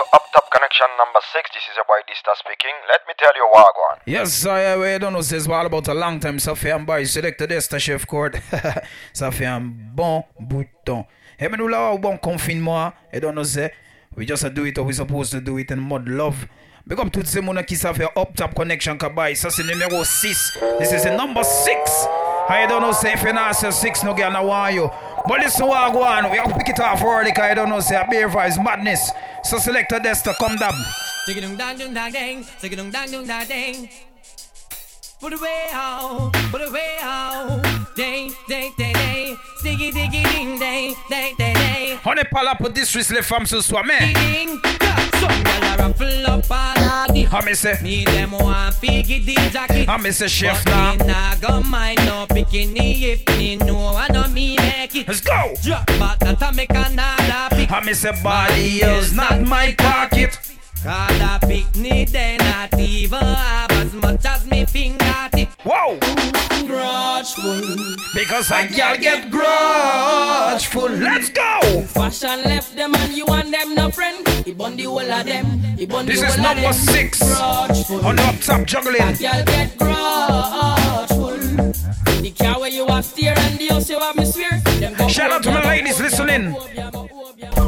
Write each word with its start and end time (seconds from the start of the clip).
to 0.00 0.16
Up 0.16 0.24
Top 0.32 0.50
Connection 0.50 0.86
number 0.96 1.20
six. 1.32 1.50
This 1.52 1.64
is 1.68 1.76
your 1.76 1.84
boy 1.84 2.00
Dysta 2.08 2.32
speaking. 2.36 2.72
Let 2.88 3.00
me 3.06 3.14
tell 3.18 3.34
you 3.36 3.46
what 3.52 3.74
one. 3.88 3.98
Yes, 4.06 4.46
I 4.46 4.76
we 4.76 4.98
don't 4.98 5.12
know 5.12 5.20
says 5.20 5.46
all 5.46 5.66
about 5.66 5.88
a 5.88 5.94
long 5.94 6.18
time. 6.20 6.38
Safian 6.38 6.86
boy 6.86 7.04
selected 7.04 7.50
this 7.50 7.68
to 7.68 7.78
chef 7.78 8.06
Kurt. 8.06 8.34
Safian 9.12 9.94
bon 9.94 10.24
bouton. 10.38 11.04
Hey, 11.36 11.48
me 11.48 11.56
nous 11.56 11.68
là 11.68 11.96
bon 12.00 12.16
confinement. 12.16 12.92
Et 13.12 13.20
don't 13.20 13.34
know 13.34 13.42
say 13.42 13.72
we 14.16 14.24
just 14.24 14.44
do 14.54 14.64
it 14.64 14.78
or 14.78 14.84
we 14.84 14.94
supposed 14.94 15.32
to 15.32 15.40
do 15.40 15.58
it 15.58 15.70
in 15.70 15.80
mud 15.80 16.08
love. 16.08 16.46
Big 16.86 16.98
up 16.98 17.12
tout 17.12 17.26
ces 17.26 17.42
monde 17.42 17.62
qui 17.66 17.76
savent 17.76 18.08
Up 18.16 18.34
Top 18.34 18.54
Connection 18.54 18.96
kabay. 18.96 19.34
Ça 19.34 19.50
c'est 19.50 19.64
numéro 19.64 20.02
6. 20.02 20.58
This 20.78 20.92
is 20.92 21.02
the 21.02 21.10
number 21.10 21.44
6. 21.44 22.08
I 22.48 22.66
don't 22.66 22.80
know 22.80 22.92
say 22.92 23.12
if 23.12 23.22
you 23.22 23.32
not 23.32 23.54
say 23.54 23.70
6 23.70 24.02
no 24.04 24.14
girl 24.14 24.32
no 24.32 24.44
why 24.44 24.70
you. 24.70 24.88
But 25.26 25.40
listen 25.40 25.66
what 25.66 25.92
go 25.92 26.02
on. 26.02 26.30
We 26.30 26.38
have 26.38 26.48
to 26.48 26.58
pick 26.58 26.68
it 26.68 26.80
off 26.80 27.02
early 27.02 27.32
cause 27.32 27.44
I 27.44 27.54
don't 27.54 27.68
know 27.68 27.80
say 27.80 27.96
a 27.96 28.06
beer 28.08 28.28
is 28.46 28.58
madness. 28.58 29.12
So 29.44 29.58
select 29.58 29.92
a 29.92 30.00
desk 30.00 30.24
to 30.24 30.34
come 30.34 30.56
down. 30.56 30.74
Put 35.20 35.34
away 35.34 35.66
how, 35.70 36.30
put 36.50 36.62
away 36.62 36.96
how, 36.98 37.60
dang 37.94 38.32
dang 38.48 38.72
dang 38.78 38.94
dang, 38.94 39.36
diggy 39.62 39.92
diggy 39.92 40.24
ding 40.24 40.58
dang 40.58 40.94
dang 41.10 41.34
dang 41.36 41.54
dang. 41.54 41.98
On 42.06 42.16
est 42.16 42.24
pas 42.30 42.42
là 42.42 42.54
pour 42.56 42.70
disrespect 42.70 43.16
les 43.16 43.22
femmes 43.22 43.44
ce 43.44 43.60
soir, 43.60 43.84
mais. 43.84 44.14
Ding, 44.14 44.58
some 45.20 45.44
gyal 45.44 45.62
a 45.62 45.76
ruffle 45.76 46.26
up 46.26 46.50
all 46.50 46.78
of 46.78 47.14
the. 47.14 47.26
I 47.30 47.44
me 47.44 47.52
say, 47.52 47.74
Me 47.82 48.04
them 48.06 48.30
want 48.30 48.74
figgy 48.76 49.22
the 49.22 49.34
jacket. 49.52 49.86
I 49.90 49.98
me 49.98 50.10
say 50.10 50.26
chef 50.26 50.64
me 50.64 50.96
nah 51.06 51.34
go 51.38 51.60
mind 51.68 51.98
no 52.06 52.26
bikini 52.26 53.02
if 53.02 53.28
me 53.36 53.56
know 53.56 53.94
I 53.94 54.08
know 54.08 54.26
me 54.28 54.56
make 54.56 54.96
it. 54.96 55.06
Let's 55.06 55.20
go. 55.20 55.52
Drop 55.62 55.86
back 55.98 56.18
that 56.20 56.42
I 56.42 56.50
make 56.52 56.70
another 56.70 57.56
pick. 57.56 57.70
I 57.70 57.84
me 57.84 57.92
say 57.92 58.12
body 58.22 58.80
is 58.80 59.12
not 59.12 59.42
my 59.42 59.74
pocket. 59.76 60.38
Cause 60.82 61.20
a 61.20 61.38
picnic 61.46 62.08
they 62.08 62.36
not 62.38 62.72
even 62.78 63.18
have 63.20 63.70
as 63.72 63.92
much 63.94 64.24
as 64.24 64.46
me 64.46 64.64
finger 64.64 65.28
tip. 65.32 65.48
Whoa. 65.62 65.98
Grudgeful. 66.66 67.60
Because 68.14 68.50
I 68.50 68.66
girl 68.66 68.96
get 68.96 69.30
grudgeful. 69.30 70.88
Let's 70.88 71.28
go. 71.28 71.82
Fashion 71.82 72.42
left 72.44 72.74
them 72.76 72.94
and 72.94 73.12
you 73.12 73.26
and 73.26 73.52
them 73.52 73.74
no 73.74 73.90
friend. 73.90 74.26
He 74.44 74.52
bun 74.52 74.76
the 74.76 74.84
whole 74.84 75.00
of 75.00 75.26
them. 75.26 75.46
He 75.76 75.84
bun 75.86 76.06
This 76.06 76.20
the 76.20 76.26
is 76.28 76.34
whole 76.36 76.46
of 76.46 76.56
number 76.56 76.62
them. 76.62 76.72
six 76.72 77.18
Grudgeful. 77.18 78.06
on 78.06 78.16
the 78.16 78.22
up 78.22 78.40
top 78.40 78.64
juggling. 78.66 78.96
That 78.98 79.18
girl 79.18 79.44
get 79.44 79.76
grudgeful. 79.76 81.39
The 81.64 82.32
car 82.38 82.58
where 82.60 82.70
you 82.70 82.86
have 82.86 83.04
steer 83.04 83.34
and 83.36 83.58
the 83.58 83.66
house 83.68 83.88
you 83.90 83.98
have 83.98 84.16
me 84.16 84.24
swear. 84.24 84.60
Them 84.80 85.08
Shout 85.08 85.30
out 85.30 85.42
to 85.42 85.50
my 85.50 85.62
ladies 85.62 86.00
listening. 86.00 86.56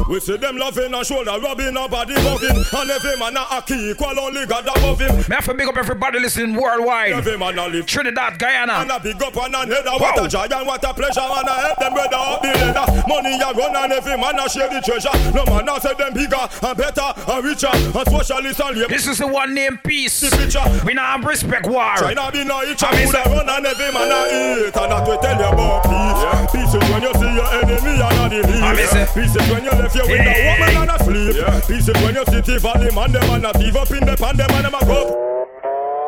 We 0.09 0.19
see 0.19 0.35
them 0.37 0.57
loving 0.57 0.93
and 0.93 1.05
shoulder 1.05 1.31
rubbing 1.41 1.77
up 1.77 1.89
body 1.89 2.13
bugging 2.15 2.81
And 2.81 2.89
every 2.91 3.17
man 3.17 3.37
a 3.37 3.61
key 3.65 3.91
equal 3.91 4.19
only 4.19 4.45
God 4.45 4.67
above 4.67 4.99
him 4.99 5.15
Me 5.15 5.23
have 5.31 5.45
to 5.45 5.53
big 5.53 5.67
up 5.67 5.77
everybody 5.77 6.19
listening 6.19 6.55
worldwide. 6.55 7.13
Every 7.13 7.37
man 7.37 7.57
a 7.57 7.67
live 7.69 7.85
Trinidad, 7.85 8.33
and 8.33 8.39
Guyana. 8.39 8.85
a 8.93 8.99
big 8.99 9.21
up 9.23 9.35
and 9.37 9.55
a 9.55 9.59
header 9.59 9.91
What 9.91 10.17
Wow. 10.17 10.25
a 10.25 10.27
joy 10.27 10.45
and 10.51 10.67
what 10.67 10.83
a 10.83 10.93
pleasure 10.93 11.21
And 11.21 11.47
a 11.47 11.53
help 11.53 11.79
them 11.79 11.93
brother 11.93 12.17
up 12.19 12.41
the 12.41 12.47
ladder 12.49 13.03
Money 13.07 13.39
a 13.39 13.53
run 13.53 13.75
and 13.75 13.93
every 13.93 14.17
man 14.17 14.37
a 14.39 14.49
share 14.49 14.69
the 14.69 14.81
treasure 14.81 15.31
No 15.33 15.45
man 15.45 15.69
a 15.69 15.79
say 15.79 15.93
them 15.93 16.13
bigger 16.13 16.35
and 16.61 16.77
better 16.77 17.13
and 17.31 17.45
richer 17.45 17.71
And 17.73 18.07
socialist 18.11 18.59
and 18.59 18.77
labor 18.77 18.89
This 18.93 19.07
is 19.07 19.17
the 19.19 19.27
one 19.27 19.53
name 19.55 19.79
peace. 19.85 20.19
The 20.19 20.35
picture 20.35 20.85
We 20.85 20.93
not 20.93 21.05
have 21.21 21.25
respect 21.25 21.65
war. 21.65 21.95
China 21.97 22.29
be 22.31 22.43
no 22.43 22.61
each 22.63 22.83
I 22.83 22.89
and 22.89 22.97
mean, 22.97 23.07
food 23.07 23.15
a 23.15 23.23
say- 23.23 23.31
run 23.37 23.49
and 23.49 23.65
every 23.67 23.82
man 23.91 24.11
a 24.11 24.19
eat 24.31 24.75
And 24.75 24.91
that 24.91 25.03
we 25.07 25.15
tell 25.19 25.37
you 25.39 25.49
about 25.51 25.83
peace. 25.83 26.21
Peace 26.53 26.73
is 26.77 26.83
when 26.89 27.01
you 27.03 27.13
see 27.19 27.31
your 27.33 27.49
enemy 27.51 27.93
and 27.99 28.19
a 28.21 28.27
the 28.29 28.57
I 28.63 28.73
mean, 28.75 28.87
say- 28.87 28.99
leave 29.03 29.13
Peace 29.13 29.35
is 29.35 29.45
when 29.51 29.63
you 29.63 29.71
left 29.71 29.95
your 29.95 30.07
window 30.07 30.31
Hey. 30.31 30.45
woman 30.59 30.75
and 30.77 30.91
a 30.91 30.97
sleep 31.03 31.35
Peace 31.67 31.87
is 31.89 31.97
when 32.03 32.15
you 32.15 32.25
see 32.31 32.41
the 32.41 32.59
valley 32.59 32.91
man 32.93 33.11
them 33.11 33.29
and 33.29 33.45
a 33.45 33.51
thief 33.53 33.75
up 33.75 33.91
in 33.91 34.05
the 34.05 34.15
pan 34.15 34.37
them 34.37 34.51
and 34.51 34.65
them 34.65 34.75
a 34.75 34.85
go. 34.85 34.99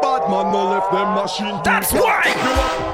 Bad 0.01 0.29
man 0.29 0.51
no 0.51 0.69
left 0.69 0.91
them 0.91 1.09
machine. 1.15 1.59
That's 1.63 1.91
why. 1.93 2.93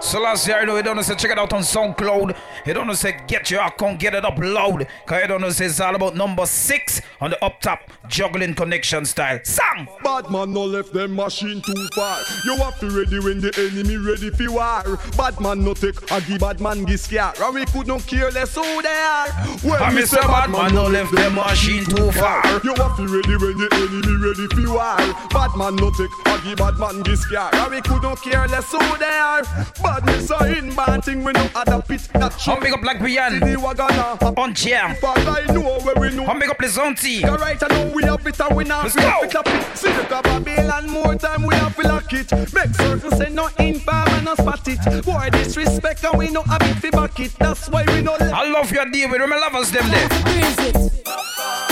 So 0.00 0.18
last 0.18 0.48
year, 0.48 0.60
you 0.60 0.66
know, 0.66 0.76
you 0.76 0.82
don't 0.82 0.96
know, 0.96 1.02
say 1.02 1.14
check 1.14 1.30
it 1.30 1.38
out 1.38 1.52
on 1.52 1.60
SoundCloud. 1.60 2.34
You 2.66 2.74
don't 2.74 2.86
know, 2.86 2.94
say 2.94 3.20
get 3.28 3.50
your 3.50 3.62
account, 3.62 4.00
get 4.00 4.14
it 4.14 4.24
up 4.24 4.38
loud. 4.38 4.86
Cause 5.06 5.20
you 5.20 5.28
don't 5.28 5.42
know, 5.42 5.50
say 5.50 5.66
it's 5.66 5.78
all 5.78 5.94
about 5.94 6.16
number 6.16 6.46
six 6.46 7.02
on 7.20 7.30
the 7.30 7.44
up 7.44 7.60
top 7.60 7.80
juggling 8.08 8.54
connection 8.54 9.04
style. 9.04 9.40
Sam! 9.44 9.88
Bad 10.02 10.30
man 10.30 10.52
no 10.52 10.64
left 10.64 10.94
them 10.94 11.14
machine 11.14 11.60
too 11.60 11.88
far. 11.94 12.18
You 12.46 12.56
have 12.56 12.80
to 12.80 12.88
ready 12.88 13.20
when 13.20 13.40
the 13.40 13.52
enemy 13.56 13.98
ready 13.98 14.30
for 14.30 14.50
war. 14.50 14.98
Bad 15.18 15.38
man 15.38 15.62
no 15.64 15.74
take 15.74 16.00
a 16.10 16.20
give 16.22 16.40
bad 16.40 16.60
man 16.60 16.84
give 16.84 16.98
scare. 16.98 17.32
And 17.38 17.54
we 17.54 17.66
could 17.66 17.86
not 17.86 18.06
care 18.06 18.30
less 18.30 18.54
who 18.54 18.82
they 18.82 18.88
are. 18.88 19.28
When 19.62 19.82
I 19.82 19.92
miss 19.92 20.14
a 20.14 20.16
bad 20.16 20.50
man 20.50 20.74
no 20.74 20.86
left 20.86 21.14
them 21.14 21.34
machine 21.34 21.84
too 21.84 22.10
far. 22.12 22.42
You 22.64 22.74
have 22.74 22.96
to 22.96 23.06
ready 23.06 23.36
when 23.36 23.58
the 23.58 23.68
enemy 23.72 24.16
ready 24.16 24.48
for 24.48 24.74
war. 24.74 24.96
Bad 25.28 25.56
man 25.56 25.76
no 25.76 25.90
take 25.90 26.10
a 26.26 26.40
give 26.42 26.56
bad 26.56 26.78
man 26.78 27.02
give 27.02 27.18
scare. 27.18 27.54
And 27.54 27.70
we 27.70 27.82
could 27.82 28.02
not 28.02 28.22
care 28.22 28.48
less 28.48 28.72
who 28.72 28.80
they 28.96 29.04
are. 29.04 29.44
Badness 29.90 30.30
are 30.30 30.46
in 30.46 30.70
thing 31.02 31.24
we 31.24 31.32
no 31.32 31.48
other 31.52 31.82
pit 31.82 32.08
that 32.14 32.38
show. 32.40 32.52
I'm 32.52 32.60
big 32.62 32.72
up 32.72 32.82
like 32.82 33.00
Brian 33.00 33.40
The 33.40 33.56
wagana. 33.56 34.38
on 34.38 34.54
jam. 34.54 34.96
But 35.00 35.18
I 35.26 35.52
know 35.52 35.80
where 35.80 35.96
we 35.96 36.14
know. 36.14 36.26
I'm 36.26 36.38
big 36.38 36.48
up 36.48 36.60
Les 36.60 36.78
Aunties. 36.78 37.22
Yeah, 37.22 37.34
right, 37.34 37.60
I 37.60 37.66
know 37.66 37.90
we 37.92 38.04
have 38.04 38.24
it 38.24 38.38
and 38.40 38.56
we 38.56 38.62
not 38.64 38.84
Let's 38.84 38.94
go. 38.94 39.22
it 39.22 39.34
up 39.34 39.48
it. 39.48 39.76
See 39.76 39.90
the 39.90 40.04
Babylon 40.08 40.88
more 40.88 41.16
time 41.16 41.42
we 41.44 41.56
have 41.56 41.74
to 41.74 41.82
lock 41.88 42.12
it. 42.12 42.30
Make 42.54 42.72
certain 42.76 43.10
say 43.18 43.30
no 43.30 43.48
infam 43.58 44.08
and 44.10 44.26
no 44.26 44.34
spot 44.36 44.60
it. 44.68 45.04
Boy 45.04 45.28
disrespect 45.32 46.04
and 46.04 46.16
we 46.16 46.30
no 46.30 46.42
have 46.42 46.62
it 46.62 46.76
fi 46.76 46.90
back 46.90 47.18
it. 47.18 47.34
That's 47.40 47.68
why 47.68 47.84
we 47.88 48.00
no 48.00 48.12
let 48.12 48.32
I 48.32 48.48
love 48.48 48.70
your 48.70 48.88
deal 48.90 49.10
with 49.10 49.20
my 49.28 49.36
lovers 49.38 49.72
them 49.72 49.88
there. 49.90 50.08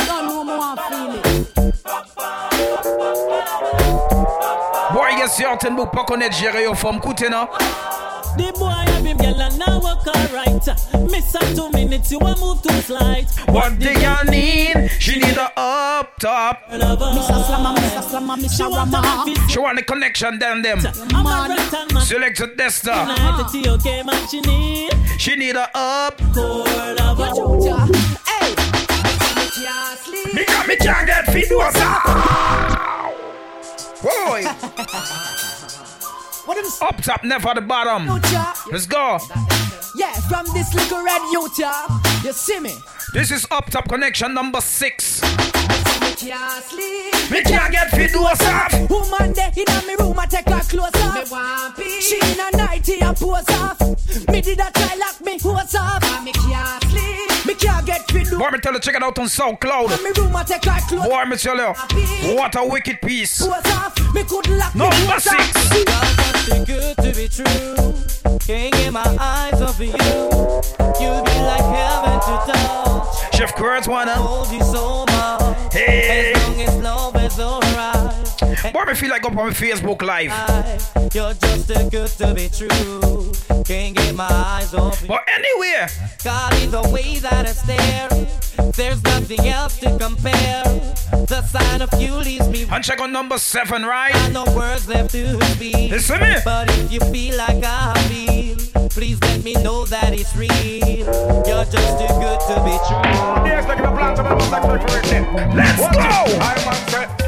Don't 0.07 0.27
know 0.27 0.43
me 0.43 0.57
want 0.57 0.81
feel 0.91 1.13
it. 1.15 1.49
Boy, 4.93 5.09
yes, 5.19 5.39
you're 5.39 5.57
ten 5.59 5.77
book 5.77 5.93
pas 5.93 6.05
connaître 6.05 6.35
gérer 6.37 6.63
your 6.65 6.75
forme. 6.75 6.99
Coutez, 6.99 7.29
non? 7.29 7.47
The 8.39 8.53
boy 8.57 8.69
have 8.69 9.05
him 9.05 9.17
girl 9.17 9.43
and 9.43 9.59
now 9.59 9.81
work 9.81 10.07
alright. 10.07 11.11
Miss 11.11 11.33
her 11.33 11.55
two 11.57 11.71
minutes, 11.71 12.13
you 12.13 12.21
a 12.21 12.39
move 12.39 12.63
too 12.63 12.81
slight. 12.83 13.27
What 13.49 13.79
do 13.81 13.91
you 13.91 14.31
need? 14.31 14.91
She 15.01 15.19
need 15.19 15.37
a 15.37 15.51
up 15.57 16.17
top. 16.19 16.71
Mr. 16.71 17.45
Slammer, 17.47 17.75
Mr. 17.81 18.03
Slammer, 18.09 18.49
She 18.49 18.63
want 18.63 18.95
a 18.95 19.01
Rama. 19.01 19.49
She 19.49 19.59
want 19.59 19.77
the 19.77 19.83
connection 19.83 20.39
down 20.39 20.63
them. 20.63 20.79
I'm 21.13 21.27
a 21.27 21.49
right 21.49 21.93
man. 21.93 22.03
Select 22.03 22.39
a 22.39 22.47
Dysta. 22.47 23.07
Night 23.09 23.51
the 23.53 23.63
TOK 23.65 24.07
man 24.07 24.29
she 24.29 24.41
need. 24.43 24.93
She 25.19 25.35
need 25.35 25.57
a 25.57 25.69
up. 25.75 26.19
Core 26.33 26.65
Hey, 26.65 28.55
Me 30.33 30.45
got 30.45 30.67
can't 30.79 31.07
get 31.07 31.27
feed 31.33 31.51
was 31.51 31.75
Boy, 34.01 34.45
what 36.49 36.57
is 36.65 36.81
up 36.81 36.97
top, 37.03 37.23
never 37.25 37.53
the 37.55 37.61
bottom. 37.61 38.07
Let's 38.73 38.87
go. 38.87 39.19
Yeah, 39.95 40.13
from 40.29 40.47
this 40.55 40.73
little 40.75 41.05
red 41.05 41.21
youth, 41.31 41.59
yeah. 41.59 41.87
You 42.25 42.33
see 42.33 42.59
me? 42.59 42.75
This 43.13 43.31
is 43.31 43.47
up 43.51 43.67
top 43.67 43.87
connection 43.87 44.33
number 44.33 44.63
six. 44.63 45.21
Can't 45.21 46.65
sleep. 46.65 47.31
Me 47.31 47.43
can't 47.43 47.71
get 47.71 47.91
feed 47.91 48.15
was 48.15 48.41
off. 48.41 48.73
Woman 48.89 49.35
there 49.35 49.53
in 49.55 49.69
a 49.69 49.87
me 49.87 49.95
room, 49.97 50.19
I 50.19 50.27
take 50.27 50.49
her 50.49 50.61
clothes 50.61 51.03
off. 51.03 51.15
Me 51.15 51.31
want 51.31 51.77
peace. 51.77 52.09
She 52.09 52.17
in 52.17 52.41
a 52.41 52.57
nightie, 52.57 53.03
I 53.03 53.13
pose 53.13 53.49
off. 53.51 53.81
Me 54.29 54.41
did 54.41 54.59
a 54.59 54.71
try 54.73 54.97
lock 54.97 55.21
me 55.21 55.39
hose 55.39 55.75
off. 55.75 56.25
Me 56.25 56.33
can't 56.33 56.83
sleep. 56.85 57.28
Me 57.59 57.67
can't 57.67 57.87
get 57.87 58.11
fit. 58.11 58.31
Boy, 58.31 58.51
me 58.51 58.59
tell 58.59 58.73
you 58.73 58.81
check 58.81 58.95
it 58.95 59.03
out 59.03 59.19
on 59.19 59.27
SoundCloud. 59.27 59.99
In 59.99 60.05
me 60.05 60.11
room, 60.17 60.37
I 60.37 60.45
take 60.45 60.65
her 60.65 60.81
clothes 60.89 61.09
Boy, 61.09 61.25
me 61.25 61.37
tell 61.37 61.57
you, 61.57 62.37
what 62.37 62.55
a 62.57 62.65
wicked 62.65 63.01
piece. 63.03 63.39
pose 63.39 63.51
off. 63.51 64.15
Me 64.15 64.23
could 64.25 64.49
lock 64.49 64.75
me 64.75 64.81
Number 64.81 64.97
hose 64.97 65.25
six. 65.25 65.69
too 66.47 66.65
good 66.65 66.97
to 66.99 67.13
be 67.15 67.29
true. 67.29 68.39
Can't 68.39 68.73
get 68.73 68.93
my 68.93 69.17
eyes 69.21 69.61
off 69.61 69.71
of 69.71 69.81
you. 69.81 69.87
You 69.91 71.23
be 71.25 71.37
like 71.43 71.67
heaven 71.75 72.21
to 72.21 72.53
touch. 72.53 73.35
Chef 73.35 73.55
Kurt's 73.57 73.89
wanna. 73.89 74.15
Hold 74.15 74.51
you 74.53 74.63
so 74.63 75.05
much. 75.07 75.73
Hey. 75.73 76.33
As 76.35 76.43
long 76.47 76.61
as 76.61 76.77
love 76.79 77.17
is 77.17 77.41
alright. 77.41 78.28
Boy, 78.63 78.85
me 78.87 78.95
feel 78.95 79.11
like 79.11 79.25
up 79.25 79.37
on 79.37 79.53
Facebook 79.53 80.03
Live. 80.03 80.33
You're 81.15 81.35
just 81.35 81.69
too 81.69 81.89
good 81.91 82.09
to 82.19 82.35
be 82.35 82.49
true. 82.49 83.33
Can't 83.65 83.95
get 83.97 84.15
my 84.17 84.27
eyes 84.29 84.75
off 84.75 85.01
you. 85.01 85.09
But 85.09 85.25
anyway, 85.29 85.87
God, 86.25 86.55
either 86.55 86.83
way 86.91 87.19
that 87.19 87.47
I 87.47 87.53
stare, 87.53 88.09
there's 88.73 89.03
nothing 89.05 89.47
else 89.47 89.79
to 89.79 89.97
compare. 89.99 90.65
The 91.29 91.43
sign 91.43 91.83
of 91.83 91.91
you 92.01 92.15
leaves 92.17 92.49
me 92.49 92.67
and 92.71 92.83
check 92.83 93.01
on 93.01 93.13
number 93.13 93.39
seven, 93.39 93.83
got 93.83 93.89
right? 93.89 94.33
no 94.33 94.45
words 94.57 94.89
left 94.89 95.11
to 95.13 95.41
speak. 95.53 95.91
Listen 95.91 96.21
me. 96.21 96.37
But 96.45 96.69
if 96.79 96.93
you 96.93 97.01
feel 97.13 97.37
like 97.37 97.63
I 97.65 97.95
feel, 98.09 98.57
please 98.89 99.21
let 99.21 99.45
me 99.45 99.55
know 99.55 99.85
that 99.87 100.13
it's 100.13 100.35
real. 100.37 100.51
You're 101.47 101.65
just 101.65 101.99
too 101.99 102.09
good 102.19 102.41
to 102.41 102.61
be 102.65 102.77
true. 102.89 103.07
Let's 105.55 105.81
go. 105.97 107.28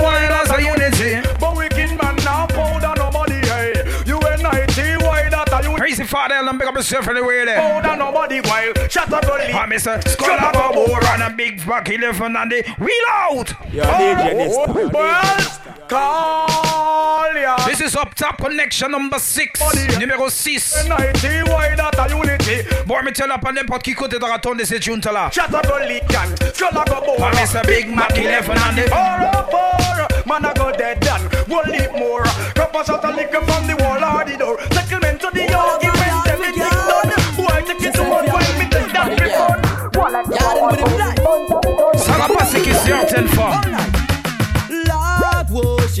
You 0.00 0.06
were 0.06 0.12
nighty, 0.12 0.28
No 0.28 0.32
one 0.32 0.32
else 0.32 0.50
a 0.50 0.62
unity. 0.62 1.28
but 1.38 1.56
wicked 1.56 1.90
man 2.00 2.16
now 2.24 2.46
powder 2.46 2.94
nobody. 2.96 3.34
Hey, 3.46 3.72
you 4.06 4.16
were 4.18 4.36
nighty, 4.38 4.96
why 5.04 5.28
that 5.28 5.52
are 5.52 5.62
you? 5.62 5.76
Crazy 5.76 6.04
father, 6.04 6.34
and 6.36 6.58
big 6.58 6.68
up 6.68 6.74
yourself 6.74 7.08
anyway 7.08 7.44
there. 7.44 7.60
Oh, 7.60 7.82
that 7.82 7.98
nobody 7.98 8.40
while. 8.40 8.72
Shut 8.88 9.12
up, 9.12 9.24
only. 9.26 9.52
Ah, 9.52 9.66
Mr. 9.66 10.06
Skull 10.08 10.30
up 10.30 10.54
a 10.54 10.78
war 10.78 11.04
and 11.04 11.22
a 11.22 11.30
big 11.36 11.60
fuck 11.60 11.88
elephant 11.90 12.36
and 12.36 12.50
the 12.50 12.62
wheel 12.78 13.06
out. 13.10 13.52
Oh, 13.82 14.90
well, 14.92 15.59
call 15.90 17.34
ya. 17.34 17.56
This 17.66 17.80
is 17.80 17.96
up 17.96 18.14
top 18.14 18.38
connection 18.38 18.90
number 18.92 19.18
6. 19.18 19.60
Numéro 19.98 20.30
6. 20.30 20.86
NIT, 20.88 21.48
why 21.48 21.74
that 21.74 21.98
a 21.98 22.08
unity? 22.16 22.62
Bon, 22.86 23.02
me 23.02 23.10
tell 23.12 23.30
up 23.32 23.44
à 23.44 23.52
n'importe 23.52 23.82
qui 23.82 23.94
côté 23.94 24.18
de 24.18 24.26
la 24.26 24.38
tonne 24.38 24.58
de 24.58 24.64
cette 24.64 24.82
junte 24.82 25.06
là. 25.06 25.30
Shut 25.32 25.52
up, 25.52 25.66
only 25.74 26.00
can. 26.08 26.30
Skull 26.54 26.78
a 26.78 26.84
go 26.84 27.16
Ah, 27.20 27.30
Mr. 27.34 27.66
Big 27.66 27.88
Mac 27.94 28.16
11 28.16 28.56
and 28.56 28.76
the... 28.78 28.82
Four, 28.88 29.50
four, 29.50 30.06
man 30.26 30.44
I 30.44 30.52
go 30.54 30.70
dead 30.72 31.00
done. 31.00 31.22
One 31.48 31.70
leap 31.70 31.92
more. 31.98 32.22
Cup 32.54 32.74
a 32.74 32.84
shot 32.84 33.04
a 33.04 33.10
liquor 33.10 33.40
from 33.44 33.66
the 33.66 33.74
wall 33.82 34.02
or 34.02 34.24
the 34.24 34.36
door. 34.38 34.58
Settlement 34.72 35.20
to 35.20 35.30
the 35.32 35.52
argument, 35.52 36.26
everything 36.28 36.70
done. 36.86 37.10
Boy, 37.36 37.62
take 37.66 37.82
it 37.88 37.94
to 37.94 38.02
one 38.02 38.26
while 38.26 38.58
me 38.58 38.66
take 38.70 38.92
that 38.92 39.10
before. 39.18 39.58
Y'all 40.10 40.70
with 40.70 40.80
him 40.80 40.98
like. 40.98 41.18
Ça 41.98 42.12
va 42.12 42.28
passer 42.34 42.60
qui 42.60 42.72
certaines 42.74 43.28
fois. 43.28 43.50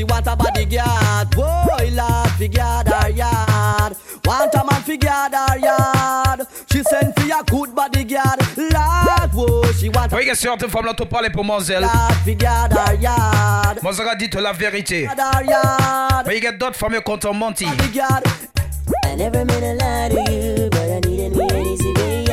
whoa, 0.00 0.04
she 0.04 0.04
want 0.04 0.26
a 0.26 0.36
bodyguard. 0.36 1.34
Whoa, 1.34 1.90
Lord, 1.92 2.30
fi 2.38 2.48
guard 2.48 2.88
her 2.88 3.10
yard. 3.10 3.96
Want 4.24 4.54
a 4.54 4.64
man 4.64 4.82
fi 4.82 4.96
guard 4.96 5.32
her 5.34 5.58
yard. 5.58 6.46
She 6.70 6.82
send 6.82 7.14
for 7.14 7.26
a 7.26 7.42
good 7.44 7.74
bodyguard. 7.74 8.40
Lord, 8.56 9.30
whoa, 9.32 9.72
she 9.72 9.88
want 9.88 10.12
a 10.12 10.16
Oui, 10.16 10.26
que 10.26 10.34
certaines 10.34 10.70
femmes 10.70 10.86
là, 10.86 10.94
tu 10.94 11.06
parles 11.06 11.30
pour 11.32 11.44
Moselle. 11.44 11.82
Lord 11.82 12.14
fi 12.24 12.34
guard 12.34 12.72
her 12.72 12.94
yard. 13.00 13.82
Moselle 13.82 14.08
a 14.08 14.14
dit 14.14 14.30
la 14.40 14.52
vérité. 14.52 15.06
Guard 15.06 15.44
yard. 15.44 16.26
Mais 16.26 16.38
il 16.38 16.44
y 16.44 16.46
a 16.46 16.52
d'autres 16.52 16.76
femmes 16.76 17.00
qui 17.04 17.26
ont 17.26 17.34
menti. 17.34 17.66
Bodyguard. 17.66 18.22
I 19.04 19.16
never 19.16 19.44
meant 19.44 19.60
to 19.60 19.74
lie 19.74 20.08
to 20.08 20.32
you, 20.32 20.68
but 20.70 20.90
I 20.90 21.00
needed 21.08 21.36
me 21.36 21.44
an 21.48 21.66
easy 21.66 21.92
way 21.94 22.22
out. 22.22 22.28
Yes. 22.28 22.29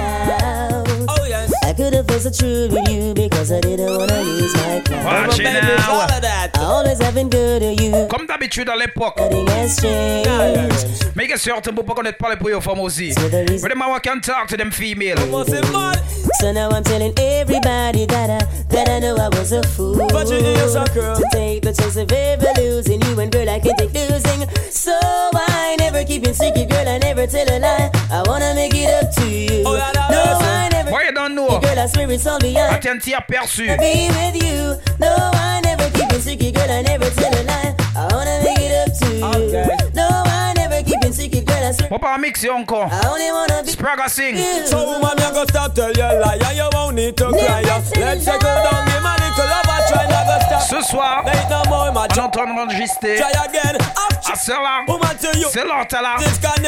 I 1.68 1.74
could 1.74 1.94
have 1.96 2.08
faced 2.08 2.24
the 2.24 2.32
truth 2.32 2.72
with 2.72 2.88
you 2.88 3.14
because 3.14 3.52
I 3.52 3.60
didn't 3.60 3.92
wanna 3.98 4.22
lose 4.24 4.54
my 4.56 4.80
crown. 4.86 5.04
Watch 5.28 5.38
it 5.38 5.44
Baby, 5.44 5.68
all 5.86 5.98
now. 6.00 6.16
of 6.16 6.22
that. 6.22 6.52
I 6.58 6.64
always 6.64 6.98
have 7.02 7.14
been 7.14 7.30
good 7.30 7.62
to 7.62 7.84
you. 7.84 8.08
Comme 8.08 8.26
d'habitude 8.26 8.70
à 8.70 8.76
l'époque. 8.78 9.18
Nothing 9.20 9.48
has 9.50 9.76
changed. 9.82 11.12
Mais 11.14 11.26
il 11.26 11.30
y 11.30 11.34
a 11.34 11.38
certaines 11.38 11.76
pour 11.76 11.84
pas 11.84 11.94
connaître 11.94 12.20
parler 12.20 12.38
pour 12.38 12.48
les 12.48 12.62
femmes 12.62 12.80
aussi. 12.80 13.12
So 13.14 13.28
the 13.28 13.60
But 13.62 13.68
them 13.68 13.82
I 13.82 14.00
can 14.00 14.22
talk 14.22 14.48
to 14.48 14.56
them 14.56 14.72
female. 14.72 15.18
What's 15.30 15.52
it, 15.52 15.70
man? 15.74 15.96
So 16.40 16.54
now 16.54 16.70
I'm 16.70 16.84
telling 16.84 17.14
everybody 17.20 18.06
that 18.06 18.30
I 18.30 18.46
that 18.70 18.88
I 18.88 19.00
know 19.00 19.18
I 19.18 19.28
was 19.38 19.52
a 19.52 19.62
fool. 19.64 19.98
But 19.98 20.30
you 20.30 20.38
is 20.38 20.76
a 20.76 20.86
girl. 20.94 21.18
To 21.18 21.24
take 21.34 21.64
the 21.64 21.74
chance 21.74 21.98
of 21.98 22.10
ever 22.10 22.48
losing 22.62 23.02
you 23.02 23.20
and 23.20 23.30
girl 23.30 23.50
I 23.50 23.60
can 23.60 23.76
take 23.76 23.94
losing. 23.94 24.48
So 24.72 24.98
I 25.34 25.76
never 25.80 26.06
keep 26.06 26.26
in 26.26 26.34
secret, 26.34 26.70
girl. 26.70 26.88
I 26.88 26.98
never 27.00 27.28
tell 27.28 27.46
a 27.50 27.60
lie. 27.60 27.92
I 28.10 28.24
wanna 28.26 28.54
make 28.56 28.74
it 28.74 28.88
up 29.04 29.12
to 29.16 29.28
you. 29.28 29.64
Oh, 29.66 29.76
yeah, 29.76 29.92
that 29.92 30.12
no, 30.12 30.18
was. 30.32 30.42
I 30.44 30.70
never. 30.70 30.92
Why 30.92 31.04
you 31.04 31.12
don't 31.12 31.36
know? 31.36 31.57
Girl, 31.62 31.80
I 31.80 31.88
swear 31.88 32.12
it's 32.12 32.26
all 32.28 32.40
beyond. 32.40 32.76
Attends, 32.76 33.08
aperçu. 33.14 33.66
Be 33.78 34.10
with 34.10 34.44
you. 34.44 34.78
No, 35.00 35.32
I 35.34 35.62
never 35.64 35.90
keep 35.92 36.12
it 36.14 36.22
secret, 36.22 36.54
girl. 36.54 36.70
I 36.72 36.82
never 36.84 37.10
tell 37.12 37.34
a 37.34 37.44
lie. 37.44 37.76
I 37.96 38.08
wanna 38.14 38.42
make 38.44 38.60
it 38.60 38.72
up 38.88 38.94
to 39.00 39.16
you. 39.16 39.26
Okay. 39.26 39.68
No, 39.94 40.08
I 40.26 40.54
never 40.56 40.84
keep 40.84 41.04
it 41.04 41.14
secret, 41.14 41.46
girl. 41.46 41.64
I 41.64 41.72
swear. 41.72 41.90
On 41.94 42.00
pas 42.00 42.18
mixer 42.18 42.52
encore. 42.52 42.90
I 42.92 43.08
only 43.08 43.32
wanna 43.32 43.64
be. 43.64 43.72
Spragga 43.72 44.10
sing. 44.10 44.38
So 44.66 44.86
woman, 44.86 45.18
you 45.18 45.32
go 45.34 45.46
stop 45.46 45.74
tell 45.74 45.92
your 45.92 46.20
lie 46.20 46.40
and 46.46 46.58
you 46.58 46.70
won't 46.74 46.96
need 46.96 47.18
to 47.18 47.30
cry. 47.30 47.62
Let's 47.64 47.90
settle 48.24 48.40
down, 48.40 48.86
give 48.88 49.02
my 49.02 49.16
little 49.18 49.46
lover 49.46 49.67
try 49.98 50.10
not. 50.10 50.28
Ce 50.70 50.82
soir, 50.82 51.24
Ain't 51.26 51.50
no 51.50 51.64
more, 51.70 51.92
my 51.94 52.08
on 52.18 52.20
entend 52.20 52.60
enregistrer. 52.60 53.16
again. 53.16 53.78
À 53.80 54.32
ah, 54.32 54.36
celle-là, 54.36 54.84
Woman 54.88 55.16
to 55.18 55.38
you. 55.38 55.48
c'est 55.50 55.64
l'autre 55.64 56.02
là. 56.02 56.18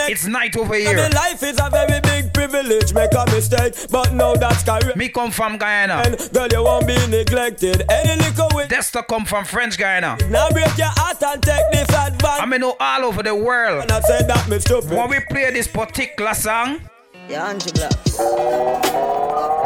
It's 0.07 0.25
night 0.25 0.55
over 0.55 0.75
here. 0.75 1.09
life 1.09 1.43
is 1.43 1.59
a 1.59 1.69
very 1.69 1.99
big 2.01 2.33
privilege. 2.33 2.93
Make 2.93 3.13
a 3.13 3.25
mistake, 3.31 3.75
but 3.91 4.13
no, 4.13 4.35
that's 4.35 4.63
correct. 4.63 4.95
Me 4.95 5.09
come 5.09 5.31
from 5.31 5.57
Guyana. 5.57 6.03
And 6.05 6.17
girl, 6.33 6.47
you 6.51 6.63
won't 6.63 6.87
be 6.87 6.95
neglected. 7.07 7.83
Any 7.89 8.15
little 8.21 8.49
with 8.53 8.69
Dysta 8.69 9.05
come 9.07 9.25
from 9.25 9.43
French 9.43 9.77
Guyana. 9.77 10.17
now 10.29 10.49
break 10.51 10.77
your 10.77 10.87
heart 10.95 11.21
and 11.21 11.43
take 11.43 11.69
this 11.71 11.89
I 11.95 12.07
advance. 12.07 12.47
mean, 12.47 12.61
know 12.61 12.75
all 12.79 13.03
over 13.03 13.21
the 13.23 13.35
world. 13.35 13.83
And 13.83 13.91
I 13.91 13.99
said 14.01 14.27
that 14.29 14.47
me 14.47 14.59
stupid. 14.59 14.91
When 14.91 15.09
we 15.09 15.19
play 15.29 15.51
this 15.51 15.67
particular 15.67 16.33
song, 16.33 16.79
Yeah, 17.27 17.49
Angie 17.49 17.71
Glass. 17.71 18.17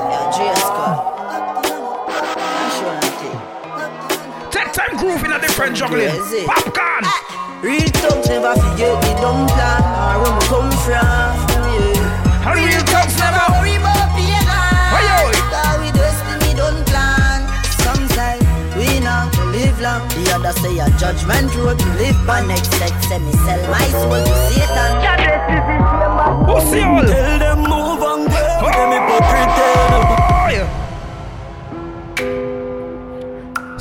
Yeah, 0.09 0.31
J. 0.35 1.12
time 4.73 4.97
groove 4.97 5.23
in 5.23 5.31
a 5.31 5.39
different 5.39 5.75
juggling. 5.75 6.09
Popcorn. 6.49 7.05
Ah, 7.05 7.61
real 7.61 7.85
thugs 8.01 8.27
never 8.27 8.53
forget 8.57 8.97
the 9.05 9.13
dumb 9.21 9.45
plan 9.53 9.81
or 9.85 10.25
where 10.25 10.33
we 10.33 10.41
come 10.49 10.71
from. 10.81 11.37
Yeah. 11.69 12.49
And 12.49 12.57
real 12.57 12.81
talks 12.89 13.15
never. 13.21 13.45
worry 13.53 13.77
about 13.77 14.09
the 14.17 14.25
Oi, 14.97 15.05
oi. 15.29 15.37
Cause 15.53 15.77
we 15.77 15.89
destiny 15.93 16.57
don't 16.57 16.81
plan. 16.89 17.45
Some 17.85 18.01
say 18.17 18.41
we 18.73 18.99
not 18.99 19.31
to 19.37 19.45
live 19.53 19.77
long. 19.79 20.09
The 20.09 20.33
other 20.33 20.53
say 20.57 20.73
a 20.81 20.89
judgment 20.97 21.53
road 21.55 21.77
to 21.77 21.89
live 22.01 22.17
by. 22.25 22.41
Next 22.41 22.73
set 22.73 22.97
say 23.05 23.19
me 23.21 23.31
sell 23.45 23.61
my 23.69 23.85
soul 23.93 24.25
to 24.25 24.35
Satan. 24.49 24.91
Pussy 26.49 26.81
all. 26.81 27.05
Tell 27.05 27.39
them 27.39 27.59
move 27.61 28.01
on, 28.01 28.25
girl. 28.25 28.65
With 28.65 28.73
them 28.73 28.89
hypocrite 28.89 29.53
tale. 29.53 30.83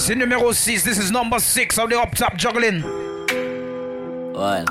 C'est 0.05 0.17
numéro 0.17 0.53
6. 0.53 0.83
This 0.83 0.99
is 0.99 1.13
number 1.13 1.39
6 1.39 1.79
of 1.79 1.89
the 1.89 1.97
up 1.97 2.13
top 2.17 2.37
juggling. 2.37 2.83
Well, 4.33 4.65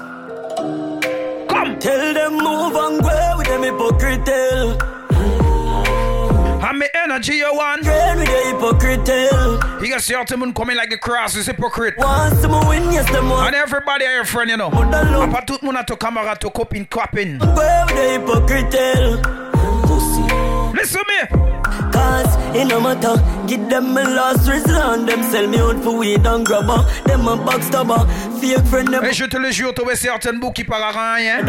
Come. 1.48 1.80
Tell 1.80 2.14
them 2.14 2.34
move 2.34 2.76
on, 2.76 3.00
girl. 3.00 3.38
With 3.38 3.48
them 3.48 3.64
hypocrite 3.64 4.26
tale. 4.26 4.78
And 6.62 6.80
me 6.80 6.86
energy 6.94 7.36
you 7.36 7.50
want. 7.54 7.86
Girl, 7.86 8.18
with 8.18 8.28
the 8.28 8.52
hypocrite 8.52 9.06
tale. 9.06 9.58
You 9.82 9.88
got 9.92 10.02
certain 10.02 10.42
men 10.42 10.54
coming 10.54 10.76
like 10.76 10.90
the 10.90 10.98
cross 10.98 11.38
is 11.38 11.46
hypocrite. 11.46 11.94
Once 11.98 12.42
them 12.42 12.52
win, 12.68 12.92
yes, 12.92 13.10
them 13.10 13.30
want. 13.30 13.48
And 13.48 13.56
everybody 13.56 14.06
are 14.06 14.16
your 14.16 14.26
friend, 14.26 14.50
you 14.50 14.58
know. 14.58 14.70
The 14.70 14.78
Apa 14.78 15.46
tout 15.48 15.64
monde 15.64 15.78
a 15.78 15.84
to 15.86 15.96
camera 15.96 16.36
to. 16.42 16.50
Girl, 16.50 16.68
with 16.68 16.90
the. 18.70 19.22
Pussy. 19.88 20.31
Listen 20.74 21.02
me. 21.08 21.28
Cause 21.92 22.36
it 22.56 22.66
no 22.66 22.80
matter, 22.80 23.16
give 23.48 23.70
them 23.70 23.94
my 23.94 24.04
last 24.04 24.48
resort. 24.50 25.06
Them 25.06 25.24
sell 25.24 25.48
me 25.48 25.58
out 25.60 25.78
for 25.84 25.98
weed 25.98 26.26
and 26.26 26.46
grabber. 26.46 26.84
Them 27.06 27.28
a 27.28 27.36
backstabber, 27.38 28.08
fake 28.40 28.66
friend 28.68 28.88
them. 28.88 29.04
Et 29.06 29.14
je 29.14 29.26
te 29.26 29.38
le 29.38 29.52
jure, 29.52 29.74
tu 29.74 29.84
vois 29.84 29.96
certaines 29.96 30.40
boucs 30.40 30.54
qui 30.56 30.64
parlent 30.64 30.84
à 30.84 31.16
rien. 31.16 31.46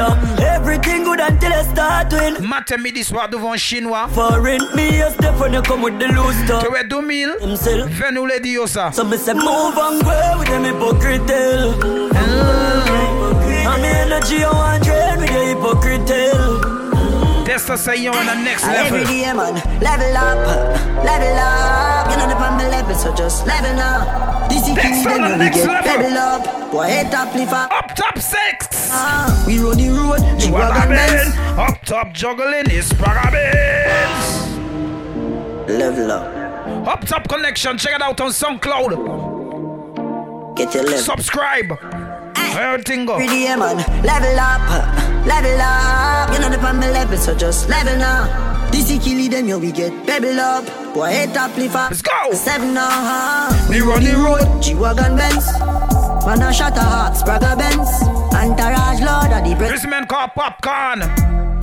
Everything 0.57 1.05
good 1.05 1.21
until 1.21 1.53
I 1.53 1.65
start 1.65 2.13
win. 2.13 2.47
Matin, 2.47 2.79
midi, 2.79 3.05
soir 3.05 3.29
devant 3.29 3.57
chinois. 3.57 4.09
Foreign 4.13 4.61
me 4.75 5.01
a 5.01 5.11
step 5.11 5.39
when 5.41 5.53
you 5.53 5.63
come 5.63 5.83
with 5.83 5.99
the 5.99 6.07
loose 6.09 6.37
Tu 6.41 6.47
stuff. 6.47 6.67
vois 6.69 6.85
2000. 6.85 7.41
Himself. 7.41 7.89
Viens 7.91 8.11
nous 8.13 8.27
le 8.27 8.41
dire 8.41 8.67
ça. 8.69 8.91
So 8.93 9.05
me 9.05 9.17
say 9.17 9.35
move 9.35 9.77
and 9.79 10.03
grow 10.03 10.39
with 10.39 10.49
them 10.49 10.65
hypocrite 10.65 11.27
tale. 11.27 11.75
I'm 13.65 13.85
energy 13.85 14.45
on 14.45 14.55
one 14.57 14.81
train 14.83 15.19
with 15.21 15.31
the 15.31 15.45
hypocrite 15.55 16.72
tale. 17.45 17.59
Testa 17.59 17.77
say 17.79 17.97
you're 18.03 18.17
on 18.17 18.27
the 18.27 18.35
next 18.35 18.65
level. 18.65 19.05
day, 19.05 19.33
man, 19.33 19.55
level 19.81 20.17
up, 20.17 20.47
level 21.05 21.39
up. 21.39 22.11
You 22.11 22.17
know 22.19 22.29
the 22.29 22.37
on 22.37 22.59
the 22.59 22.69
level, 22.69 22.95
so 22.95 23.15
just 23.15 23.47
level 23.47 23.79
up. 23.81 24.49
This 24.49 24.69
is 24.69 24.75
Next 24.75 25.07
on 25.07 25.21
the 25.23 25.37
next 25.37 25.57
get 25.59 25.69
level. 25.69 26.11
level 26.11 26.19
up. 26.19 26.71
Boy, 26.71 26.87
head 26.87 27.15
up, 27.15 27.35
lift 27.35 27.53
up. 27.53 27.71
Up 27.73 27.95
top 27.95 28.19
six. 28.19 28.69
Ah, 28.93 29.45
we 29.47 29.59
run 29.59 29.77
the 29.77 29.89
road, 29.91 30.21
Benz. 30.89 31.35
Up 31.59 31.83
top 31.85 32.13
juggling 32.13 32.71
is 32.71 32.93
parabéns. 32.93 34.59
Level 35.69 36.11
up, 36.13 36.89
Up 36.89 37.05
top 37.07 37.29
connection. 37.29 37.79
Check 37.79 37.95
it 37.95 38.03
out 38.03 38.21
on 38.21 38.31
SoundCloud. 38.31 38.97
get 40.57 40.75
your 40.75 40.85
level. 40.85 40.99
Subscribe. 40.99 41.79
Everything 42.37 43.07
go. 43.07 43.17
Every 43.17 43.45
man, 43.57 43.77
level 44.03 44.39
up, 44.41 45.12
level 45.27 45.61
up. 45.61 46.33
You 46.33 46.39
know 46.41 46.51
the 46.51 46.59
on 46.67 46.81
level, 46.81 47.17
so 47.17 47.35
just 47.35 47.69
level 47.69 47.97
now. 47.97 48.71
This 48.73 48.91
is 48.91 49.05
killing 49.05 49.31
them, 49.31 49.49
yo, 49.49 49.59
we 49.59 49.71
get 49.71 49.93
pebble 50.07 50.41
up. 50.41 50.65
Boy, 50.95 51.11
head 51.11 51.37
up, 51.37 51.55
lift 51.57 51.77
up. 51.77 51.91
Let's 51.91 52.03
go. 52.03 52.33
Seven 52.33 52.73
now, 52.75 53.51
We 53.69 53.81
run 53.81 54.03
the 54.03 54.17
road. 54.17 54.63
G-Wagon 54.63 55.17
Benz. 55.17 55.47
Man, 56.25 56.41
a 56.41 56.53
shot 56.53 56.77
a 56.77 56.81
heart, 56.81 57.15
Spragga 57.15 57.57
Benz. 57.59 57.91
Entourage, 58.33 59.01
Lord, 59.01 59.33
of 59.33 59.45
the 59.45 59.55
breath. 59.57 59.73
This 59.73 59.87
man 59.87 60.07
called 60.07 60.31
Popcorn. 60.35 61.01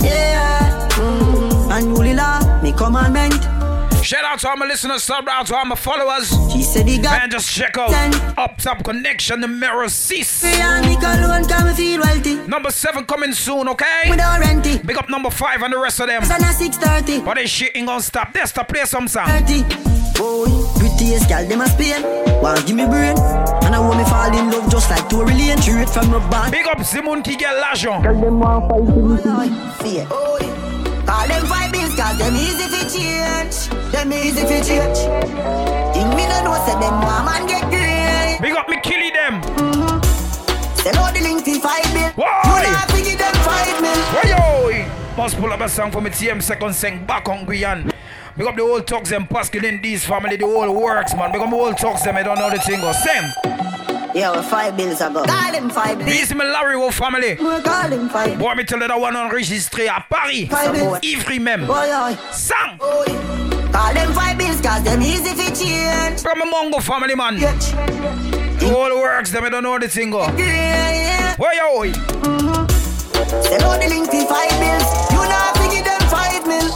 Yeah. 0.02 0.88
Mm. 0.92 1.70
And 1.72 1.96
Ulila, 1.96 2.62
me 2.62 2.72
commandment. 2.72 3.59
Shout 4.02 4.24
out 4.24 4.38
to 4.40 4.48
all 4.48 4.56
my 4.56 4.66
listeners, 4.66 5.04
shout 5.04 5.28
out 5.28 5.46
to 5.46 5.56
all 5.56 5.64
my 5.64 5.76
followers. 5.76 6.28
She 6.52 6.62
said 6.62 6.88
he 6.88 6.98
got 6.98 7.22
And 7.22 7.30
just 7.30 7.48
check 7.54 7.78
out 7.78 7.90
Ten. 7.90 8.12
Up 8.36 8.58
Top 8.58 8.82
Connection, 8.82 9.40
the 9.40 9.48
mirror 9.48 9.88
cease. 9.88 10.42
me 10.42 10.50
and 10.60 10.86
me 10.86 10.94
alone, 10.96 11.46
can 11.46 11.66
me 11.66 11.74
feel 11.74 12.00
wealthy. 12.00 12.34
Number 12.48 12.70
seven 12.70 13.04
coming 13.06 13.32
soon, 13.32 13.68
okay? 13.68 14.10
Without 14.10 14.40
renty. 14.40 14.78
Big 14.78 14.96
up 14.96 15.08
number 15.08 15.30
five 15.30 15.62
and 15.62 15.72
the 15.72 15.78
rest 15.78 16.00
of 16.00 16.08
them. 16.08 16.24
Sun 16.24 16.42
at 16.42 16.56
6.30. 16.56 17.24
But 17.24 17.36
this 17.36 17.50
shit 17.50 17.76
ain't 17.76 17.86
gonna 17.86 18.02
stop. 18.02 18.32
There's 18.32 18.52
to 18.52 18.64
play 18.64 18.84
some 18.84 19.06
song. 19.06 19.28
30. 19.28 19.62
Boy, 20.18 20.46
prettiest 20.78 21.28
gal, 21.28 21.46
them 21.46 21.60
a 21.60 21.68
Spain. 21.68 22.02
Want 22.42 22.66
give 22.66 22.76
me 22.76 22.86
brain. 22.86 23.16
And 23.62 23.74
I 23.74 23.78
want 23.78 23.98
me 23.98 24.04
fall 24.04 24.36
in 24.36 24.50
love 24.50 24.70
just 24.70 24.80
Just 24.80 24.90
like 24.90 25.10
to 25.10 25.24
really 25.24 25.50
entry 25.50 25.74
it 25.82 25.90
from 25.90 26.10
your 26.10 26.20
band. 26.30 26.50
Big 26.52 26.66
up 26.66 26.82
Simon 26.82 27.22
qui 27.22 27.36
get 27.36 27.52
l'argent. 27.54 28.02
Tell 28.02 28.18
them 28.18 28.40
one 28.40 28.66
fight 28.66 28.86
to 28.86 29.16
the 29.16 29.84
Fear. 29.84 30.06
Call 30.06 30.38
them 30.38 31.06
five 31.06 31.28
bills 31.28 31.59
cause 32.10 32.18
them 32.18 32.36
easy 32.36 32.66
to 32.66 32.82
change. 32.90 33.92
Them 33.92 34.12
easy 34.12 34.42
to 34.42 34.64
change. 34.64 34.98
Think 35.94 36.08
me 36.16 36.26
no 36.26 36.44
know 36.44 36.66
say 36.66 36.78
them 36.80 37.00
one 37.00 37.24
man 37.24 37.46
get 37.46 37.62
great. 37.70 38.38
Big 38.40 38.56
up 38.56 38.68
me 38.68 38.80
killy 38.82 39.10
them. 39.10 39.40
Mm-hmm. 39.42 40.74
Sell 40.76 40.98
out 40.98 41.14
the 41.14 41.20
link 41.20 41.44
to 41.44 41.60
five 41.60 41.84
bill. 41.92 42.10
Why? 42.16 42.64
You 42.66 42.72
not 42.72 42.88
to 42.88 43.02
give 43.02 43.18
them 43.18 43.34
five 43.44 43.80
mil. 43.80 43.96
Why 44.14 44.84
yo? 44.86 45.16
Must 45.16 45.36
pull 45.36 45.52
up 45.52 45.60
a 45.60 45.68
song 45.68 45.90
for 45.90 46.00
me 46.00 46.10
TM 46.10 46.42
second 46.42 46.74
sing 46.74 47.04
back 47.04 47.28
on 47.28 47.44
Guyana. 47.44 47.92
Big 48.36 48.46
up 48.46 48.56
the 48.56 48.62
whole 48.62 48.80
talks 48.80 49.10
them 49.10 49.26
Pascal 49.26 49.64
in 49.64 49.82
these 49.82 50.04
family, 50.04 50.36
the 50.36 50.46
whole 50.46 50.72
works 50.74 51.14
man. 51.14 51.32
Big 51.32 51.40
up 51.40 51.50
the 51.50 51.56
whole 51.56 51.74
talks 51.74 52.02
them, 52.02 52.16
I 52.16 52.22
don't 52.22 52.38
know 52.38 52.50
the 52.50 52.58
thing 52.58 52.80
go. 52.80 52.92
Same. 52.92 53.69
Yeah, 54.12 54.32
well, 54.32 54.42
five 54.42 54.76
bills 54.76 55.00
ago. 55.00 55.22
Call 55.24 55.52
them 55.52 55.70
five 55.70 55.98
bills. 55.98 56.10
This 56.10 56.30
is 56.30 56.34
my 56.34 56.44
Larry 56.44 56.76
Wolf 56.76 56.96
family. 56.96 57.34
We 57.34 57.62
call 57.62 57.88
them 57.88 58.08
five 58.08 58.38
Boy, 58.38 58.54
me 58.54 58.64
tell 58.64 58.80
you 58.80 58.88
that 58.88 59.00
one 59.00 59.14
enregistré 59.14 59.88
à 59.88 60.04
Paris. 60.08 60.48
Five 60.48 60.72
bills. 60.72 60.98
Ivry 61.02 61.38
même. 61.38 61.66
Boy, 61.66 61.86
boy. 61.86 62.16
Sang. 62.32 62.76
Boy. 62.78 63.06
Call 63.70 63.94
them 63.94 64.12
five 64.12 64.36
bills 64.36 64.60
cause 64.60 64.82
them 64.82 65.00
easy 65.00 65.32
to 65.34 65.54
change. 65.54 66.20
From 66.20 66.42
a 66.42 66.46
Mongo 66.46 66.82
family 66.82 67.14
man. 67.14 67.38
Catch. 67.38 67.70
The 68.58 68.68
whole 68.68 69.00
works 69.00 69.30
them, 69.30 69.44
I 69.44 69.48
don't 69.48 69.62
know 69.62 69.78
the 69.78 69.88
thing 69.88 70.10
go. 70.10 70.26
Yeah, 70.36 70.90
yeah. 70.90 71.36
Why 71.36 71.54
yo? 71.54 71.92
Sell 73.42 73.62
out 73.70 73.80
the 73.80 73.88
link 73.88 74.10
to 74.10 74.26
five 74.26 74.50
bills. 74.58 75.12
You 75.12 75.22
not 75.22 75.54
to 75.54 75.68
give 75.70 75.84
them 75.84 76.02
five 76.10 76.46
mil. 76.46 76.68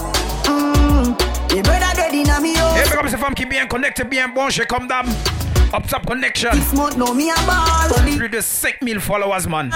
Mm. 0.47 1.53
Your 1.53 1.65
brother 1.65 1.95
dead 1.97 2.15
in 2.15 2.31
a 2.31 2.41
me 2.41 2.55
house. 2.55 2.77
Hey, 2.77 2.89
big 2.89 2.99
up 2.99 3.09
ces 3.09 3.17
femmes 3.17 3.35
qui 3.35 3.45
bien 3.45 3.67
connectées, 3.67 4.05
bien 4.05 4.29
branchées 4.29 4.67
comme 4.67 4.87
d'hab. 4.87 5.07
Up 5.75 5.89
top 5.89 6.07
connection. 6.07 6.53
This 6.53 6.73
month 6.73 6.97
know 6.97 7.13
me 7.13 7.31
a 7.31 7.35
ball. 7.47 7.89
Plus 8.17 8.29
de 8.29 8.41
5000 8.41 9.01
followers 9.01 9.49
man. 9.49 9.71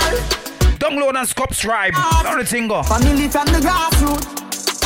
Download 0.78 1.17
and 1.17 1.26
subscribe. 1.28 1.93
Don't 2.23 2.38
the 2.38 2.45
thing 2.45 2.69
go. 2.69 2.83
Family 2.85 3.28
from 3.28 3.47
the 3.47 3.59
grassroots. 3.59 4.26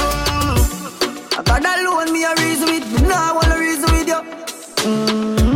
Mm. 0.00 1.48
I 1.50 1.60
got 1.60 1.78
alone 1.80 2.12
me 2.14 2.24
a 2.24 2.34
reason 2.36 2.66
with. 2.66 2.90
you. 2.90 2.98
Me 3.02 3.08
nah 3.08 3.34
wanna 3.34 3.58
reason 3.58 3.92
with 3.92 4.08
you. 4.08 4.22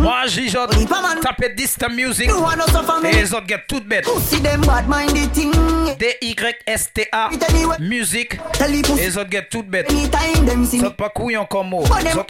Moi, 0.03 0.27
Gijotte, 0.29 0.77
Lipa 0.77 1.01
man. 1.01 1.21
tapez 1.23 1.55
Distant 1.57 1.95
Music. 1.95 2.29
You 2.29 2.39
wanna? 2.43 2.65
Et 3.09 3.13
les 3.13 3.33
autres 3.33 3.47
get 3.49 3.63
toutes 3.67 3.87
bêtes. 3.89 4.05
Pussy 4.05 4.41
them 4.43 4.61
bad. 4.61 4.87
D-Y-S-T-A 5.99 7.31
It. 7.33 7.81
Music. 7.81 8.39
The 8.59 8.69
Et 8.99 9.07
les 9.07 9.17
autres 9.17 9.31
get 9.31 9.49
toutes 9.51 9.69
bêtes. 9.69 9.91
anytime 9.91 10.45
them 10.45 10.67
see 10.67 10.77
Ils 10.77 10.83
me. 10.83 10.89
sont 10.89 10.95
pas 10.95 11.09
couillons 11.09 11.47
comme 11.47 11.71
moi. 11.71 11.85
But 11.89 11.97
Ils 12.01 12.05
them- 12.05 12.13
sont 12.13 12.27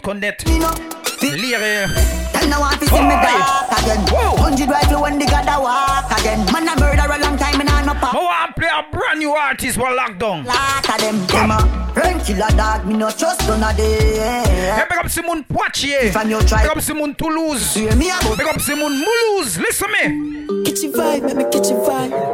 connaître. 2.47 2.47
Me 2.47 2.49
know. 2.49 2.49
Lire 2.49 2.49
no 2.49 2.59
one 2.61 2.77
to 2.79 2.85
see 2.85 3.01
me 3.01 3.13
Oi. 3.13 3.21
dark 3.21 3.79
again. 3.79 4.01
Whoa. 4.07 4.37
Hundred 4.37 4.69
rifle 4.69 5.01
when 5.01 5.19
they 5.19 5.25
got 5.25 5.45
the 5.45 5.59
walk 5.61 6.19
again. 6.19 6.45
Man 6.51 6.67
a 6.67 6.79
murder 6.79 7.07
a 7.11 7.17
long 7.19 7.37
time 7.37 7.59
and 7.61 7.69
I 7.69 7.85
no 7.85 7.93
pop. 7.93 8.13
I 8.13 8.17
want 8.17 8.55
to 8.55 8.61
play 8.61 8.69
a 8.69 8.83
brand 8.91 9.19
new 9.19 9.31
artist 9.31 9.77
for 9.77 9.87
lockdown. 9.89 10.45
Lot 10.45 10.89
of 10.89 10.97
them, 11.01 11.25
them 11.27 11.51
a 11.51 11.93
friend 11.93 12.21
killer 12.23 12.49
dog. 12.55 12.85
Me 12.85 12.93
no 12.95 13.09
trust 13.11 13.47
none 13.47 13.63
of 13.63 13.75
Hey, 13.75 14.17
them. 14.17 14.87
big 14.89 14.97
up 14.99 15.09
Simon 15.09 15.43
Poitiers. 15.43 16.03
If 16.09 16.17
I'm 16.17 16.29
your 16.29 16.41
tribe. 16.43 16.63
Big 16.63 16.71
up 16.77 16.81
Simon 16.81 17.15
Toulouse. 17.15 17.75
You 17.77 17.87
hear 17.89 17.95
me 17.95 18.09
about? 18.09 18.37
Big 18.37 18.47
up 18.47 18.61
Simon 18.61 18.93
Moulouse. 19.03 19.57
Listen 19.57 19.91
me. 19.91 20.63
Get 20.63 20.81
your 20.83 20.93
vibe, 20.93 21.23
let 21.27 21.35
me 21.37 21.43
get 21.51 21.65
your 21.69 21.79
vibe. 21.85 22.26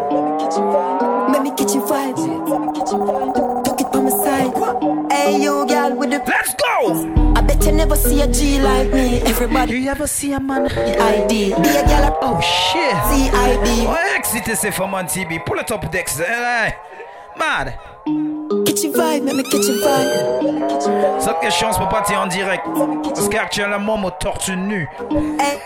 See 8.04 8.22
a 8.22 8.28
G 8.28 8.60
like 8.62 8.92
me. 8.92 9.22
Everybody 9.22 9.80
you 9.80 9.90
ever 9.90 10.08
see 10.08 10.34
a 10.34 10.40
man? 10.40 10.68
ID. 10.68 11.30
Be 11.30 11.70
a 11.70 11.84
girl 11.88 12.18
Oh 12.22 12.42
shit. 12.42 12.96
CID. 13.10 13.88
Ouais, 13.88 14.18
excité 14.18 14.56
ces 14.56 14.72
femmes 14.72 14.94
en 14.94 15.06
TB. 15.06 15.44
Pull 15.46 15.60
it 15.60 15.72
up 15.72 15.90
Dex. 15.92 16.20
Hey, 16.20 16.74
Mad. 17.38 17.74
Get 18.66 18.84
your 18.84 18.94
vibe, 18.94 19.26
let 19.26 19.36
me 19.36 19.44
get 19.44 19.64
your 19.64 19.78
vibe. 19.78 21.22
Cette 21.22 21.40
question, 21.40 21.70
on 21.70 21.80
peut 21.80 21.90
pas 21.90 22.02
dire 22.02 22.20
en 22.20 22.28
direct. 22.28 22.66
Parce 23.04 23.30
qu'actuellement, 23.30 23.98
mon 23.98 24.12
tortue 24.12 24.58
nu. 24.58 24.90
Hey, 25.40 25.58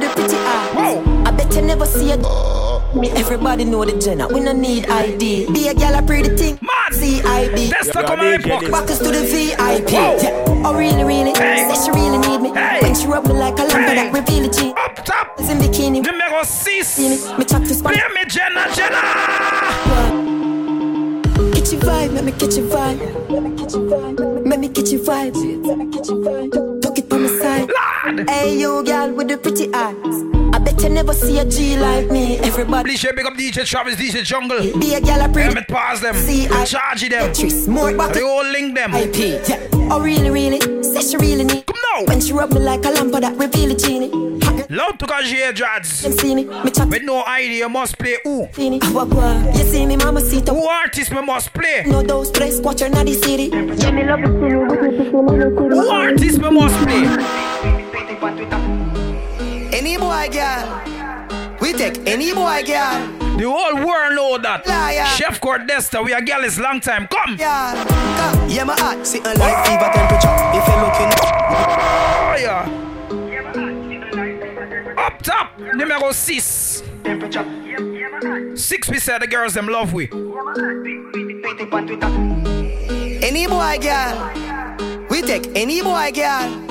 the 0.00 0.08
pretty 0.14 0.36
eyes. 0.36 0.74
Wow. 0.74 1.02
I 1.26 1.30
bet 1.30 1.54
you 1.54 1.62
never 1.62 1.86
see 1.86 2.12
a 2.12 2.18
me. 2.94 3.10
Everybody 3.16 3.64
know 3.64 3.84
the 3.84 3.98
Jenna. 3.98 4.28
We 4.28 4.40
no 4.40 4.52
need 4.52 4.86
ID. 4.88 5.46
Be 5.52 5.68
a 5.68 5.74
girl, 5.74 5.94
a 5.94 6.02
pretty 6.02 6.36
thing. 6.36 6.58
Man. 6.60 6.92
CID. 6.92 7.70
Testa 7.70 8.02
comme 8.04 8.20
à 8.20 8.36
l'époque. 8.36 8.70
Back 8.70 8.90
us 8.90 8.98
to 8.98 9.10
the 9.10 9.22
VIP. 9.22 9.92
Wow. 9.92 10.16
Yeah. 10.22 10.53
Oh, 10.66 10.74
really, 10.74 11.04
really? 11.04 11.32
Hey. 11.36 11.68
Say 11.72 11.84
she 11.84 11.90
really 11.90 12.18
need 12.18 12.40
me. 12.40 12.50
Hey. 12.54 12.80
When 12.82 12.94
she 12.94 13.06
rub 13.06 13.26
me 13.26 13.34
like 13.34 13.58
a 13.58 13.64
lamp, 13.64 13.88
Hey. 13.88 13.94
that 13.96 14.12
reveal 14.12 14.44
it. 14.46 14.76
Up 14.78 15.04
top. 15.04 15.38
is 15.40 15.50
in 15.50 15.58
bikini. 15.58 16.02
Numéro 16.02 16.44
See 16.44 16.80
me, 17.08 17.16
me 17.38 17.44
chat 17.44 17.62
to 17.66 17.74
spot. 17.74 17.92
Play 17.92 18.02
me 18.14 18.24
Jenna 18.28 18.66
Jenna. 18.74 19.00
Get 21.52 21.72
your 21.72 21.80
vibe, 21.82 22.12
let 22.14 22.24
me 22.24 22.32
get 22.32 22.56
your 22.56 22.66
vibe. 22.66 23.30
Let 23.30 23.42
me 23.42 23.50
get 23.50 23.72
your 23.72 23.82
vibe. 23.82 24.46
Let 24.48 24.58
me 24.58 24.68
get 24.68 24.90
your 24.92 25.00
vibe. 25.00 25.66
Let 25.66 25.78
me 25.78 25.86
get 25.86 26.06
your 26.06 26.18
vibe. 26.18 26.82
Took 26.82 26.98
it 26.98 27.12
on 27.12 27.22
my 27.22 27.28
side. 27.28 27.70
Lad. 28.16 28.30
Hey, 28.30 28.58
you 28.58 28.82
girl 28.84 29.12
with 29.12 29.28
the 29.28 29.36
pretty 29.38 29.72
eyes. 29.74 30.43
I 30.74 30.76
bet 30.76 30.88
you 30.88 30.94
never 30.94 31.12
see 31.12 31.38
a 31.38 31.44
G 31.44 31.76
like 31.78 32.10
me. 32.10 32.38
Everybody 32.38 32.94
Obligé, 32.94 33.14
big 33.14 33.26
up 33.26 33.34
DJ 33.34 33.64
Travis, 33.64 33.94
DJ 33.94 34.24
Jungle. 34.24 34.58
be 34.80 34.94
a 34.94 35.00
girl, 35.00 35.20
a 35.20 35.28
pretty. 35.28 35.42
Helmet 35.42 35.68
pass 35.68 36.00
them. 36.00 36.16
See, 36.16 36.48
I- 36.48 36.64
Charge 36.64 37.08
them. 37.08 37.32
Tris, 37.32 37.68
more 37.68 37.92
back 37.96 38.12
They 38.12 38.22
all 38.22 38.42
link 38.50 38.74
them. 38.74 38.92
IP. 38.92 39.38
Yeah. 39.48 39.60
Oh, 39.92 40.00
really, 40.00 40.30
really? 40.30 40.58
Say 40.82 41.00
she 41.02 41.16
really 41.18 41.44
need. 41.44 41.64
Come 41.66 41.76
now. 41.94 42.02
When 42.06 42.20
she 42.20 42.32
rub 42.32 42.52
me 42.52 42.58
like 42.58 42.84
a 42.86 42.90
lamp, 42.90 43.12
that 43.12 43.36
reveal 43.36 43.70
it, 43.70 43.78
genie. 43.78 44.10
Hot 44.42 44.68
girl, 44.68 44.98
to 44.98 45.06
cause 45.06 45.30
you 45.30 45.38
Jads. 45.52 46.02
them 46.02 46.16
me. 46.34 46.44
Me 46.44 46.70
chat 46.72 46.88
With 46.88 47.02
no 47.04 47.22
idea, 47.24 47.68
must 47.68 47.96
play 47.96 48.16
who? 48.24 48.48
see 48.54 48.70
me. 48.70 48.80
What, 48.90 49.06
what? 49.08 49.54
You 49.56 49.62
see 49.64 49.86
me, 49.86 49.96
mama, 49.96 50.20
see 50.22 50.40
to. 50.42 50.52
Who 50.54 50.66
artist 50.66 51.12
me 51.12 51.22
must 51.22 51.52
play? 51.52 51.84
No 51.86 52.02
those 52.02 52.30
place, 52.32 52.58
watch 52.60 52.80
her 52.80 52.88
naughty 52.88 53.14
city. 53.14 53.44
Yeah, 53.44 53.90
me 53.92 54.02
love 54.04 54.20
you, 54.20 54.26
see 54.26 54.42
me. 54.42 54.50
Who 55.70 55.88
artist 55.88 56.38
me 56.38 56.50
must 56.50 56.76
play? 56.84 57.06
Any 59.84 59.98
boy 59.98 60.28
girl. 60.32 60.80
We 61.60 61.74
take 61.74 61.98
any 62.08 62.32
boy 62.32 62.62
girl. 62.64 63.36
The 63.36 63.44
whole 63.44 63.74
world 63.86 64.14
know 64.14 64.38
that. 64.38 64.66
Liar. 64.66 65.04
Chef 65.04 65.38
Cordesta, 65.40 66.02
we 66.02 66.14
are 66.14 66.22
girl 66.22 66.42
is 66.42 66.58
long 66.58 66.80
time. 66.80 67.06
Come. 67.08 67.36
Yeah, 67.38 67.84
come. 68.16 68.48
Yeah, 68.48 68.64
my 68.64 68.74
heart 68.80 69.06
sitting 69.06 69.38
like 69.38 69.54
ah. 69.54 69.64
fever 69.68 69.90
temperature. 69.92 70.32
If 70.56 70.66
you're 70.68 70.80
looking 70.80 71.12
Oh, 72.32 72.36
yeah. 72.40 72.64
Up 75.06 75.20
top, 75.22 75.58
numéro 75.58 76.12
6. 76.14 76.82
Six 78.58 78.88
we 78.88 78.98
said 78.98 79.20
the 79.20 79.26
girls 79.26 79.52
them 79.52 79.66
love 79.66 79.92
we. 79.92 80.08
any 83.22 83.46
boy 83.46 83.78
girl. 83.82 84.30
We 85.10 85.20
take 85.20 85.54
any 85.54 85.82
boy 85.82 86.10
girl. 86.14 86.63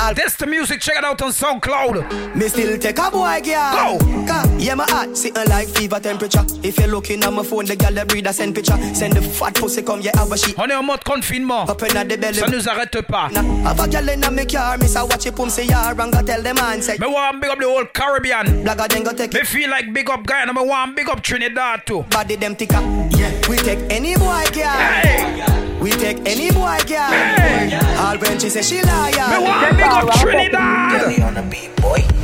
I'll 0.00 0.14
That's 0.14 0.36
the 0.36 0.46
music, 0.46 0.80
check 0.80 0.96
it 0.96 1.04
out 1.04 1.20
on 1.22 1.32
SoundCloud. 1.32 2.36
Me 2.36 2.46
still 2.46 2.78
take 2.78 2.98
a 2.98 3.10
boy 3.10 3.40
girl. 3.42 3.98
Go. 3.98 4.26
Come. 4.28 4.60
Yeah, 4.60 4.76
my 4.76 4.84
heart 4.84 5.16
sitting 5.16 5.48
like 5.48 5.66
fever 5.66 5.98
temperature. 5.98 6.44
If 6.62 6.78
you're 6.78 6.86
looking 6.86 7.24
at 7.24 7.32
my 7.32 7.42
phone, 7.42 7.64
the 7.64 7.74
that 7.74 8.06
breed 8.06 8.28
a 8.28 8.32
send 8.32 8.54
picture. 8.54 8.78
Send 8.94 9.14
the 9.14 9.22
fat 9.22 9.56
pussy 9.56 9.82
come, 9.82 10.00
yeah, 10.00 10.12
a 10.14 10.38
shit. 10.38 10.56
On 10.56 10.70
est 10.70 10.74
en 10.74 10.84
mode 10.84 11.02
confinement. 11.02 11.68
Up 11.68 11.82
in 11.82 12.08
the 12.08 12.16
belly. 12.16 12.38
Ça 12.38 12.46
nous 12.46 12.68
arrête 12.68 13.02
pas. 13.08 13.28
Have 13.64 13.80
a 13.80 13.88
girl 13.88 14.08
in 14.08 14.22
a 14.22 14.30
me 14.30 14.46
car, 14.46 14.78
miss 14.78 14.94
a 14.94 15.04
watch 15.04 15.26
it 15.26 15.34
pum 15.34 15.50
say 15.50 15.66
ya, 15.66 15.90
and 15.90 16.12
go 16.12 16.22
tell 16.22 16.42
the 16.42 16.54
man 16.54 16.80
say. 16.80 16.96
Me 16.98 17.08
want 17.08 17.40
big 17.40 17.50
up 17.50 17.58
the 17.58 17.66
whole 17.66 17.84
Caribbean. 17.86 18.64
Blagger 18.64 18.88
then 18.88 19.02
go 19.02 19.12
take 19.12 19.34
Me 19.34 19.40
feel 19.40 19.68
like 19.68 19.92
big 19.92 20.08
up 20.08 20.24
Guyana. 20.24 20.54
Me 20.54 20.62
want 20.62 20.94
big 20.94 21.08
up 21.08 21.20
Trinidad 21.24 21.84
too. 21.86 22.04
Body 22.08 22.36
them 22.36 22.54
thicker. 22.54 22.80
Yeah. 23.18 23.32
We 23.48 23.56
take 23.56 23.80
any 23.90 24.14
boy 24.14 24.44
girl. 24.52 24.78
Hey, 24.78 25.57
We 25.80 25.90
take 25.92 26.18
any 26.26 26.50
boy 26.50 26.78
girl. 26.86 27.10
Hey. 27.10 27.78
All 27.98 28.18
when 28.18 28.38
she 28.38 28.50
say 28.50 28.62
she 28.62 28.76
me 28.76 28.82
liar. 28.82 29.40
want 29.40 29.76
big 29.76 29.86
up 29.86 30.10
Trinidad. 30.20 31.02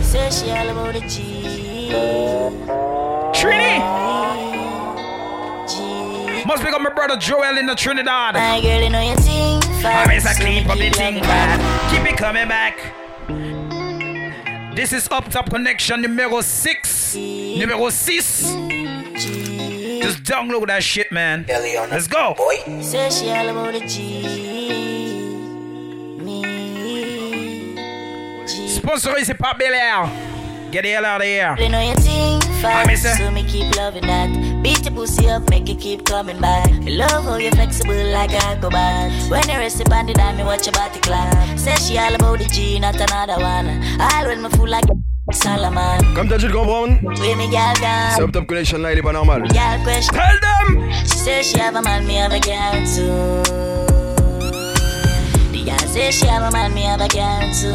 Say 0.02 0.30
she 0.30 0.50
all 0.50 0.68
about 0.70 0.94
the 0.94 1.00
G. 1.08 1.90
Trini. 3.32 3.78
G. 5.68 6.44
Must 6.46 6.62
big 6.64 6.75
up 6.75 6.80
my 6.80 6.90
brother 6.90 7.16
Joel 7.16 7.58
in 7.58 7.66
the 7.66 7.75
Trinidad. 7.75 8.34
My 8.34 8.61
girl, 8.61 8.80
you 8.82 8.90
know 8.90 9.00
your 9.00 9.16
thing. 9.16 9.61
I 9.84 10.06
miss 10.08 10.25
a 10.25 10.28
fast, 10.28 10.38
so 10.38 10.44
clean 10.44 10.54
me 10.54 10.68
from 10.68 10.78
the 10.78 10.84
keep 10.84 10.94
thing 10.94 11.14
loving 11.14 11.28
bad. 11.28 11.61
that. 11.61 11.90
Keep 11.92 12.12
it 12.12 12.18
coming 12.18 12.49
back. 12.49 12.78
This 14.75 14.92
is 14.92 15.08
Up 15.12 15.28
Top 15.30 15.50
Connection 15.50 16.00
numéro 16.02 16.42
6. 16.42 17.14
Numéro 17.56 17.90
6. 17.92 18.56
G. 19.16 19.63
Just 20.02 20.22
download 20.24 20.66
that 20.68 20.82
shit, 20.82 21.10
man. 21.12 21.44
Let's 21.48 22.06
go. 22.06 22.34
Say 22.80 23.10
she 23.10 23.30
all 23.30 23.48
about 23.48 23.72
the 23.72 23.80
G. 23.86 24.22
Me. 26.20 26.42
G. 28.46 28.68
Sponsorisé 28.68 29.34
par 29.38 29.56
Bel 29.58 29.74
Air. 29.74 30.08
Get 30.70 30.82
the 30.82 30.90
hell 30.90 31.04
out 31.04 31.20
of 31.20 31.26
here. 31.26 31.54
You 31.58 31.68
know 31.68 31.80
your 31.80 31.94
thing 31.96 32.42
I 32.64 32.84
fast, 32.84 33.18
so 33.18 33.30
me 33.30 33.44
keep 33.44 33.76
loving 33.76 34.06
that. 34.06 34.28
Beat 34.62 34.84
your 34.84 34.94
pussy 34.94 35.28
up, 35.28 35.48
make 35.48 35.68
it 35.68 35.78
keep 35.78 36.04
coming 36.04 36.40
back. 36.40 36.68
Love 36.82 37.24
how 37.24 37.36
you're 37.36 37.52
flexible 37.52 37.94
like 38.12 38.32
acrobat. 38.32 39.12
When 39.30 39.48
you 39.48 39.56
rest 39.58 39.80
upon 39.80 40.06
the 40.06 40.14
dime, 40.14 40.36
me 40.36 40.42
watch 40.42 40.66
your 40.66 40.72
body 40.72 40.98
clap. 40.98 41.58
Say 41.58 41.76
she 41.76 41.98
all 41.98 42.14
about 42.14 42.38
the 42.40 42.46
G, 42.46 42.80
not 42.80 42.96
another 42.96 43.40
one. 43.40 43.68
All 44.00 44.26
when 44.26 44.42
me 44.42 44.48
fool 44.48 44.68
like 44.68 44.84
Solomon. 45.33 45.99
Comme 46.14 46.28
t'as 46.28 46.37
dû 46.37 46.49
le 46.49 46.52
comprendre, 46.52 46.93
gal 47.50 47.75
c'est. 48.14 48.23
Up 48.23 48.31
Top 48.31 48.47
Connection 48.47 48.78
là, 48.78 48.93
il 48.93 48.99
est 48.99 49.02
pas 49.02 49.12
normal. 49.12 49.43
Gal 49.52 49.83
question. 49.85 50.12
Tell 50.12 50.40
them. 50.40 50.90
She 51.04 51.16
says 51.16 51.47
she 51.47 51.59
have 51.59 51.76
a 51.76 51.83
man, 51.83 52.07
me 52.07 52.16
have 52.16 52.33
a 52.33 52.38
gal 52.38 52.75
too. 52.85 53.43
The 55.52 55.64
gal 55.64 55.78
says 55.78 56.14
she 56.14 56.26
have 56.26 56.43
a 56.43 56.50
man, 56.50 56.75
me 56.75 56.83
have 56.83 57.00
a 57.00 57.09
gal 57.09 57.40
too. 57.54 57.73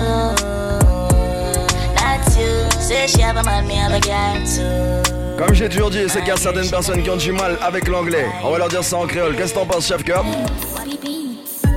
Not 1.96 2.38
you. 2.38 2.70
Says 2.79 3.12
she 3.12 3.22
have 3.22 3.38
a 3.38 3.44
man, 3.44 3.68
me 3.68 3.75
have 3.75 3.94
a 3.94 4.00
gal 4.00 4.38
too. 4.46 5.10
Comme 5.38 5.56
j'ai 5.56 5.70
toujours 5.70 5.89
dit, 5.89 6.03
c'est 6.08 6.20
qu'il 6.20 6.27
y 6.27 6.32
a 6.32 6.38
certaines 6.38 6.70
personnes 6.70 7.01
qui 7.01 7.10
ont 7.10 7.15
du 7.15 7.32
mal 7.32 7.58
avec 7.62 7.88
l'anglais. 7.88 8.27
On 8.44 8.51
va 8.51 8.58
leur 8.60 8.68
dire 8.68 8.84
ça 8.84 8.98
en 8.98 9.08
créole. 9.08 9.36
Qu'est-ce 9.36 9.53
que 9.53 9.60
t'en 9.60 9.65
penses, 9.65 9.88
chef 9.88 10.03
Cup? 10.03 10.25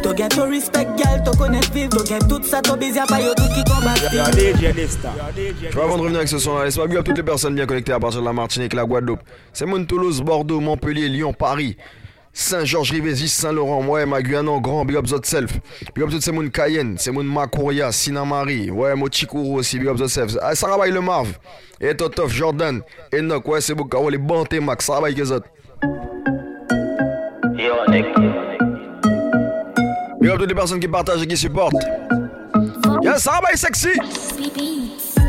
To 0.02 0.12
get 0.14 0.30
to 0.30 0.46
respect, 0.46 0.96
girl, 0.96 1.22
to 1.24 1.30
connect 1.38 1.72
vive, 1.72 1.90
to 1.90 2.04
get 2.04 2.28
tout 2.28 2.42
ça, 2.44 2.60
to 2.60 2.76
busy, 2.76 2.98
pas 3.08 3.20
yo 3.20 3.32
tout 3.34 3.48
qui 3.54 3.62
combat. 3.64 3.94
Je 3.94 4.10
vais 4.10 5.80
avant 5.80 5.96
de 5.96 6.02
revenir 6.02 6.18
avec 6.18 6.28
ce 6.28 6.38
son 6.38 6.58
là, 6.58 6.64
laisse-moi 6.64 6.88
big 6.88 6.98
up 6.98 7.04
toutes 7.04 7.16
les 7.16 7.22
personnes 7.22 7.54
bien 7.54 7.66
connectées 7.66 7.92
à 7.92 8.00
partir 8.00 8.20
de 8.20 8.26
la 8.26 8.32
Martinique, 8.32 8.74
la 8.74 8.84
Guadeloupe. 8.84 9.20
C'est 9.52 9.64
mon 9.64 9.84
Toulouse, 9.84 10.20
Bordeaux, 10.20 10.60
Montpellier, 10.60 11.08
Lyon, 11.08 11.32
Paris. 11.32 11.76
Saint-Georges, 12.34 12.92
Rivésis, 12.92 13.28
Saint-Laurent, 13.28 13.84
ouais, 13.86 14.06
ma 14.06 14.22
Guyane 14.22 14.48
en 14.48 14.58
grand, 14.58 14.86
big 14.86 14.96
up 14.96 15.06
zot 15.06 15.20
self. 15.22 15.52
Big 15.94 16.02
up 16.02 16.10
tout 16.10 16.20
c'est 16.20 16.32
mon 16.32 16.48
Cayenne, 16.48 16.96
c'est 16.98 17.10
mon 17.10 17.22
Makouria, 17.22 17.92
Sinamari, 17.92 18.70
ouais, 18.70 18.94
mon 18.94 19.06
Chikourou 19.10 19.58
aussi, 19.58 19.78
big 19.78 19.88
up 19.88 19.98
zot 19.98 20.08
self. 20.08 20.36
Ah, 20.40 20.54
ça 20.54 20.66
travaille 20.66 20.92
le 20.92 21.02
Marv, 21.02 21.28
et 21.78 21.94
Totof, 21.94 22.32
Jordan, 22.32 22.80
Enoch, 23.14 23.46
ouais, 23.48 23.60
c'est 23.60 23.74
beaucoup, 23.74 23.98
ouais, 23.98 24.12
les 24.12 24.18
bantés, 24.18 24.60
Max, 24.60 24.86
ça 24.86 24.94
travaille 24.94 25.14
que 25.14 25.24
zot. 25.24 25.42
Big 27.88 28.06
up 30.32 30.38
toutes 30.38 30.48
les 30.48 30.54
personnes 30.54 30.80
qui 30.80 30.88
partagent 30.88 31.22
et 31.22 31.26
qui 31.26 31.36
supportent. 31.36 31.74
Yeah, 33.02 33.18
ça 33.18 33.32
travaille 33.32 33.56
sexy. 33.56 33.88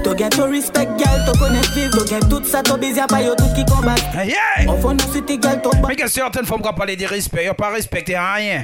To 0.04 0.14
get 0.18 0.32
to 0.32 0.48
respect, 0.48 0.90
girl, 0.98 1.26
to 1.26 1.40
connect 1.40 1.70
vive, 1.70 1.92
to 1.92 2.06
get 2.06 2.20
tout 2.30 2.44
ça, 2.46 2.62
to 2.62 2.78
busy, 2.78 3.00
pas 3.08 3.22
yo 3.22 3.36
tout 3.36 3.54
qui 3.56 3.64
combat. 3.66 3.96
Yeah. 4.26 4.68
On 4.68 4.78
fond 4.78 4.98
city, 5.14 5.40
girl, 5.42 5.62
to 5.62 5.72
Mais 5.88 5.96
que 5.96 6.08
certaines 6.10 6.46
femmes 6.46 6.62
qui 6.62 6.74
parlent 6.74 6.96
de 6.96 7.06
respect, 7.06 7.48
n'ont 7.48 7.54
pas 7.54 7.70
respecté 7.70 8.18
rien. 8.18 8.64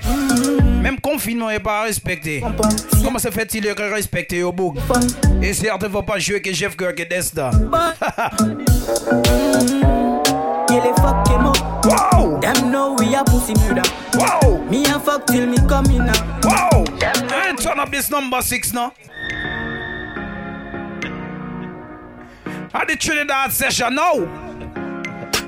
Même 0.81 1.00
confinement, 1.00 1.50
n'ont 1.50 1.60
pas 1.60 1.84
respecté. 1.84 2.43
Comment 3.03 3.19
se 3.19 3.29
fait-il 3.29 3.74
que 3.74 3.93
respecter 3.93 4.43
au 4.43 4.51
bout 4.51 4.75
Et 5.41 5.53
certains 5.53 5.88
ne 5.88 5.91
vont 5.91 6.03
pas 6.03 6.19
jouer 6.19 6.41
que 6.41 6.51
Jeff 6.53 6.75
Girl 6.77 6.93
que 6.93 7.03
Desta? 7.03 7.51
Wow! 11.86 12.39
We 13.00 13.15
pussy 13.25 13.53
murder. 13.55 13.81
Wow! 14.13 14.59
Me 14.70 14.86
a 14.86 15.00
fuck 15.00 15.26
till 15.26 15.48
me 15.48 15.58
come 15.68 15.86
in 15.88 16.06
now. 16.06 16.40
Wow! 16.44 16.86
Hey, 17.00 17.56
turn 17.56 17.80
up 17.80 17.90
this 17.90 18.12
number 18.12 18.42
six 18.42 18.72
now. 18.72 18.94
At 22.72 22.88
the 22.88 22.96
Trinidad 22.96 23.52
session 23.52 23.96
now. 23.96 24.49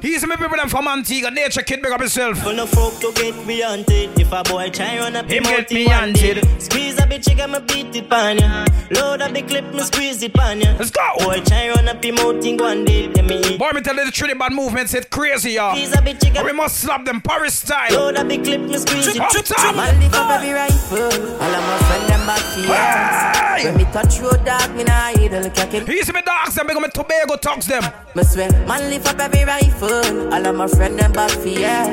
He's 0.01 0.25
my 0.25 0.35
people 0.35 0.57
them 0.57 0.67
from 0.67 0.87
Antigua, 0.87 1.29
nature 1.29 1.61
kid, 1.61 1.81
big 1.81 1.91
up 1.91 1.99
himself. 1.99 2.43
When 2.43 2.55
the 2.55 2.65
folk 2.65 2.99
to 3.01 3.11
get 3.13 3.45
me 3.45 3.61
hunted 3.61 4.19
If 4.19 4.31
a 4.31 4.41
boy 4.41 4.69
try 4.71 4.97
run 4.97 5.15
up 5.15 5.29
Him 5.29 5.43
get 5.43 5.69
me 5.71 5.85
hunted. 5.85 6.43
Squeeze 6.59 6.97
a 6.97 7.03
bitch, 7.03 7.35
get 7.35 7.49
me 7.49 7.59
beat 7.67 7.95
it 7.95 8.09
pan 8.09 8.39
ya 8.39 8.65
Load 8.89 9.21
up 9.21 9.31
the 9.31 9.43
clip, 9.43 9.71
me 9.73 9.81
squeeze 9.81 10.23
it 10.23 10.33
pan 10.33 10.59
ya 10.59 10.73
Let's 10.79 10.89
go. 10.89 11.07
Boy 11.19 11.39
try 11.41 11.69
run 11.69 11.87
up 11.87 12.03
him 12.03 12.17
out, 12.17 12.43
it 12.43 13.15
Let 13.15 13.25
me 13.25 13.57
Boy, 13.57 13.69
me 13.75 13.81
tell 13.81 13.95
you 13.95 14.05
the 14.05 14.11
Trinidad 14.11 14.51
movement 14.53 14.89
said 14.89 15.11
crazy, 15.11 15.51
y'all. 15.51 15.75
Squeeze 15.75 15.93
a 15.93 15.97
bitch, 15.97 16.25
And 16.25 16.33
get 16.33 16.45
we 16.45 16.51
must 16.51 16.79
slap 16.79 17.05
them 17.05 17.21
Paris 17.21 17.59
style. 17.59 17.93
Load 17.93 18.15
up 18.15 18.27
the 18.27 18.39
clip, 18.39 18.61
me 18.61 18.77
squeeze 18.79 19.07
it 19.07 19.19
Up 19.19 19.29
top. 19.31 19.75
Man 19.75 19.99
lift 19.99 20.15
up 20.15 20.31
every 20.31 20.51
rifle 20.51 20.97
All 20.97 21.11
of 21.11 21.63
my 21.63 21.77
friend 21.87 22.09
them 22.09 22.25
back 22.25 22.41
here 22.55 22.65
ah. 22.69 23.40
Hey! 23.61 23.67
When 23.67 23.77
me 23.77 23.83
touch 23.91 24.19
road 24.19 24.43
dog 24.43 24.75
me 24.75 24.83
nah 24.83 25.13
idle 25.13 25.49
Cock 25.51 25.73
it 25.75 25.87
He's 25.87 26.11
me 26.11 26.21
dogs, 26.23 26.55
them 26.55 26.65
big 26.65 26.75
up 26.75 26.81
me 26.81 26.89
Tobago 26.89 27.39
talks 27.39 27.67
them. 27.67 27.83
Me 28.15 28.23
swear 28.23 28.49
Man 28.65 28.89
lift 28.89 29.07
up 29.07 29.19
every 29.19 29.45
rifle 29.45 30.33
All 30.33 30.47
of 30.47 30.55
my 30.55 30.67
friend 30.67 30.97
them 30.97 31.11
back 31.11 31.31
here 31.43 31.85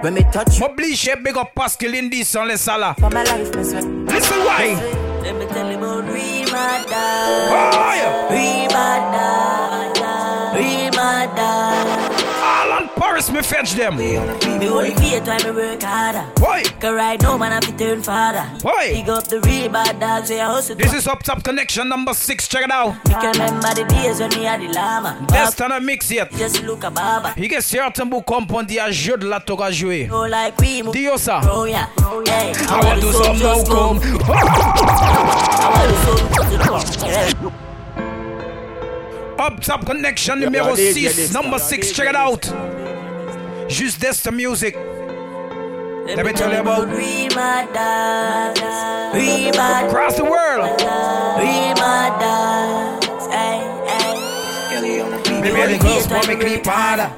When 0.00 0.14
me 0.14 0.22
touch 0.32 0.58
road 0.58 0.76
M'oblige, 0.76 1.22
big 1.22 1.36
up 1.36 1.54
Pascal 1.54 1.92
in 1.92 2.08
this 2.08 2.34
on 2.34 2.48
les 2.48 2.56
salas. 2.60 2.94
for 2.98 3.10
my 3.10 3.24
life 3.24 3.54
me 3.54 3.62
swear 3.62 3.82
Listen 3.82 4.38
why. 4.40 4.74
Let 5.22 5.36
me 5.36 5.46
tell 5.46 5.70
you 5.70 5.78
about 5.78 6.04
real 6.12 6.50
mother. 6.50 6.88
Oh, 6.90 7.94
yeah. 7.94 8.28
All 13.22 13.28
on 13.28 13.34
me 13.36 13.42
fetch 13.42 13.74
them. 13.74 13.98
Me 13.98 14.16
only 14.16 14.94
fear 14.94 15.20
time 15.20 15.44
me 15.44 15.50
work 15.52 15.82
harder. 15.82 16.26
Boy, 16.34 16.64
Cause 16.80 16.92
right 16.92 17.22
now 17.22 17.36
man 17.38 17.52
I 17.52 17.60
fi 17.60 17.70
turn 17.72 18.02
father. 18.02 18.44
Boy. 18.60 18.94
Big 18.94 19.08
up 19.08 19.28
the 19.28 19.40
real 19.42 19.70
bad 19.70 20.00
dogs 20.00 20.28
where 20.30 20.44
I 20.44 20.46
hustle. 20.46 20.74
this 20.74 20.92
is 20.92 21.06
Up 21.06 21.22
Top 21.22 21.44
Connection 21.44 21.88
number 21.88 22.14
six. 22.14 22.48
Check 22.48 22.64
it 22.64 22.70
out. 22.72 22.94
Me 23.06 23.14
can 23.14 23.32
remember 23.34 23.74
the 23.74 23.84
days 23.84 24.18
when 24.18 24.30
me 24.30 24.44
had 24.44 24.60
the 24.60 24.68
llama. 24.72 25.24
Best 25.28 25.60
on 25.60 25.70
a 25.70 25.80
mix 25.80 26.10
yet. 26.10 26.32
Just 26.32 26.62
look 26.64 26.82
a 26.82 26.90
baba. 26.90 27.34
Il 27.36 27.52
y 27.52 27.54
a 27.54 27.60
certains 27.60 28.06
bouts 28.06 28.22
comprendre 28.22 28.66
dit 28.66 28.80
à 28.80 28.90
jeu 28.90 29.16
de 29.16 29.28
la 29.28 29.38
toga 29.38 29.70
jouer. 29.70 30.08
No 30.08 30.24
oh, 30.24 30.26
like 30.26 30.60
we 30.60 30.82
move. 30.82 30.92
Dis 30.92 31.06
ça. 31.16 31.40
Oh 31.48 31.64
yeah. 31.64 31.86
Hey, 32.26 32.52
I 32.68 32.80
want 32.84 33.00
to 33.02 33.12
some 33.12 33.38
no 33.38 33.62
come. 33.64 34.00
Up 39.38 39.60
Top 39.60 39.84
Connection 39.84 40.36
numéro 40.36 40.76
6, 40.76 41.32
number 41.32 41.58
6, 41.58 41.92
check 41.92 42.08
it 42.08 42.16
out. 42.16 42.81
Juste 43.68 44.00
this 44.00 44.22
the 44.22 44.32
music. 44.32 44.74
Let 44.74 46.26
me 46.26 46.32
tell 46.32 46.52
you 46.52 46.60
about 46.60 46.88
real 46.88 47.30
mother. 47.34 48.52
Real 49.14 49.52
mother. 49.54 49.86
across 49.86 50.16
the 50.16 50.24
world. 50.24 50.80
Real 51.38 51.74
mother. 51.76 52.98
Hey, 53.30 53.60
hey. 53.86 55.40
Me 55.40 55.50
really 55.50 55.78
close, 55.78 56.06
but 56.06 56.26
me 56.28 56.36
creep 56.36 56.66
harder. 56.66 57.10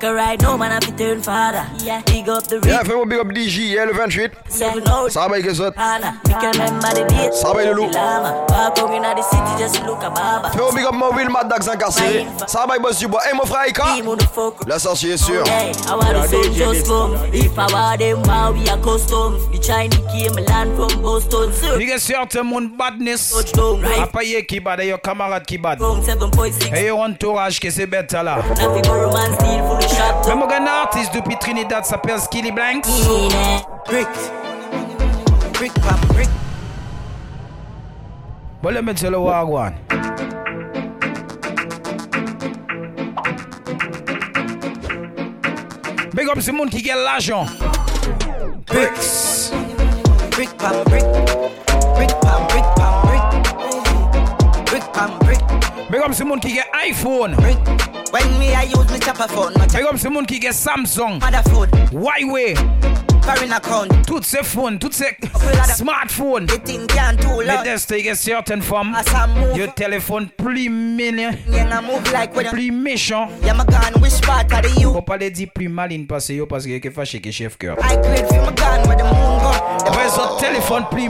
Cause 0.00 0.14
right 0.14 0.40
now 0.40 0.56
man 0.56 0.70
I 0.70 0.78
fi 0.80 0.92
turn 0.92 1.20
father. 1.22 1.66
Yeah. 1.84 2.02
Big 2.06 2.28
up 2.28 2.44
the 2.44 2.60
real 2.60 2.68
Yeah, 2.74 2.82
fais-moi 2.84 3.04
big 3.06 3.18
up 3.18 3.26
DJ, 3.28 3.70
yeah, 3.70 3.84
le 3.84 3.92
28. 3.92 4.30
seven 4.48 4.88
out. 4.88 5.10
Ça 5.10 5.20
va 5.20 5.34
avec 5.34 5.44
les 5.44 5.60
autres. 5.60 5.76
Hana, 5.76 6.14
can 6.24 6.52
remember 6.52 6.94
the 6.94 7.04
days. 7.08 7.34
Ça 7.34 7.52
va, 7.52 7.64
Loulou. 7.64 7.90
Lama, 7.90 8.46
walk 8.48 8.78
home 8.78 8.92
inna 8.92 9.14
the 9.14 9.22
city, 9.22 9.58
just 9.58 9.84
look 9.84 10.02
a 10.04 10.10
baba. 10.10 10.50
Fais-moi 10.50 10.72
big 10.72 10.84
up 10.84 10.94
Mobile, 10.94 11.28
Mad 11.30 11.48
Dogs 11.48 11.68
incarcéré. 11.68 12.26
Ça 12.46 12.64
va 12.68 12.78
Boss 12.78 12.98
du 12.98 13.08
Bois. 13.08 13.20
Hey, 13.26 13.34
mon 13.34 13.44
frère 13.44 13.66
Ika. 13.68 13.84
Team 13.96 14.08
on 14.08 14.16
the 14.16 14.22
fuck. 14.22 14.66
La 14.68 14.78
sortie 14.78 15.10
est 15.10 15.16
sûre. 15.16 15.44
Hey, 15.46 15.72
I 15.88 15.94
want 15.94 16.12
the 16.14 16.28
sun 16.28 16.54
just 16.54 16.86
come. 16.86 17.16
If 17.32 17.58
I 17.58 17.66
want 17.72 17.98
them, 17.98 18.22
wow, 18.22 18.52
we 18.52 18.68
are 18.68 18.78
custom. 18.78 19.36
The 19.50 19.58
Chinese 19.58 19.98
came 20.12 20.44
land 20.46 20.76
from 20.76 21.02
Boston, 21.02 21.52
sir. 21.52 21.76
Il 21.80 21.88
y 21.88 21.92
a 21.92 21.98
certains 21.98 22.44
mon 22.44 22.70
badness. 22.78 23.32
Touchdown, 23.32 23.82
right? 23.82 24.02
Apa 24.02 24.22
ye 24.22 24.44
qui 24.46 24.60
bad, 24.60 24.78
et 24.80 24.88
yo 24.88 24.98
camarade 24.98 25.44
qui 25.44 25.58
bad. 25.58 25.78
From 25.78 26.00
7.6. 26.02 26.72
Et 26.76 26.86
yo 26.86 26.98
entourage 26.98 27.58
qui 27.58 27.70
c'est 27.72 27.86
bête 27.86 28.12
là. 28.12 28.38
Nothing 28.50 28.82
but 28.82 28.90
romance, 28.90 29.34
steal 29.34 29.62
full 29.66 29.87
shot. 29.88 30.28
Même 30.28 30.42
un 30.42 30.66
artiste 30.66 31.14
depuis 31.14 31.36
Trinidad 31.38 31.84
s'appelle 31.84 32.20
Skilly 32.20 32.52
Blanks. 32.52 32.88
Brick 33.86 34.08
Brick 35.54 35.72
pam 35.74 35.98
brick 36.08 36.28
Bon, 38.62 38.70
let 38.70 38.82
me 38.82 38.92
tell 38.92 39.12
you 39.12 39.20
what 39.20 39.34
I 39.34 39.44
want. 39.44 39.74
Big 46.14 46.28
up 46.28 46.40
ce 46.40 46.50
monde 46.50 46.70
qui 46.70 46.82
gagne 46.82 46.98
l'argent. 46.98 47.46
Bricks 48.66 49.52
Brick 50.32 50.50
pam 50.58 50.84
brick 50.84 51.04
Brick 51.94 52.10
pam 52.20 52.46
brick 52.48 52.64
pam 52.76 53.02
brick 53.06 53.22
Brick 54.66 54.92
pam 54.92 55.10
brick 55.20 55.38
Big 55.90 56.00
up 56.00 56.12
ce 56.12 56.24
monde 56.24 56.40
qui 56.40 56.54
gagne 56.54 56.90
iPhone. 56.90 57.34
brick 57.36 57.58
When 58.12 58.38
me 58.38 58.54
I 58.54 58.62
use 58.62 58.90
me 58.90 58.98
chopper 58.98 59.28
phone. 59.28 59.52
My 59.58 59.66
Big 59.66 59.84
up 59.84 59.96
ce 59.98 60.08
monde 60.08 60.26
qui 60.26 60.38
gagne 60.40 60.52
Samsung, 60.52 61.20
mother 61.20 61.42
food. 61.50 61.68
Huawei, 61.92 62.54
Foreign 63.22 63.52
account. 63.52 63.88
Toutes 64.06 64.24
ces 64.24 64.42
phones, 64.42 64.78
toutes 64.78 64.94
ces 64.94 65.16
smartphones. 65.76 66.46
The 66.46 66.58
thing 66.64 66.86
can 66.86 67.16
too 67.16 67.42
loud 67.42 67.64
d'est, 67.64 67.90
il 67.90 68.06
y 68.06 68.08
a 68.08 68.14
certaines 68.14 68.62
femmes, 68.62 68.94
As 68.96 69.04
I 69.12 69.26
move. 69.38 69.58
Le 69.58 69.66
téléphone 69.68 70.28
plus 70.36 70.70
mignon, 70.70 71.32
Yeah, 71.50 71.68
I 71.78 71.82
move 71.82 72.10
like 72.12 72.34
when 72.34 72.46
you 72.46 72.52
plus 72.52 72.70
méchant. 72.70 73.28
Yeah, 73.44 73.52
my 73.52 73.64
gun 73.64 74.00
which 74.00 74.20
part 74.22 74.48
the 74.48 74.80
you 74.80 74.92
Faut 74.92 75.02
pas 75.02 75.18
les 75.18 75.30
dire 75.30 75.48
plus 75.54 75.68
maline 75.68 76.06
parce 76.06 76.28
que 76.28 76.32
yo 76.32 76.46
parce 76.46 76.64
que 76.64 76.70
yo 76.70 76.80
qui 76.80 76.90
fâché 76.90 77.20
que 77.20 77.30
chef 77.30 77.58
cœur. 77.58 77.76
I 77.82 77.96
grade 77.96 78.26
for 78.28 78.40
my 78.40 78.54
gun 78.54 78.88
where 78.88 78.96
the 78.96 79.04
moon 79.04 79.38
go. 79.40 79.52
The 79.84 79.90
Ouais, 79.90 80.04
les 80.04 80.14
autres 80.14 80.38
téléphones 80.38 80.84
plus 80.90 81.08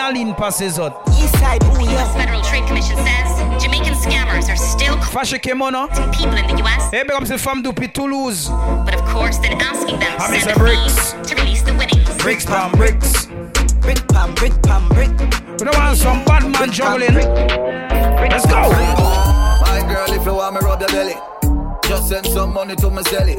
maline 0.00 0.34
parce 0.34 0.58
que 0.58 0.64
les 0.64 0.78
autres. 0.78 0.96
east 1.18 1.34
side, 1.36 1.62
ooh 1.64 1.84
The 1.84 1.92
U.S. 1.92 2.12
Federal 2.16 2.42
Trade 2.42 2.66
Commission 2.66 2.96
says 2.96 3.62
Jamaican 3.62 3.94
scammers 3.94 4.48
are 4.48 4.56
still 4.56 4.96
Fâché 4.98 5.38
que 5.38 5.54
mon 5.54 5.70
non? 5.72 5.88
people 6.12 6.36
in 6.36 6.46
the 6.46 6.62
U.S., 6.62 6.90
big 6.90 7.10
up 7.12 7.26
ces 7.26 7.36
femmes 7.38 7.62
depuis 7.62 7.88
Toulouse. 7.88 8.48
but 8.84 8.94
of 8.94 9.04
course, 9.06 9.38
then 9.38 9.60
asking 9.60 9.98
them 9.98 10.16
to 10.18 10.40
send 10.40 10.58
bricks? 10.58 11.12
to 11.28 11.34
release 11.36 11.62
the 11.62 11.72
winnings. 11.74 12.08
Bricks 12.22 12.44
pam 12.46 12.72
bricks. 12.72 13.26
Brick 13.82 14.06
pam 14.08 14.34
brick 14.34 14.52
pam 14.62 14.88
brick 14.88 15.10
We 15.58 15.64
don't 15.66 15.76
want 15.76 15.96
some 15.96 16.24
bad 16.24 16.44
man 16.50 16.70
juggling. 16.70 17.14
Let's 17.14 18.46
go. 18.46 18.70
My 18.70 19.84
girl, 19.88 20.12
if 20.12 20.24
you 20.24 20.34
want 20.34 20.54
me 20.54 20.60
rub 20.62 20.80
your 20.80 20.88
belly, 20.88 21.14
just 21.88 22.08
send 22.08 22.26
some 22.26 22.52
money 22.54 22.74
to 22.76 22.90
my 22.90 23.02
celly. 23.02 23.36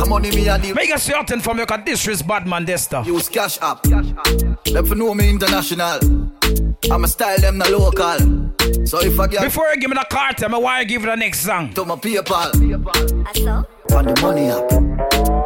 How 0.00 0.06
money 0.06 0.30
me 0.30 0.48
and 0.48 0.62
the 0.62 0.72
Make 0.72 0.94
a 0.94 0.98
certain 0.98 1.40
from 1.40 1.58
you 1.58 1.66
can 1.66 1.84
disrespect 1.84 2.26
bad 2.26 2.46
man 2.46 2.64
dysta. 2.64 3.04
use 3.04 3.28
cash 3.28 3.58
app. 3.60 3.82
Them 3.82 4.86
for 4.86 4.94
know 4.94 5.12
me 5.12 5.28
international. 5.28 5.98
I'm 6.90 7.04
a 7.04 7.08
style 7.08 7.38
them 7.38 7.58
na 7.58 7.66
local. 7.68 8.16
So 8.86 9.00
if 9.02 9.20
I 9.20 9.26
get 9.26 9.42
Before 9.42 9.68
you 9.74 9.76
give 9.78 9.90
me 9.90 9.96
the 9.96 10.06
cartel, 10.10 10.54
I 10.54 10.58
want 10.58 10.80
to 10.80 10.84
give 10.86 11.02
you 11.02 11.06
the 11.08 11.16
next 11.16 11.40
song. 11.40 11.72
to 11.74 11.84
my 11.84 11.96
PayPal, 11.96 12.50
So? 13.36 13.94
on 13.94 14.04
the 14.06 14.20
money 14.22 14.48
app. 14.48 14.72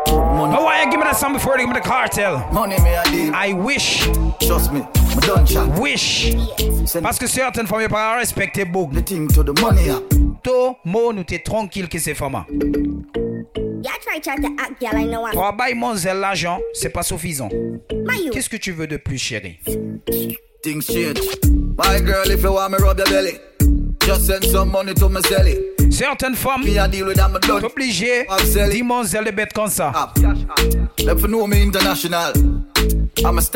I 0.07 0.61
want 0.63 0.85
you 0.85 0.91
give 0.93 1.01
me 1.01 1.05
that 1.05 1.17
song 1.17 1.33
before 1.33 1.55
you 1.59 1.67
give 1.67 1.75
me 1.75 1.81
the 1.81 1.87
cartel. 1.89 2.39
Money 2.53 2.79
me 2.81 2.95
a 2.95 3.03
deal. 3.05 3.35
I 3.35 3.53
wish, 3.55 4.05
Trust 4.47 4.73
me, 4.73 4.81
me 4.81 5.21
done 5.27 5.45
chat. 5.47 5.67
wish. 5.81 6.33
Send 6.87 7.03
Parce 7.03 7.19
que 7.19 7.27
certaines 7.27 7.67
femmes, 7.67 7.89
pas 7.89 8.17
respecter 8.19 8.65
beaucoup. 8.65 8.95
the 8.95 9.03
thing 9.03 9.27
to 9.29 9.43
the 9.43 9.53
money 9.61 9.91
app. 9.91 10.03
Tout 10.45 10.77
monde, 10.85 11.17
nous 11.17 11.25
t'es 11.25 11.39
tranquille 11.41 11.89
que 11.89 11.99
c'est 11.99 12.15
femmes. 12.15 12.45
Pour 15.33 15.53
bailler 15.53 15.75
mon 15.75 15.95
zèle 15.95 16.19
l'argent, 16.19 16.59
c'est 16.73 16.89
pas 16.89 17.03
suffisant. 17.03 17.49
Qu'est-ce 18.33 18.49
que 18.49 18.57
tu 18.57 18.73
veux 18.73 18.87
de 18.87 18.97
plus, 18.97 19.19
chérie? 19.19 19.59
Things 20.63 20.83
change. 20.83 21.19
My 21.77 22.01
girl, 22.01 22.31
if 22.31 22.43
you 22.43 22.53
want 22.53 22.71
me 22.71 22.79
rub 22.79 22.99
your 22.99 23.09
belly, 23.09 23.39
just 24.07 24.27
send 24.27 24.45
some 24.45 24.71
money 24.71 24.95
to 24.95 25.09
my 25.09 25.21
celly. 25.23 25.59
Certaines 25.91 26.35
femmes, 26.35 26.63
t'es 26.65 27.65
obligé 27.65 28.27
dis 28.71 28.83
mon 28.83 29.05
zèle 29.05 29.25
de 29.25 29.31
bête 29.31 29.53
comme 29.53 29.69
ça. 29.69 29.93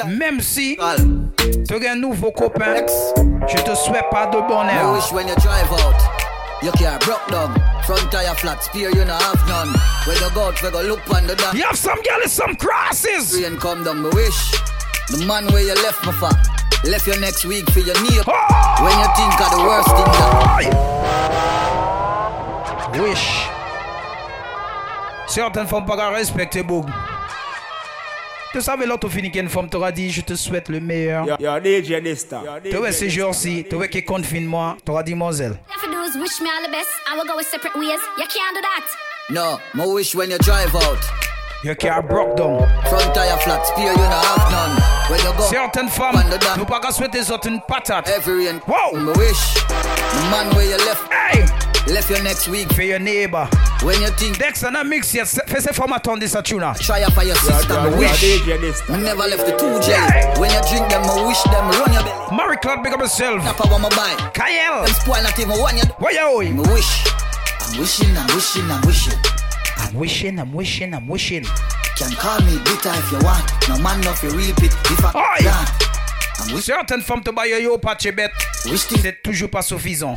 Même 0.06 0.40
si 0.40 0.76
tu 0.76 1.86
as 1.86 1.92
un 1.92 1.96
nouveau 1.96 2.30
copain, 2.30 2.76
je 3.48 3.62
te 3.62 3.74
souhaite 3.74 4.10
pas 4.10 4.26
de 4.26 4.36
I 4.36 4.42
bonheur. 4.46 5.00
Wish 6.62 6.72
when 6.72 6.82
you 6.82 6.98
drive 6.98 6.98
out, 6.98 6.98
your 6.98 6.98
car 6.98 6.98
broke 7.00 7.26
down. 7.28 7.54
Front 7.84 8.12
tire 8.12 8.34
flat, 8.34 8.62
spear 8.62 8.90
you 8.90 9.04
not 9.04 9.22
have 9.22 9.48
none. 9.48 9.74
When 10.06 10.16
you 10.16 10.30
go 10.34 10.42
out, 10.48 10.62
we 10.62 10.70
go 10.70 10.82
look 10.82 11.10
on 11.10 11.26
the 11.26 11.34
down. 11.36 11.56
You 11.56 11.64
have 11.64 11.76
some 11.76 12.02
girl 12.02 12.22
some 12.26 12.56
crosses. 12.56 13.32
Rain 13.34 13.56
come 13.58 13.84
down, 13.84 14.02
me 14.02 14.10
wish. 14.12 14.52
The 15.10 15.24
man 15.26 15.46
where 15.46 15.62
you 15.62 15.74
left 15.74 16.04
me 16.06 16.12
for, 16.12 16.30
left 16.88 17.06
you 17.06 17.18
next 17.20 17.44
week 17.44 17.70
for 17.70 17.80
your 17.80 18.00
knee. 18.02 18.20
Oh! 18.26 18.32
When 18.82 18.98
you 18.98 19.08
think 19.16 19.40
of 19.40 19.50
the 19.50 19.62
worst 19.62 19.88
thing 19.88 20.04
that 20.04 20.98
Wish. 23.00 23.48
Certaines 25.28 25.68
femmes 25.68 25.86
pas 25.86 26.10
respecter 26.10 26.64
beaucoup. 26.64 26.90
Tu 28.52 28.62
savais 28.62 28.86
l'autre 28.86 29.08
fini 29.08 29.30
qu'une 29.30 29.48
femme 29.48 29.68
t'aura 29.68 29.92
dit 29.92 30.10
je 30.10 30.22
te 30.22 30.34
souhaite 30.34 30.68
le 30.70 30.80
meilleur. 30.80 31.26
Yo, 31.26 31.36
yo, 31.38 31.58
DJ 31.60 32.00
Dysta. 32.02 32.40
Yo, 32.44 32.52
Tu 32.62 32.70
DJ 32.70 32.74
vois 32.76 32.92
ces 32.92 33.10
jours-ci, 33.10 33.66
tu 33.68 33.76
vois 33.76 33.88
qui 33.88 34.02
confine 34.04 34.46
moi, 34.46 34.76
t'auras 34.84 35.02
dit 35.02 35.14
mon 35.14 35.30
zèle. 35.30 35.52
All 35.52 35.58
you 35.58 35.74
have 35.74 35.82
to 35.82 35.90
do 35.90 36.18
is 36.18 36.22
wish 36.22 36.40
me 36.40 36.48
all 36.48 36.64
the 36.66 36.70
best. 36.70 36.88
I 37.12 37.16
will 37.16 37.26
go 37.26 37.36
with 37.36 37.46
separate 37.46 37.76
ways. 37.76 38.00
You 38.16 38.24
can't 38.24 38.54
do 38.54 38.60
that. 38.62 38.84
No, 39.30 39.58
my 39.74 39.84
wish 39.86 40.14
when 40.14 40.30
you 40.30 40.38
drive 40.38 40.74
out. 40.74 40.98
Your 41.62 41.74
car 41.74 42.02
broke 42.02 42.36
down. 42.36 42.66
Front 42.88 43.12
tire 43.14 43.36
flat, 43.38 43.66
spear 43.66 43.90
you 43.92 43.98
not 43.98 44.24
have 44.24 44.50
none. 44.50 44.80
When 45.10 45.18
you 45.20 45.32
go 45.36 45.42
Certaines 45.44 45.90
femmes, 45.90 46.16
on 46.24 46.30
the 46.30 46.38
down. 46.38 46.56
nous 46.58 46.64
pas 46.64 46.80
qu'à 46.80 46.90
souhaiter 46.92 47.18
les 47.18 47.30
autres 47.30 47.48
une 47.48 47.60
patate. 47.68 48.08
Every 48.08 48.46
rain, 48.46 48.60
Wow. 48.66 48.96
my 48.96 49.12
wish. 49.18 49.54
The 49.68 50.30
man 50.30 50.48
where 50.54 50.64
you 50.64 50.76
left, 50.86 51.02
Hey! 51.12 51.44
Left 51.92 52.10
you 52.10 52.22
next 52.22 52.48
week. 52.48 52.72
Fais 52.72 52.88
your 52.88 52.98
neighbor. 52.98 53.48
When 53.82 54.00
you 54.00 54.08
think 54.08 54.38
Dex, 54.38 54.62
on 54.64 54.76
a 54.76 54.84
mix 54.84 55.14
yet. 55.14 55.26
Fais 55.26 55.60
ces 55.60 55.70
uh, 55.70 55.72
formats 55.72 56.00
ton 56.00 56.16
de 56.18 56.26
tuna. 56.42 56.74
try 56.80 57.02
up 57.02 57.12
for 57.12 57.24
your 57.24 57.36
sister, 57.36 57.74
Yo, 57.74 57.82
me 57.84 57.90
yo, 57.90 57.98
wish. 57.98 58.22
DJ 58.22 58.58
Dysta. 58.58 58.96
Me 58.96 59.02
never 59.02 59.22
left 59.28 59.46
the 59.46 59.52
two 59.52 59.78
jelly. 59.80 59.88
Yeah. 59.88 60.38
When 60.38 60.50
you 60.50 60.60
drink 60.68 60.88
them, 60.88 61.02
I 61.04 61.26
wish 61.26 61.42
them 61.44 61.68
run 61.80 61.92
your 61.92 62.02
belly. 62.02 62.36
Marie 62.36 62.56
Claude, 62.58 62.82
big 62.82 62.92
up 62.92 63.00
yourself. 63.00 63.42
Tap 63.42 63.60
I 63.64 63.70
want 63.70 63.82
my 63.82 63.88
buy. 63.90 64.30
Kyle. 64.34 64.84
Them 64.84 64.94
spoil 64.94 65.22
not 65.22 65.38
even 65.38 65.58
one 65.58 65.76
you. 65.76 65.84
What 65.98 66.14
you 66.14 66.54
Me 66.54 66.60
wish. 66.72 67.04
I'm 67.60 67.78
wishing, 67.80 68.16
I'm 68.16 68.26
wishing, 68.34 68.70
I'm 68.70 68.80
wishing. 68.86 69.18
I'm 69.78 69.94
wishing, 69.94 70.38
I'm 70.38 70.52
wishing, 70.52 70.94
I'm 70.94 71.06
wishing. 71.08 71.44
Can 71.96 72.12
call 72.12 72.40
me 72.40 72.58
bitter 72.64 72.90
if 72.94 73.12
you 73.12 73.18
want. 73.20 73.44
No 73.68 73.78
man 73.78 74.00
no 74.02 74.12
fi 74.12 74.28
reap 74.28 74.58
it 74.62 74.72
if 74.90 75.04
I 75.04 75.12
Oi. 75.14 75.42
can't. 75.42 75.70
I'm 76.40 76.54
wishing 76.54 76.74
Certaines 76.74 77.02
femmes 77.02 77.22
te 77.24 77.30
baillent 77.32 77.62
yo 77.62 77.76
patch 77.78 78.08
bête. 78.14 78.30
wish 78.66 78.86
things 78.86 79.02
C'est 79.02 79.22
toujours 79.22 79.50
pas 79.50 79.62
suffisant. 79.62 80.14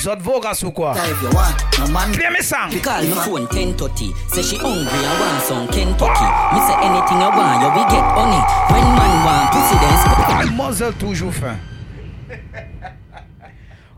Vous 0.00 0.08
autres 0.08 0.22
voraces 0.22 0.62
ou 0.64 0.70
quoi? 0.70 0.92
if 0.96 1.22
you 1.22 1.28
want. 1.30 1.54
No 1.78 1.86
man 1.92 2.10
Bien 2.12 2.30
mes 2.30 2.42
sangs. 2.42 2.70
fi 2.70 2.80
Call 2.80 3.04
if 3.04 3.14
my 3.14 3.20
I- 3.20 3.24
phone 3.24 3.46
1030. 3.48 4.12
Say 4.32 4.42
she 4.42 4.56
hungry 4.56 4.82
and 4.82 5.20
want 5.20 5.40
some 5.42 5.66
Kentucky. 5.68 6.24
Me 6.52 6.60
say 6.66 6.74
anything 6.82 7.18
I 7.22 7.28
want, 7.28 7.62
you 7.62 7.68
we 7.70 7.84
get 7.90 8.04
on 8.16 8.32
it. 8.32 8.44
When 8.70 8.84
man 8.96 9.24
want 9.24 9.50
pussy, 9.52 9.76
then 9.80 9.96
sc- 9.98 10.34
Mademoiselle 10.34 10.92
toujours 10.94 11.32
fin. 11.32 11.56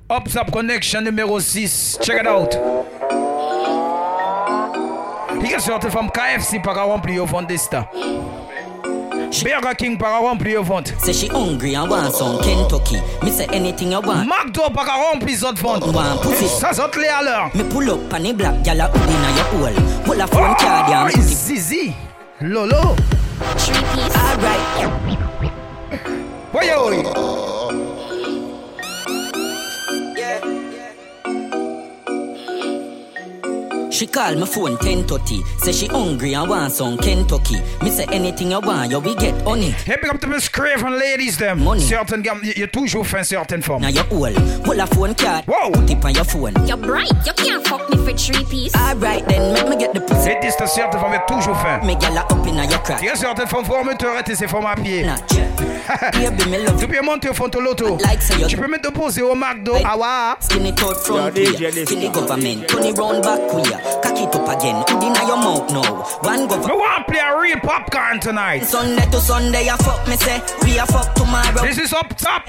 Up 0.08 0.28
Connection 0.52 1.00
numéro 1.02 1.40
6. 1.40 1.98
Check 2.02 2.20
it 2.22 2.26
out. 2.28 2.56
Il 5.42 5.50
y 5.50 5.54
a 5.54 5.58
certaines 5.58 5.90
femmes 5.90 6.10
KFC 6.10 6.60
par 6.62 6.76
remplir 6.86 7.24
au 7.24 7.26
fond 7.26 7.42
de 7.42 7.56
ça. 7.56 7.88
Burger 9.44 9.74
King 9.76 9.98
par 9.98 10.20
remplir 10.22 10.60
au 10.60 10.64
fond. 10.64 10.82
Say 11.02 11.12
she 11.12 11.28
hungry 11.28 11.74
and 11.74 11.88
want 11.90 12.12
some 12.14 12.38
Kentucky. 12.42 13.00
Me 13.22 13.30
say 13.30 13.46
anything 13.52 13.92
I 13.92 13.98
want. 13.98 14.26
McDo 14.28 14.70
par 14.72 14.86
remplir 14.86 15.42
autres 15.44 15.62
ventes. 15.62 15.92
Want 15.92 16.20
pussy. 16.22 16.46
Ça 16.48 16.72
saute 16.72 16.96
les 16.96 17.08
à 17.08 17.22
l'heure. 17.22 17.50
Me 17.54 17.62
pull 17.64 17.90
up 17.90 18.12
on 18.12 18.22
the 18.22 18.32
black 18.32 18.62
gal 18.64 18.80
a 18.80 18.88
hood 18.88 19.10
inna 19.10 19.30
your 19.36 19.46
hole. 19.68 20.02
Pull 20.04 20.20
a 20.20 20.26
phone 20.26 20.54
card 20.56 20.86
Oh, 20.88 20.92
and 20.92 21.10
put 21.12 21.18
it. 21.18 21.22
Zizi. 21.22 21.94
Lolo. 22.40 22.96
Three 23.58 23.82
piece. 23.94 24.16
Alright. 24.16 24.90
Voyons. 26.52 27.45
She 33.96 34.06
call 34.06 34.34
my 34.36 34.44
phone 34.44 34.76
1030. 34.76 35.42
Say 35.56 35.72
she 35.72 35.86
hungry 35.86 36.34
and 36.34 36.50
want 36.50 36.70
some 36.70 36.98
Kentucky. 36.98 37.62
Me 37.82 37.88
say 37.88 38.04
anything 38.12 38.52
I 38.52 38.58
want, 38.58 38.90
you 38.90 39.00
we 39.00 39.14
get 39.14 39.40
honey. 39.40 39.70
Hey, 39.70 39.96
big 40.02 40.10
up 40.10 40.20
to 40.20 40.26
Miss 40.26 40.50
Craven 40.50 40.98
ladies 40.98 41.38
them. 41.38 41.64
Money. 41.64 41.80
Certain 41.80 42.20
gammes, 42.20 42.42
il 42.42 42.58
y 42.58 42.62
a 42.62 42.66
toujours 42.66 43.06
fin 43.06 43.24
certaines 43.24 43.62
femmes. 43.64 43.80
Now 43.80 43.88
your 43.88 44.04
hole. 44.10 44.34
Pull 44.64 44.78
a 44.80 44.86
phone 44.86 45.14
card. 45.14 45.46
Wow. 45.46 45.70
Put 45.72 45.88
it 45.88 46.04
on 46.04 46.14
your 46.14 46.24
phone. 46.24 46.52
You're 46.66 46.76
bright. 46.76 47.10
You 47.24 47.32
can't 47.32 47.66
fuck 47.66 47.88
me 47.88 47.96
for 47.96 48.12
three 48.12 48.44
piece. 48.44 48.74
Alright 48.76 49.26
then, 49.28 49.54
make 49.54 49.66
me 49.66 49.76
get 49.78 49.94
the 49.94 50.00
pussy. 50.00 50.28
Et 50.28 50.40
dis 50.42 50.50
certaines 50.50 51.00
femmes, 51.00 51.12
il 51.12 51.14
y 51.14 51.16
a 51.16 51.20
toujours 51.20 51.56
fin. 51.56 51.80
Me 51.82 51.94
gal 51.98 52.18
a 52.18 52.20
up 52.30 52.46
inna 52.46 52.66
your 52.66 52.82
crack. 52.82 53.00
Il 53.00 53.06
y 53.06 53.08
a 53.08 53.16
certaines 53.16 53.46
femmes, 53.46 53.64
faut 53.64 53.78
remettre 53.78 54.04
arrêter 54.04 54.34
ces 54.34 54.46
femmes 54.46 54.66
à 54.66 54.74
pied. 54.74 55.06
Nah, 55.06 55.16
check. 55.26 55.48
Baby, 56.12 56.50
me 56.50 56.66
love 56.66 56.78
Tu 56.78 56.86
peux 56.88 57.02
monter 57.02 57.28
au 57.28 57.32
fond 57.34 57.48
de 57.48 57.58
l'auto. 57.58 57.96
Like 58.00 58.20
say 58.20 58.40
you 58.40 58.46
Tu 58.46 58.56
peux 58.56 58.66
me 58.66 58.78
déposer 58.78 59.22
au 59.22 59.34
McDo. 59.34 59.74
Ah 59.84 59.96
ouais. 59.96 60.34
Skin 60.40 60.66
it 60.66 60.82
out 60.82 60.96
from 60.96 61.16
Yo, 61.16 61.30
here. 61.30 61.70
Dysta. 61.70 61.86
Feel 61.88 62.10
the 62.10 62.12
government. 62.12 62.68
Turn 62.68 62.84
it 62.84 62.98
round 62.98 63.22
back 63.22 63.40
queer. 63.48 63.78
Cock 64.02 64.18
it 64.18 64.34
up 64.34 64.48
again. 64.58 64.84
Your 65.26 65.36
mouth 65.36 65.70
now. 65.72 66.02
One 66.22 66.42
We 66.42 66.46
government. 66.48 66.78
want 66.78 67.06
to 67.06 67.12
play 67.12 67.20
a 67.20 67.40
real 67.40 67.60
popcorn 67.60 68.20
tonight. 68.20 68.64
Sunday 68.64 69.04
to 69.10 69.20
Sunday, 69.20 69.68
I 69.68 69.76
fuck 69.78 70.06
me 70.08 70.16
say. 70.16 70.40
We 70.62 70.78
a 70.78 70.86
fuck 70.86 71.14
tomorrow. 71.14 71.62
This 71.62 71.78
is 71.78 71.92
up 71.92 72.16
top. 72.16 72.46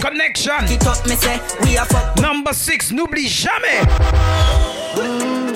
Connection. 0.00 0.64
It 0.70 0.86
up 0.86 1.04
me 1.06 1.14
say. 1.16 1.38
We 1.62 1.76
a 1.76 1.84
fuck 1.84 2.18
Number 2.20 2.52
6, 2.52 2.92
n'oublie 2.92 3.26
jamais. 3.28 3.86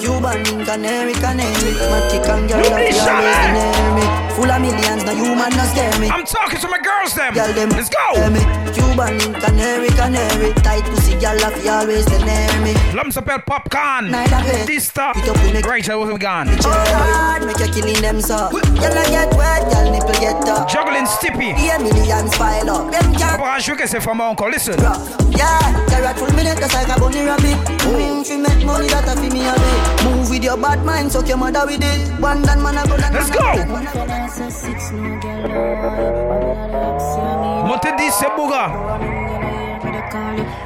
Cuban, 0.01 0.43
canary, 0.65 1.13
canary. 1.15 1.73
Matic 1.91 2.29
and 2.29 2.49
girl, 2.49 2.61
Nobody 2.61 2.71
love 2.71 2.87
you 2.87 2.93
shot 2.93 3.25
always 3.25 3.47
me. 3.47 3.53
near 3.55 3.95
me. 3.95 4.35
Full 4.35 4.51
of 4.51 4.61
millions, 4.61 5.05
no 5.05 5.15
human, 5.15 5.51
no 5.57 5.65
scare 5.73 5.99
me. 6.01 6.09
I'm 6.09 6.25
talking 6.25 6.59
to 6.61 6.69
my 6.69 6.79
girls 7.01 7.15
them. 7.15 7.35
Girl, 7.35 7.53
them 7.53 7.69
Let's 7.71 7.89
hear 7.89 8.25
go. 8.25 8.31
me. 8.31 8.41
Cuban, 8.73 9.19
canary, 9.41 9.89
canary. 9.89 10.53
Tight 10.63 10.85
pussy, 10.85 11.15
girl, 11.19 11.37
love 11.41 11.57
you 11.65 11.71
always 11.71 12.07
near 12.09 12.53
me. 12.63 12.75
L'homme 12.95 13.11
s'appelle 13.11 13.43
Popcorn. 13.47 14.11
Night 14.11 14.33
of 14.33 14.47
it. 14.49 14.67
Dysta. 14.69 15.13
Pick 15.15 15.29
up 15.29 15.37
with 15.43 15.55
me. 15.55 15.61
Right, 15.63 15.87
how 15.87 16.05
we 16.05 16.17
gone. 16.19 16.49
Hard, 16.63 17.45
make 17.47 17.59
you 17.59 17.69
killing 17.73 18.01
them 18.03 18.21
so. 18.21 18.51
Girl, 18.51 18.99
I 18.99 19.05
get 19.11 19.35
wet, 19.37 19.63
girl, 19.73 19.91
nipple 19.91 20.15
get 20.21 20.49
up. 20.49 20.69
Juggling 20.69 21.07
Stippy. 21.07 21.55
Yeah, 21.57 21.79
millions 21.79 22.37
pile 22.37 22.71
up. 22.71 22.91
Them 22.93 23.15
can't 23.15 23.39
Pour 23.39 23.49
ajouter 23.49 23.83
que 23.83 23.89
c'est 23.89 23.99
vraiment 23.99 24.31
encore. 24.31 24.49
Listen. 24.51 24.75
rough. 24.81 25.17
Yeah, 25.31 25.59
carrot 25.89 26.17
full 26.19 26.33
minute, 26.35 26.59
just 26.59 26.75
like 26.75 26.89
a 26.89 27.01
bunny 27.01 27.25
rabbit. 27.25 27.57
Mm, 27.85 28.25
she 28.25 28.37
make 28.37 28.65
money 28.65 28.89
that 28.89 29.09
a 29.09 29.17
fi 29.21 29.29
me 29.31 29.47
a 29.47 29.53
bit. 29.55 30.05
Move 30.05 30.31
with 30.31 30.45
your 30.45 30.57
bad 30.57 30.85
mind, 30.85 31.11
so 31.11 31.25
your 31.25 31.37
mother 31.39 31.65
with 31.67 31.83
it. 31.83 32.21
One 32.21 32.43
dan 32.43 32.63
man 32.63 32.77
a 32.79 32.87
go 32.87 32.97
dan 32.97 33.13
Let's 33.13 33.31
man 33.31 33.59
a 33.59 33.67
go. 36.71 36.84
Go. 37.81 37.89
Montez 37.89 37.93
10, 37.97 38.11
c'est 38.13 38.31
Bouga. 38.37 38.73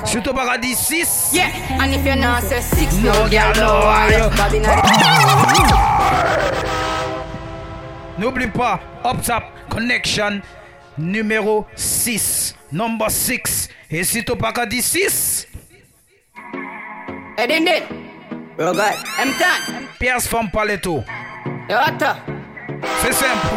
Surtout 0.05 0.33
paradis 0.35 0.75
6. 0.75 1.31
Yeah, 1.33 1.47
and 1.81 1.93
if 1.93 2.05
you're 2.05 2.17
not 2.17 2.43
say 2.43 2.61
six, 2.61 2.95
No, 2.97 3.13
no, 3.13 3.29
girl, 3.29 3.31
girl, 3.31 3.53
no, 3.57 3.63
no, 3.67 3.87
why 3.87 4.09
you- 4.11 4.19
why 4.19 4.37
Bobby 4.37 4.61
not 4.61 5.89
N'oublie 8.19 8.49
pas, 8.49 8.81
Up 9.05 9.23
Top 9.23 9.45
Connection 9.71 10.41
numéro 10.99 11.67
6. 11.77 12.55
Number 12.73 13.11
6. 13.11 13.69
Et 13.91 14.05
si 14.05 14.25
tu 14.25 14.35
pas 14.37 14.53
qu'à 14.53 14.67
6, 14.71 15.47
Hey, 17.39 17.47
din 17.47 17.65
din. 17.65 17.83
Bro, 18.57 18.73
God. 18.73 18.95
I'm 19.19 19.31
done. 19.39 19.87
pièce 20.01 20.27
femme 20.27 20.51
paleto. 20.51 21.05
Yo, 21.69 21.77
what 21.77 21.93
the? 21.99 22.17
C'est 23.01 23.13
simple. 23.13 23.49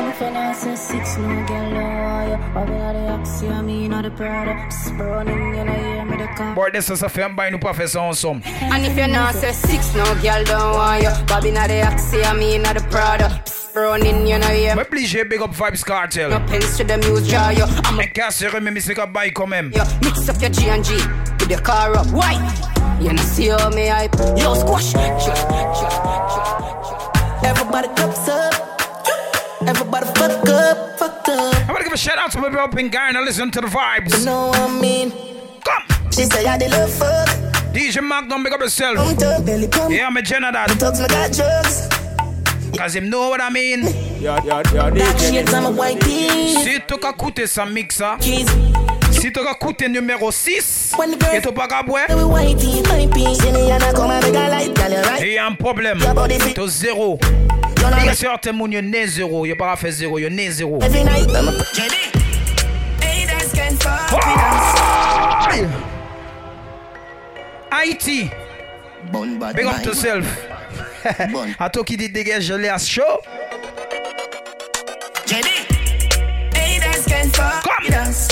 Boy, 6.56 6.70
this 6.72 6.89
is 6.89 7.04
a 7.04 7.10
film 7.10 7.36
by 7.36 7.52
pas 7.58 7.74
faire 7.74 7.88
ça 7.88 8.02
ensemble. 8.02 8.44
And 8.62 8.86
if 8.86 8.96
you're 8.96 9.08
not 9.08 9.36
say 9.36 9.52
six, 9.52 9.94
no 9.96 10.04
girl 10.22 10.44
don't 10.44 10.76
want 10.76 11.04
you. 11.04 11.10
Bobby 11.28 11.52
not 11.52 11.67
the 11.67 11.82
Oxy, 11.86 12.24
I 12.24 12.34
mean 12.34 12.62
not 12.63 12.76
the 12.78 12.84
Prada. 12.89 13.44
Running, 13.74 14.28
you 14.28 14.38
know, 14.38 14.52
yeah. 14.52 14.76
Obligé, 14.76 15.24
big 15.30 15.41
up 15.41 15.52
Vibes 15.56 15.84
Cartel. 15.86 16.30
No 16.30 16.39
pens 16.41 16.76
to 16.78 16.84
the 16.84 16.98
jar, 17.26 17.54
yo. 17.54 17.65
I'm 17.86 18.00
a 18.00 18.04
Un 18.04 18.08
casse 18.08 18.44
remis, 18.44 18.72
mais 18.72 18.82
c'est 18.82 18.94
qu'à 18.94 19.06
bail 19.06 19.32
quand 19.32 19.48
même. 19.48 19.72
yo. 19.74 19.84
Mix 20.04 20.28
up 20.28 20.41
your 20.41 20.52
G 20.52 20.70
and 20.70 20.84
G 20.84 20.94
with 21.39 21.50
your 21.50 21.62
car 21.62 21.96
up. 21.96 22.08
Why? 22.08 22.34
You 23.00 23.13
know 23.13 23.24
see 23.24 23.48
how 23.48 23.70
me 23.70 23.88
hype. 23.88 24.13
Yo, 24.38 24.54
squash. 24.56 24.94
Everybody 27.44 27.88
cups 27.96 28.28
up. 28.28 28.61
Everybody 29.72 30.06
fuck 30.08 30.50
up, 30.50 31.00
fuck 31.00 31.30
up. 31.30 31.56
I'm 31.62 31.68
gonna 31.68 31.86
give 31.86 31.94
a 31.94 31.98
shout 31.98 32.18
out 32.18 32.30
to 32.34 32.40
my 32.40 32.50
people 32.50 32.60
up 32.60 32.78
in 32.78 32.90
Ghana. 32.90 33.22
Listen 33.22 33.50
to 33.52 33.62
the 33.62 33.68
vibes. 33.68 34.20
You 34.20 34.26
know 34.26 34.48
what 34.48 34.60
I 34.60 34.82
mean? 34.82 35.12
Come. 35.64 36.12
She 36.12 36.26
say 36.26 36.46
I 36.46 36.58
did 36.58 36.72
love 36.72 36.92
fuck. 36.92 37.30
DJ 37.72 38.04
Mark, 38.04 38.28
don't 38.28 38.44
make 38.44 38.52
up 38.52 38.60
yourself. 38.60 38.98
Come 38.98 39.16
to 39.16 39.42
belly 39.46 39.70
come. 39.70 39.90
Yeah, 39.90 40.08
I'm 40.08 40.18
a 40.18 40.22
Jenna 40.22 40.52
that. 40.52 40.72
Thugs 40.72 41.00
me 41.00 41.08
got 41.08 41.32
drugs. 41.32 41.88
Cause 42.78 42.96
him 42.98 43.10
know 43.10 43.30
what 43.30 43.40
I 43.40 43.50
mean. 43.50 43.84
Yeah, 44.20 44.44
yeah, 44.44 44.62
yeah, 44.74 44.90
Black 44.90 45.18
shades 45.18 45.54
on 45.54 45.64
my 45.64 45.70
white 45.70 46.02
tee. 46.02 46.54
Si 46.66 46.80
tu 46.86 46.98
ka 46.98 47.14
sa 47.46 47.66
mixa. 47.66 48.22
Si 48.22 49.32
tu 49.32 49.40
ka 49.40 49.88
numéro 49.88 50.32
6. 50.32 50.96
Et 51.34 51.42
tu 51.42 51.54
pas 51.54 51.70
qu'à 51.70 51.82
boire. 51.82 52.10
We 52.10 52.26
white 52.26 52.58
tee, 52.58 52.82
white 52.90 53.10
tee. 53.14 53.36
See 53.36 53.54
me 53.54 53.72
and 53.72 53.82
I 53.82 53.94
come 53.94 54.12
and 54.12 54.22
make 54.22 54.36
a 54.36 54.50
light, 54.50 54.76
girl, 54.76 54.92
you 54.92 55.02
right? 55.02 55.22
Il 55.22 55.32
y 55.32 55.38
a 55.38 55.46
un 55.46 55.56
problème. 55.56 56.00
Tu 56.54 56.68
zéro. 56.68 57.18
Bien 57.89 58.13
sûr, 58.13 58.38
t'es 58.39 58.52
mon 58.52 58.67
yo 58.70 58.82
né 58.82 59.08
zéro. 59.08 59.46
Yo 59.46 59.56
pas 59.56 59.76
fait 59.76 59.91
zéro. 59.91 60.20
Yo 60.20 60.30
né 60.30 60.50
zéro. 60.52 60.80
Every 60.82 61.04
night. 61.04 61.30
Haters 63.02 63.52
can 63.54 63.76
fuck 63.78 64.12
with 64.12 64.26
us. 64.38 65.91
Haïti. 67.72 68.30
Big 69.56 69.65
up 69.65 69.86
yourself. 69.86 70.26
À 71.60 71.70
toi 71.74 71.84
qui 71.84 71.98
dit 71.98 72.10
dégage, 72.10 72.44
je 72.44 72.54
l'ai 72.54 72.70
à 72.70 72.78
chaud. 72.78 73.02
Haters 76.54 77.06
can 77.08 77.30
fuck 77.34 77.65
with 77.82 77.96
us. 78.08 78.28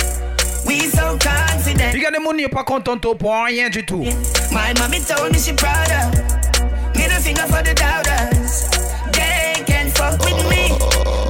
We 0.66 0.90
so 0.92 1.18
confident. 1.18 1.94
Il 1.94 2.02
y 2.02 2.06
a 2.06 2.12
des 2.12 2.18
gens 2.18 2.32
qui 2.32 2.44
sont 2.44 2.50
pas 2.50 2.64
contents 2.64 2.98
pour 2.98 3.44
rien 3.46 3.70
du 3.70 3.84
tout. 3.86 4.04
My 4.52 4.74
mommy 4.78 5.00
told 5.02 5.32
me 5.32 5.40
she 5.40 5.54
proud 5.54 5.90
of. 5.90 6.12
Middle 6.96 7.20
finger 7.22 7.48
for 7.48 7.64
the 7.64 7.74
doubters. 7.74 8.39
Fuck 10.00 10.20
with 10.24 10.50
me. 10.50 10.70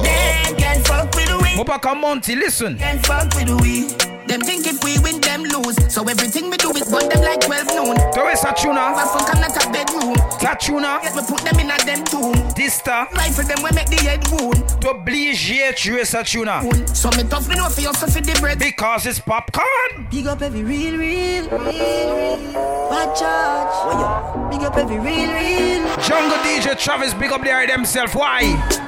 They 0.02 0.54
can 0.56 0.82
fuck 0.84 1.12
with 1.14 1.32
we. 1.42 1.56
Mo 1.56 1.64
pas 1.64 1.80
comme 1.80 2.00
Monty, 2.00 2.36
listen. 2.36 2.76
Can 2.78 2.98
fuck 3.00 3.34
with 3.34 3.50
we. 3.60 4.09
Them 4.30 4.42
think 4.42 4.64
if 4.64 4.78
we 4.84 4.96
win, 5.00 5.20
them 5.20 5.42
lose. 5.42 5.76
So 5.92 6.04
everything 6.04 6.50
we 6.50 6.56
do 6.56 6.70
is 6.70 6.88
burn 6.88 7.08
them 7.08 7.20
like 7.22 7.40
12 7.40 7.66
noon. 7.74 7.96
Tu 8.14 8.20
vois 8.20 8.36
ça, 8.36 8.52
Tuna? 8.52 8.92
If 8.92 8.98
I 8.98 9.18
fuck, 9.18 9.34
I'm 9.34 9.40
not 9.40 9.56
a 9.56 9.70
bedroom. 9.72 10.14
Ça, 10.38 10.54
Tuna? 10.54 11.00
Yes, 11.02 11.16
we 11.16 11.22
put 11.22 11.40
them 11.42 11.58
in 11.58 11.68
a 11.68 11.76
them 11.84 12.04
tomb. 12.04 12.34
Dysta. 12.54 13.10
Rifle 13.10 13.42
them, 13.42 13.58
we 13.64 13.70
make 13.74 13.90
the 13.90 13.96
head 13.96 14.24
wound. 14.28 14.62
T'obligé 14.80 15.74
tuer 15.74 16.04
ça, 16.04 16.22
Tuna. 16.22 16.62
So 16.94 17.10
me 17.16 17.24
tough, 17.24 17.48
me 17.48 17.56
know 17.56 17.68
for 17.68 17.80
you, 17.80 17.92
so 17.92 18.06
for 18.06 18.20
the 18.20 18.38
bread. 18.40 18.60
Because 18.60 19.04
it's 19.04 19.18
popcorn. 19.18 20.06
Big 20.12 20.28
up 20.28 20.42
every 20.42 20.62
real, 20.62 20.96
real, 20.96 21.48
real, 21.48 22.14
real. 22.14 22.52
Bad 22.88 23.16
charge. 23.16 23.74
Oh, 23.82 24.48
big 24.48 24.62
up 24.62 24.76
every 24.76 25.00
real, 25.00 25.28
real. 25.28 25.82
Jungle 26.06 26.38
DJ 26.44 26.78
Travis, 26.78 27.14
big 27.14 27.32
up 27.32 27.42
there 27.42 27.66
themself. 27.66 28.14
Why? 28.14 28.42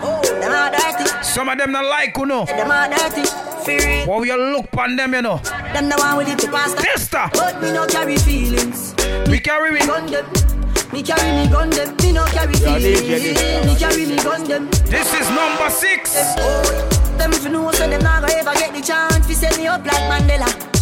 Oh, 0.05 0.23
them 0.23 0.53
are 0.53 0.71
dirty. 0.71 1.11
Some 1.25 1.49
of 1.49 1.59
them 1.59 1.73
not 1.73 1.85
like, 1.87 2.17
you 2.17 2.27
know. 2.27 2.45
Them 2.45 2.71
are 2.71 2.89
dirty. 2.89 3.52
For 3.65 3.77
real. 3.77 4.07
But 4.07 4.21
we 4.21 4.33
look 4.33 4.77
on 4.77 4.97
them, 4.97 5.15
you 5.15 5.23
know. 5.23 5.39
Them 5.73 5.89
the 5.89 5.97
one 5.97 6.17
with 6.17 6.29
it 6.29 6.39
to 6.41 6.51
pass. 6.51 6.75
Testa. 6.75 7.31
But 7.33 7.63
me 7.63 7.73
no 7.73 7.87
carry 7.87 8.17
feelings. 8.17 8.95
We 9.29 9.39
carry 9.39 9.71
me. 9.71 9.81
Gun 9.87 10.07
them. 10.07 10.27
Me 10.93 11.03
carry 11.03 11.31
me 11.37 11.49
gun 11.49 11.71
them. 11.71 11.97
Me 12.03 12.13
no 12.13 12.25
carry 12.27 12.55
Yeah, 12.55 12.79
feelings. 12.79 13.39
DJ, 13.39 13.65
Me 13.67 13.77
carry 13.79 14.07
me 14.07 14.17
gun 14.17 14.45
them. 14.45 14.69
This 14.91 15.15
is 15.15 15.29
number 15.31 15.71
six. 15.71 16.13
Oh, 16.39 17.15
them 17.19 17.33
if 17.33 17.45
you 17.45 17.51
know 17.51 17.71
so 17.73 17.89
them 17.89 18.03
not 18.03 18.23
gonna 18.23 18.35
ever 18.35 18.55
get 18.55 18.75
the 18.75 18.83
chance 18.83 19.27
to 19.27 19.35
set 19.35 19.57
me 19.57 19.67
up 19.69 19.87
like 19.87 20.03
Mandela. 20.11 20.82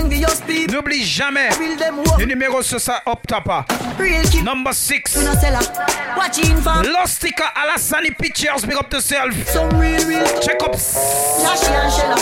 Envious 0.00 0.40
people. 0.40 0.74
N'oublie 0.74 1.04
jamais. 1.04 1.50
Real 1.58 1.76
them 1.76 1.98
work. 1.98 2.18
Le 2.18 2.24
numéro 2.26 2.62
sur 2.62 2.80
ça 2.80 3.02
up 3.06 3.26
top. 3.26 3.48
ah. 3.50 3.64
Real 3.98 4.22
keep. 4.30 4.42
Number 4.44 4.72
six. 4.72 5.14
You 5.16 5.24
no 5.24 5.34
sell 5.34 5.54
her. 5.54 6.16
Watching. 6.16 6.56
Lostica 6.92 7.52
Alassani 7.54 8.10
Pictures, 8.16 8.64
big 8.66 8.76
up 8.76 8.92
yourself. 8.92 9.32
Some 9.46 9.68
real, 9.78 10.02
real. 10.06 10.24
Check 10.40 10.62
up. 10.62 10.72
Nashi 10.72 11.72
and 11.72 11.92
Shella. 11.92 12.16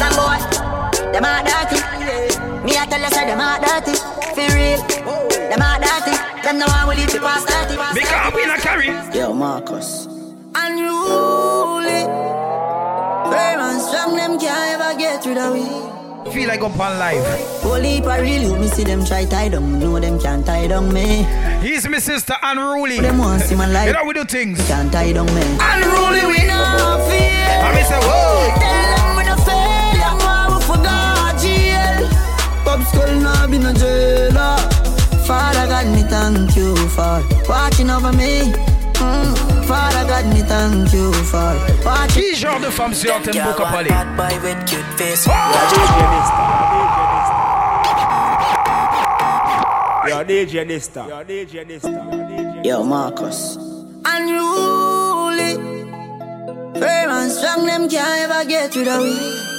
Some 0.00 0.16
boy. 0.16 1.12
Them 1.12 1.24
are 1.24 1.42
dirty. 1.44 1.76
Me 2.64 2.76
I 2.78 2.86
tell 2.86 3.00
you 3.00 3.08
say 3.10 3.26
them 3.26 3.40
are 3.40 3.58
dirty. 3.60 3.94
For 4.34 4.48
real. 4.56 4.80
Them 5.50 5.60
are 5.60 5.78
dirty. 5.78 6.16
Them 6.42 6.58
no 6.58 6.66
one 6.66 6.88
will 6.88 6.96
leave 6.96 7.12
the 7.12 7.20
past 7.20 7.46
dirty. 7.46 7.76
Because 7.94 8.34
we 8.34 8.46
not 8.46 8.58
carry. 8.60 8.88
Yo, 9.16 9.32
Marcus. 9.34 10.06
Unruly. 10.54 12.04
Firm 13.30 13.60
and 13.60 13.80
strong, 13.82 14.16
them 14.16 14.38
can't 14.38 14.80
ever 14.80 14.98
get 14.98 15.24
rid 15.26 15.36
of 15.38 15.54
me. 15.54 15.91
Feel 16.32 16.48
like 16.48 16.62
up 16.62 16.80
on 16.80 16.98
live. 16.98 17.22
Holy 17.62 18.00
I 18.00 18.20
really, 18.20 18.58
me 18.58 18.66
see 18.68 18.84
them 18.84 19.04
try 19.04 19.26
tie 19.26 19.50
down. 19.50 19.78
Know 19.78 20.00
them 20.00 20.18
can't 20.18 20.46
tie 20.46 20.66
down 20.66 20.90
me. 20.92 21.26
He's 21.60 21.86
my 21.86 21.98
sister 21.98 22.34
Unruly. 22.42 23.00
Them 23.00 23.18
want 23.18 23.42
see 23.42 23.54
my 23.54 23.66
life. 23.66 23.88
You 23.88 23.92
know 23.92 24.04
we 24.04 24.14
do 24.14 24.24
things. 24.24 24.58
Can't 24.66 24.90
tie 24.90 25.12
down 25.12 25.26
me. 25.26 25.42
Unruly 25.60 26.24
we 26.24 26.46
not 26.46 27.00
fear. 27.06 27.60
I 27.66 27.74
mean 27.74 27.84
say 27.84 28.00
whoa. 28.00 28.48
Tell 28.64 28.88
them 28.96 29.16
we 29.18 29.24
no 29.28 29.36
fail. 29.44 29.92
Them 30.00 30.16
want 30.24 30.54
we 30.54 30.60
forgot 30.64 31.38
jail. 31.42 32.08
Pop 32.64 32.80
skull 32.88 33.14
now 33.20 33.46
been 33.46 33.66
a 33.66 33.74
jailer. 33.74 34.56
Father 35.26 35.66
God, 35.68 35.86
me 35.94 36.02
thank 36.08 36.56
you 36.56 36.74
for 36.88 37.22
watching 37.46 37.90
over 37.90 38.12
me. 38.12 38.52
Mm. 38.94 39.51
Father 39.72 40.04
God, 40.06 40.26
me 40.34 40.42
thank 40.42 40.92
you 40.92 41.10
for. 41.30 41.54
Qui 42.12 42.36
genre 42.36 42.60
de 42.60 42.66
femme 42.66 42.92
t'aimes 42.92 43.42
beaucoup 43.42 43.62
parler? 43.62 43.88
Bad 43.88 44.16
boy 44.18 44.34
with 44.44 44.64
cute 44.66 44.84
face. 44.98 45.26
Yo, 50.06 50.24
DJ 50.24 50.66
Nista. 50.66 51.06
Yo, 51.08 51.24
DJ 51.24 51.64
Nista. 51.66 51.88
Yo, 52.62 52.84
Marcus. 52.84 53.56
Unruly. 54.04 55.54
Firm 56.78 57.10
and 57.10 57.30
strong, 57.30 57.64
them 57.64 57.88
can't 57.88 58.30
ever 58.30 58.44
get 58.46 58.76
rid 58.76 58.88
of 58.88 59.02
me. 59.02 59.52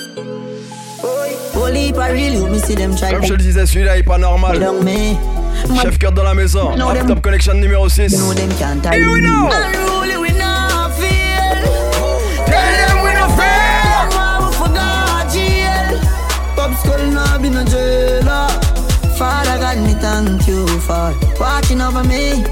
Holy 1.56 1.92
really, 1.92 2.38
you 2.38 2.48
me 2.48 2.60
see 2.60 2.76
them 2.76 2.96
try 2.96 3.12
Comme 3.12 3.26
je 3.26 3.34
le 3.34 3.38
disais, 3.38 3.66
celui-là 3.66 3.98
est 3.98 4.04
pas 4.04 4.20
normal. 4.20 4.60
Down 5.54 5.72
me. 5.74 5.80
Chef 5.80 5.98
Kurt 5.98 6.14
dans 6.14 6.24
la 6.24 6.34
maison. 6.34 6.72
Up 6.80 7.08
Top 7.08 7.22
Connection 7.22 7.54
numéro 7.56 7.88
6. 7.90 8.14
No, 8.18 8.34
them 8.34 8.50
can't 8.60 8.82
tie 8.84 8.96
Here 8.98 9.10
we 9.10 9.22
me. 9.22 9.28
know. 9.28 9.50
Unruly, 9.52 10.18
we 10.18 10.30
not 10.38 10.92
feel. 10.98 11.56
Tell 12.46 12.72
them 12.80 13.04
we 13.04 13.12
no 13.14 13.28
fail. 13.38 14.10
Why 14.12 14.40
we 14.42 14.56
forgot 14.56 15.32
jail? 15.32 16.00
Pop 16.56 16.72
skull 16.80 17.06
now 17.12 17.38
been 17.40 17.58
a 17.58 17.64
jailer. 17.66 18.48
Father 19.18 19.58
God, 19.60 19.78
me 19.86 19.94
thank 19.94 20.48
you 20.48 20.66
for 20.80 21.14
watching 21.40 21.82
over 21.82 22.04
me. 22.04 22.44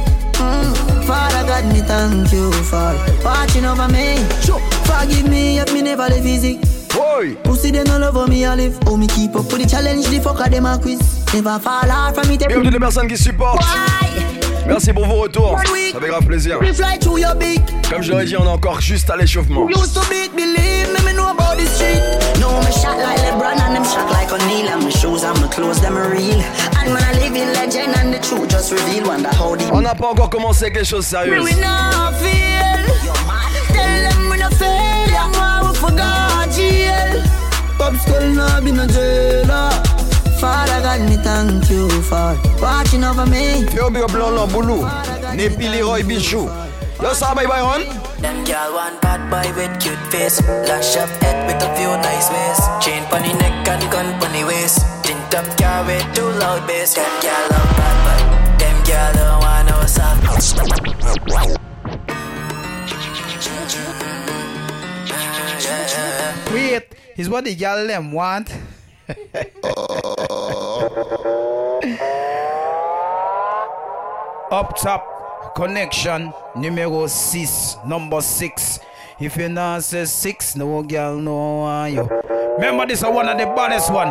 Mm. 0.42 0.74
Father 1.06 1.44
God, 1.48 1.66
me 1.74 1.82
thank 1.82 2.32
you 2.32 2.52
for 2.64 2.94
watching 3.24 3.66
over 3.66 3.88
me. 3.88 4.18
Forgive 4.86 5.28
me 5.30 5.60
if 5.60 5.74
me 5.74 5.82
never 5.82 6.08
live 6.10 6.26
easy. 6.26 6.60
Boy. 7.12 7.36
Pussy 7.43 7.71
they 7.71 7.84
no 7.84 7.97
love 7.97 8.15
how 8.15 8.28
me 8.28 8.43
a 8.43 8.56
live. 8.56 8.78
How 8.84 8.95
me 8.95 9.08
keep 9.08 9.36
up 9.36 9.52
with 9.52 9.62
the 9.62 9.67
challenge, 9.67 10.08
the 10.08 10.19
fucker 10.19 10.50
them 10.50 10.65
a 10.65 10.78
quiz. 10.78 11.00
Never 11.34 11.60
fall 11.60 11.89
out 11.89 12.15
from 12.15 12.32
it. 12.32 12.41
Et 12.41 12.54
comme 12.54 12.63
toutes 12.63 12.74
les 12.74 12.80
personnes 12.80 13.08
qui 13.08 13.17
supportent. 13.17 13.62
Merci 14.67 14.93
pour 14.93 15.06
vos 15.06 15.21
retours. 15.21 15.60
Ça 15.91 16.00
fait 16.00 16.08
grave 16.08 16.26
plaisir. 16.26 16.60
Comme 17.89 18.02
je 18.02 18.12
l'aurais 18.12 18.26
dit, 18.26 18.38
on 18.38 18.45
est 18.45 18.47
encore 18.47 18.80
juste 18.80 19.10
à 19.10 19.17
l'échauffement. 19.17 19.67
Used 19.67 19.93
to 19.93 20.02
beat, 20.10 20.32
believe 20.36 20.88
me, 20.93 21.04
me 21.06 21.13
know 21.13 21.28
about 21.30 21.58
the 21.58 21.65
street. 21.67 22.02
No, 22.39 22.60
me 22.60 22.71
shot 22.71 22.97
like 22.97 23.19
LeBron 23.19 23.60
and 23.60 23.76
them 23.76 23.84
shot 23.84 24.10
like 24.12 24.32
O'Neal. 24.32 24.69
And 24.69 24.84
my 24.84 24.89
shoes 24.89 25.24
and 25.24 25.39
my 25.41 25.47
clothes, 25.47 25.82
them 25.82 25.97
are 25.97 26.10
real. 26.10 26.39
And 26.80 26.93
man, 26.93 27.04
I 27.04 27.13
live 27.19 27.36
in 27.36 27.54
legend 27.54 27.95
and 27.97 28.13
the 28.13 28.19
truth 28.19 28.50
just 28.50 28.71
reveal. 28.71 29.08
Wonder 29.08 29.30
how 29.30 29.56
the 29.56 29.69
On 29.74 29.82
n'a 29.82 29.95
pas 29.95 30.12
encore 30.12 30.30
commencé 30.30 30.65
avec 30.65 30.78
les 30.78 30.86
choses 30.86 31.06
sérieuses. 31.06 31.43
We 31.43 31.56
not 31.60 32.13
feel. 32.21 32.86
Tell 33.74 34.10
them 34.10 34.30
we 34.30 34.38
no 34.38 34.50
fail. 34.52 35.08
Them 35.08 35.32
why 35.34 35.67
we 35.67 35.76
forgot? 35.76 36.21
jail. 36.21 36.31
Pop 37.82 37.96
skull 37.96 38.30
now 38.36 38.62
been 38.62 38.78
a 38.78 38.86
jailer. 38.86 39.72
Father 40.39 40.82
God, 40.86 41.02
me 41.10 41.17
thank 41.17 41.67
you 41.67 41.89
for 42.04 42.38
watching 42.62 43.04
over 43.04 43.26
me. 43.26 43.65
Yo, 43.74 43.89
big 43.89 44.04
up 44.04 44.13
Lon 44.13 44.36
Lon, 44.36 44.50
Boulou. 44.50 44.86
Nepi 45.34 45.67
Leroy 45.67 46.04
Bichou. 46.04 46.46
Yo, 47.02 47.13
ça 47.15 47.34
va, 47.34 47.44
Byron? 47.44 47.82
Them 48.22 48.44
girl 48.44 48.76
want 48.76 49.02
bad 49.02 49.22
boy 49.32 49.52
with 49.58 49.74
cute 49.82 49.98
face. 50.12 50.39
Lash 50.70 50.96
up 50.96 51.10
head 51.24 51.48
with 51.48 51.63
a 51.63 51.76
few 51.76 51.89
nice 52.06 52.30
ways. 52.30 52.62
Chain 52.86 53.04
pon 53.10 53.24
the 53.24 53.34
neck 53.34 53.67
and 53.67 53.91
gun 53.91 54.13
pon 54.20 54.32
the 54.32 54.44
waist. 54.46 54.86
Tint 55.02 55.34
up 55.34 55.48
car 55.58 55.84
with 55.84 56.06
too 56.13 56.30
loud 56.38 56.67
bass. 56.67 56.94
Them 56.94 57.10
girl 57.20 57.48
love 57.50 57.78
bad 57.78 57.98
boy. 58.06 58.22
Them 58.62 58.78
girl 58.86 59.12
don't 59.17 59.41
want 59.41 59.65
no 59.70 59.78
soft. 59.88 61.61
Is 67.21 67.29
what 67.29 67.45
the 67.45 67.53
girl 67.53 67.86
them 67.86 68.12
want. 68.13 68.49
Up 74.51 74.75
top, 74.75 75.53
connection 75.55 76.34
numéro 76.55 77.07
6, 77.07 77.77
number 77.86 78.21
6. 78.21 78.79
If 79.19 79.38
you 79.38 79.49
not 79.49 79.84
say 79.84 80.05
6, 80.05 80.55
no 80.55 80.81
girl 80.81 81.17
no 81.17 81.57
want 81.60 81.93
you. 81.93 82.10
Remember 82.55 82.88
this 82.88 83.03
is 83.03 83.05
one 83.05 83.29
of 83.29 83.38
the 83.38 83.45
baddest 83.45 83.93
one. 83.93 84.07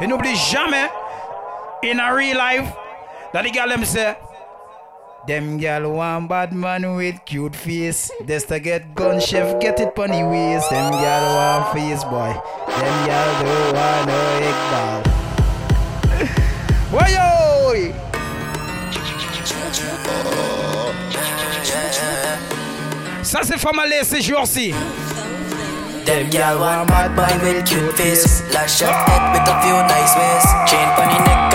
Et 0.00 0.06
n'oublie 0.06 0.36
jamais, 0.36 0.88
in 1.82 1.98
a 1.98 2.14
real 2.14 2.36
life 2.38 2.72
that 3.32 3.42
the 3.42 3.50
girl 3.50 3.66
them 3.66 3.84
say, 3.84 4.16
them 5.28 5.58
gal 5.58 5.92
want 5.92 6.26
bad 6.26 6.54
man 6.54 6.96
with 6.96 7.22
cute 7.26 7.54
face. 7.54 8.10
Just 8.26 8.48
to 8.48 8.58
get 8.58 8.94
gun 8.94 9.20
chef, 9.20 9.60
get 9.60 9.78
it 9.78 9.94
pon 9.94 10.10
the 10.10 10.24
waist. 10.24 10.70
Them 10.70 10.90
gal 10.90 11.24
want 11.36 11.72
face 11.74 12.02
boy. 12.04 12.32
Them 12.32 12.96
gal 13.06 13.28
don't 13.44 13.74
want 13.76 14.08
no 14.08 14.20
ball. 14.72 15.02
Why 16.96 17.08
yo? 17.12 17.28
Ça 23.22 23.40
c'est 23.44 23.58
Famalé 23.58 24.04
ces 24.04 24.22
jours-ci. 24.22 24.72
Them 26.06 26.30
gal 26.30 26.58
want 26.58 26.88
bad 26.88 27.14
boy 27.14 27.28
with 27.44 27.66
cute 27.66 27.92
face 27.92 28.42
Lash 28.54 28.80
up 28.80 28.88
ah! 28.90 29.04
head 29.04 29.22
with 29.34 29.46
a 29.46 29.60
few 29.60 29.76
nice 29.92 30.16
ways 30.16 30.46
Chain 30.64 30.88
pon 30.96 31.08
the 31.12 31.18
neck 31.22 31.47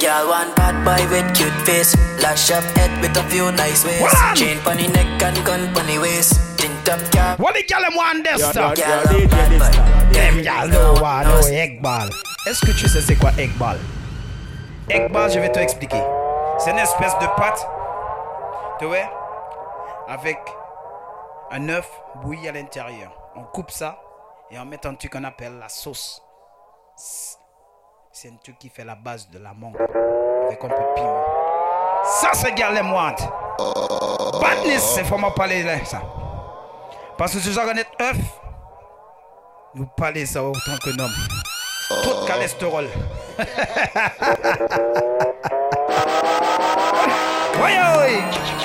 Gal 0.00 0.28
want 0.28 0.56
bad 0.56 0.82
boy 0.84 1.04
with 1.10 1.28
cute 1.36 1.52
face 1.66 1.94
Lash 2.22 2.50
up 2.50 2.64
head 2.76 2.90
with 3.02 3.16
a 3.16 3.22
few 3.28 3.52
nice 3.52 3.84
ways 3.84 4.00
One. 4.00 4.34
Chain 4.34 4.58
pon 4.64 4.76
the 4.76 4.88
neck 4.88 5.22
and 5.22 5.44
gun 5.44 5.72
pon 5.74 5.86
the 5.86 5.98
waist 5.98 6.40
Tint 6.58 6.88
up 6.88 7.00
car 7.12 7.36
What 7.36 7.54
the 7.54 7.62
gal 7.62 7.82
them 7.82 7.94
want 7.94 8.24
this 8.24 8.40
stuff? 8.40 8.76
Them 8.76 10.42
gal 10.42 10.68
don't 10.68 11.00
want 11.00 11.28
no 11.28 11.38
egg 11.48 11.82
ball. 11.82 12.08
Est-ce 12.46 12.60
que 12.64 12.72
tu 12.72 12.88
sais 12.88 13.00
c'est 13.02 13.16
quoi 13.16 13.32
egg 13.38 13.50
ball? 13.58 13.78
Egg 14.88 15.12
ball, 15.12 15.30
je 15.30 15.38
vais 15.38 15.52
te 15.52 15.58
expliquer. 15.58 16.02
C'est 16.58 16.70
une 16.70 16.78
espèce 16.78 17.14
de 17.20 17.26
pâte, 17.36 17.66
tu 18.78 18.86
vois, 18.86 19.08
avec 20.08 20.38
un 21.50 21.68
œuf 21.68 21.88
bouilli 22.22 22.48
à 22.48 22.52
l'intérieur. 22.52 23.12
On 23.36 23.42
coupe 23.44 23.70
ça 23.70 24.00
et 24.50 24.58
on 24.58 24.64
met 24.64 24.84
un 24.86 24.94
truc 24.94 25.12
qu'on 25.12 25.24
appelle 25.24 25.58
la 25.60 25.68
sauce. 25.68 26.22
C'est 28.22 28.28
un 28.28 28.36
truc 28.44 28.58
qui 28.58 28.68
fait 28.68 28.84
la 28.84 28.96
base 28.96 29.30
de 29.30 29.38
la 29.38 29.54
mangue 29.54 29.80
avec 29.80 30.62
un 30.62 30.68
peu 30.68 30.74
de 30.74 30.94
piment. 30.94 31.24
Ça, 32.04 32.32
c'est 32.34 32.52
gal 32.52 32.74
them 32.74 32.92
want. 32.92 33.16
Badness, 34.38 34.82
c'est 34.94 35.10
m'en 35.16 35.30
parler 35.30 35.62
là, 35.62 35.82
ça. 35.86 36.02
Parce 37.16 37.32
que 37.32 37.38
ce 37.38 37.48
genre 37.48 37.72
d'être 37.72 37.90
œuf, 37.98 38.18
nous 39.74 39.86
parler 39.96 40.26
ça 40.26 40.44
autant 40.44 40.76
que 40.84 40.90
homme. 41.00 41.14
Tout 42.02 42.26
cholestérol. 42.26 42.88
Oui, 47.62 47.72
oui. 47.98 48.59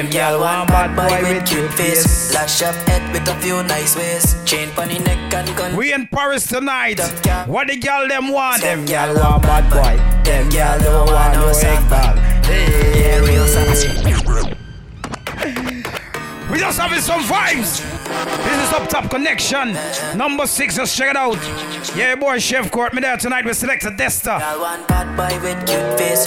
Them 0.00 0.08
gal 0.08 0.40
want 0.40 0.70
bad 0.70 0.96
boy 0.96 1.28
with 1.28 1.46
cute 1.46 1.70
face 1.74 2.32
Lash 2.32 2.62
up 2.62 2.74
head 2.88 3.02
with 3.12 3.28
a 3.28 3.34
few 3.42 3.62
nice 3.64 3.94
ways 3.94 4.34
Chain 4.46 4.70
pon 4.70 4.88
neck 4.88 5.34
and 5.34 5.54
gun 5.54 5.76
We 5.76 5.92
in 5.92 6.06
Paris 6.06 6.46
tonight. 6.46 6.98
What 7.46 7.68
the 7.68 7.76
gal 7.76 8.08
them 8.08 8.32
want? 8.32 8.62
Them 8.62 8.86
gal 8.86 9.14
want 9.14 9.42
bad 9.42 9.68
boy. 9.70 10.02
Them 10.24 10.48
gal 10.48 10.80
don't 10.80 11.06
want 11.12 11.34
no 11.34 11.48
egg 11.48 11.90
ball. 11.90 12.16
Yeah, 12.96 13.18
real 13.18 13.46
saucy 13.46 13.88
We 16.50 16.58
just 16.58 16.78
having 16.78 17.02
some 17.02 17.20
vibes. 17.20 17.84
This 18.44 18.68
is 18.68 18.72
Up 18.72 18.88
Top 18.88 19.10
Connection. 19.10 19.76
Number 20.16 20.46
six, 20.46 20.76
just 20.76 20.96
check 20.96 21.10
it 21.10 21.16
out. 21.16 21.36
Yeah, 21.94 22.14
boy, 22.14 22.38
Chef 22.38 22.70
Kurt, 22.70 22.94
me 22.94 23.02
there 23.02 23.18
tonight. 23.18 23.44
We 23.44 23.52
select 23.52 23.84
a 23.84 23.90
Dysta. 23.90 24.40
Want 24.58 24.88
bad 24.88 25.14
boy 25.14 25.42
with 25.42 25.58
cute 25.66 25.98
face 25.98 26.26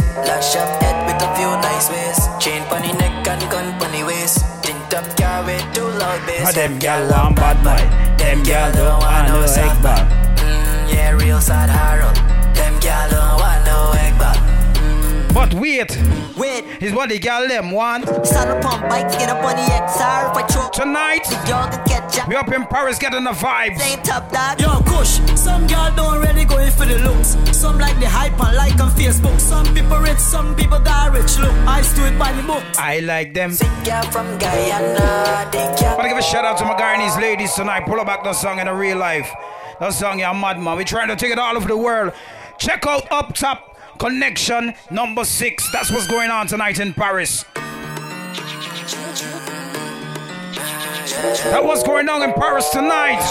bass 6.25 6.47
Ah, 6.47 6.51
them 6.51 6.79
gal 6.79 7.09
want 7.09 7.35
bad 7.35 7.57
boy. 7.63 7.83
Them 8.17 8.43
gal 8.43 8.71
don't 8.71 8.99
want 9.01 9.27
no 9.27 9.41
egg 9.41 9.81
ball. 9.83 9.97
Mm, 10.37 10.93
yeah, 10.93 11.11
real 11.11 11.41
sad 11.41 11.69
Harold 11.69 12.15
Them 12.55 12.79
gal 12.79 13.09
don't 13.09 13.39
want 13.39 13.65
no 13.65 13.91
egg 14.03 14.17
ball 14.17 15.33
But 15.33 15.53
wait, 15.53 15.91
Wait, 16.37 16.63
is 16.81 16.93
what 16.93 17.09
the 17.09 17.19
gal 17.19 17.47
them 17.47 17.71
want. 17.71 18.05
saddle 18.25 18.59
pump 18.61 18.89
bikes, 18.89 19.15
get 19.15 19.29
up 19.29 19.43
on 19.43 19.55
the 19.55 19.63
XR. 19.63 20.31
If 20.31 20.37
I 20.37 20.47
throw 20.47 20.69
Tonight, 20.69 21.25
y'all 21.47 21.69
can 21.69 21.79
catch 21.85 21.91
up. 21.91 21.92
We 22.27 22.35
up 22.35 22.51
in 22.51 22.65
Paris 22.65 22.97
getting 22.99 23.23
the 23.23 23.31
vibes. 23.31 23.79
Same 23.79 24.01
top 24.01 24.31
dog. 24.31 24.59
Yo, 24.59 24.81
Kush, 24.83 25.19
some 25.35 25.67
girl 25.67 25.93
don't 25.95 26.21
really 26.21 26.45
go 26.45 26.57
in 26.57 26.71
for 26.71 26.85
the 26.85 26.99
looks. 26.99 27.35
Some 27.57 27.77
like 27.77 27.99
the 27.99 28.07
hype 28.07 28.39
and 28.39 28.55
like 28.55 28.79
on 28.79 28.91
Facebook. 28.91 29.39
Some 29.39 29.65
people 29.73 29.97
rich, 29.97 30.19
some 30.19 30.55
people 30.55 30.79
got 30.79 31.11
rich. 31.13 31.37
Look, 31.39 31.51
I 31.67 31.81
do 31.95 32.05
it 32.05 32.17
by 32.17 32.31
the 32.31 32.43
book. 32.43 32.63
I 32.77 32.99
like 32.99 33.33
them. 33.33 33.51
Sick 33.51 33.69
gal 33.83 34.03
from 34.11 34.37
Guyana 34.37 35.49
They 35.51 35.75
gal 35.79 35.97
Wanna 35.97 36.09
give 36.09 36.17
a 36.17 36.21
shout 36.21 36.45
out 36.45 36.57
to 36.59 36.65
my 36.65 36.75
Guyanese 36.75 37.21
ladies 37.21 37.53
tonight. 37.53 37.85
Pull 37.85 37.99
up 37.99 38.07
back 38.07 38.23
the 38.23 38.33
song 38.33 38.59
in 38.59 38.67
the 38.67 38.73
real 38.73 38.97
life. 38.97 39.29
That 39.79 39.93
song, 39.93 40.19
yeah, 40.19 40.31
madman. 40.33 40.77
We're 40.77 40.83
trying 40.83 41.09
to 41.09 41.15
take 41.15 41.31
it 41.31 41.39
all 41.39 41.57
over 41.57 41.67
the 41.67 41.77
world. 41.77 42.13
Check 42.57 42.85
out 42.87 43.11
Up 43.11 43.33
Top 43.33 43.77
Connection 43.99 44.73
number 44.91 45.25
six. 45.25 45.69
That's 45.71 45.91
what's 45.91 46.07
going 46.07 46.31
on 46.31 46.47
tonight 46.47 46.79
in 46.79 46.93
Paris. 46.93 47.45
That 51.23 51.63
what's 51.63 51.83
going 51.83 52.09
on 52.09 52.21
in 52.21 52.33
Paris 52.33 52.67
tonight. 52.69 53.23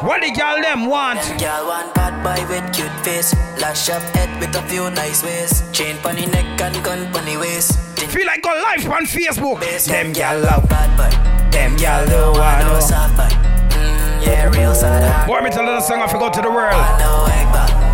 What 0.00 0.22
the 0.22 0.30
gal 0.30 0.56
them 0.62 0.86
want? 0.86 1.20
Gal 1.38 1.66
want 1.66 1.92
bad 1.94 2.16
boy 2.24 2.40
with 2.48 2.64
cute 2.72 2.88
face 3.04 3.34
Lash 3.60 3.90
up 3.90 4.00
head 4.16 4.30
with 4.40 4.56
a 4.56 4.62
few 4.68 4.88
nice 4.90 5.22
ways 5.22 5.68
Chain 5.72 5.98
pon 5.98 6.14
the 6.16 6.24
neck 6.26 6.46
and 6.62 6.82
gun 6.82 7.12
pon 7.12 7.26
the 7.26 7.36
waist 7.36 7.76
Feel 8.08 8.24
like 8.26 8.40
go 8.42 8.48
live 8.50 8.88
on 8.88 9.04
Facebook. 9.04 9.60
bass 9.60 9.84
Them 9.86 10.12
gal 10.14 10.40
love 10.40 10.62
love. 10.62 10.68
bad 10.70 10.96
boy 10.96 11.50
Them 11.50 11.76
gal 11.76 12.06
don't 12.06 12.38
want 12.38 12.64
no 12.64 12.72
no. 12.74 12.80
soft 12.80 13.16
boy 13.16 13.28
mm, 13.76 14.24
Yeah, 14.24 14.48
real 14.48 14.74
sad 14.74 15.02
heart 15.12 15.26
Boy, 15.28 15.40
me 15.44 15.50
tell 15.50 15.64
you 15.64 15.72
the 15.72 15.80
song 15.82 16.00
I 16.00 16.06
forgot 16.06 16.32
to 16.34 16.40
the 16.42 16.50
world. 16.50 16.72
No 16.72 17.26
egg 17.26 17.87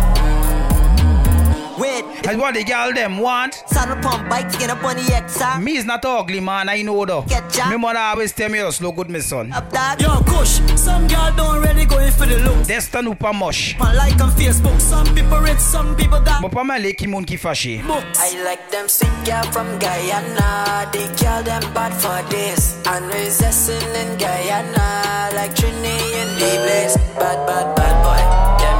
ball 1.77 1.81
Wait, 1.81 2.27
And 2.27 2.39
what 2.39 2.53
the 2.55 2.63
gal 2.63 2.93
them 2.93 3.17
want? 3.19 3.55
saddle 3.67 3.97
pump 4.01 4.29
bikes, 4.29 4.55
get 4.57 4.69
up 4.69 4.83
on 4.83 4.95
the 4.95 5.01
XR. 5.03 5.61
Me 5.61 5.77
is 5.77 5.85
not 5.85 6.03
ugly, 6.05 6.39
man. 6.39 6.69
I 6.69 6.81
know 6.81 7.05
though. 7.05 7.23
Get 7.27 7.55
ya. 7.57 7.69
Me 7.69 7.77
mother 7.77 7.99
always 7.99 8.31
tell 8.33 8.49
me, 8.49 8.59
just 8.59 8.81
look 8.81 8.95
good, 8.95 9.09
my 9.09 9.19
son. 9.19 9.49
Top 9.51 9.71
dog. 9.71 10.01
Yo, 10.01 10.21
Kush, 10.23 10.59
some 10.75 11.07
girl 11.07 11.31
don't 11.35 11.61
really 11.61 11.85
go 11.85 11.99
in 11.99 12.11
for 12.11 12.25
the 12.25 12.37
looks. 12.39 12.67
Destin 12.67 13.05
ou 13.07 13.15
pas 13.15 13.33
moche. 13.33 13.75
And 13.79 13.95
like 13.95 14.19
on 14.21 14.31
Facebook, 14.31 14.79
some 14.79 15.05
people 15.15 15.39
rich, 15.39 15.59
some 15.59 15.95
people 15.95 16.19
got 16.21 16.41
Bon, 16.41 16.49
pas 16.49 16.63
mal 16.63 16.81
les 16.81 16.93
qui 16.93 17.07
moun 17.07 17.25
qui 17.25 17.37
fâché. 17.37 17.81
books. 17.85 18.19
I 18.19 18.43
like 18.43 18.69
them 18.71 18.87
sick 18.87 19.09
gal 19.23 19.43
from 19.51 19.67
Guyana 19.79 20.89
They 20.91 21.07
call 21.17 21.43
them 21.43 21.61
bad 21.73 21.93
for 21.93 22.21
this 22.29 22.77
And 22.87 23.05
resisting 23.13 23.75
in 23.95 24.17
Guyana 24.17 25.29
Like 25.33 25.53
Trini 25.55 25.97
in 26.21 26.39
the 26.39 26.99
Bad, 27.17 27.45
bad, 27.47 27.75
bad 27.75 27.95
boy 28.03 28.21
Them 28.63 28.74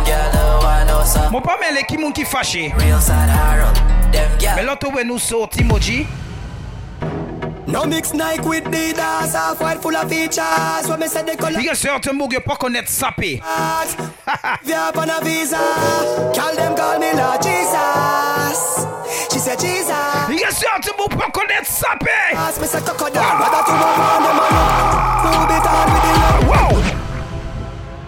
Bon, 1.96 2.12
pas 2.12 2.12
mal 2.12 2.14
les 2.14 2.14
qui 2.14 2.14
moun 2.14 2.14
qui 2.14 2.26
fâché. 2.26 2.74
Real 2.78 3.02
sad 3.02 3.30
Harold 3.30 3.76
Them 4.12 4.30
gal 4.40 4.56
Mais 4.56 4.64
l'autre, 4.64 4.88
ouais, 4.94 5.64
Moji. 5.64 6.08
No 7.68 7.86
mix 7.86 8.14
Nike 8.14 8.46
with 8.46 8.64
Adidas, 8.66 9.34
half 9.34 9.60
white 9.60 9.82
full 9.82 9.96
of 9.96 10.08
features. 10.08 10.88
What 10.88 11.00
me 11.00 11.08
say 11.08 11.24
they 11.24 11.36
color 11.36 11.60
a 11.60 11.76
certain 11.76 12.14
mots 12.14 12.28
qui 12.28 12.40
pas 12.40 12.56
connaître 12.56 12.90
sapé. 12.90 13.42
Via 14.64 14.92
on 14.96 15.10
a 15.10 15.20
visa. 15.24 15.58
Call 16.34 16.56
them 16.56 16.76
call 16.76 17.00
me 17.00 17.12
Lord 17.14 17.42
Jesus. 17.42 18.86
She 19.32 19.40
said 19.40 19.60
Jesus. 19.60 19.90
A 19.90 20.52
certain 20.52 20.96
mots 20.98 21.10
pas 21.10 21.32
connaître 21.32 21.68
sapé. 21.68 22.36
Ask 22.36 22.62
me 22.62 22.68
say 22.68 22.82
crocodile. 22.82 23.40
Whether 23.40 23.64
to 23.66 23.72
walk 23.72 24.00
on 24.00 24.24
them. 24.24 24.38
Move 25.26 25.52
it 25.52 25.66
on 25.66 25.86
with 25.92 26.04
the 26.04 26.14
love. 26.22 26.48
Wow. 26.48 26.72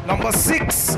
Number 0.06 0.32
six. 0.32 0.98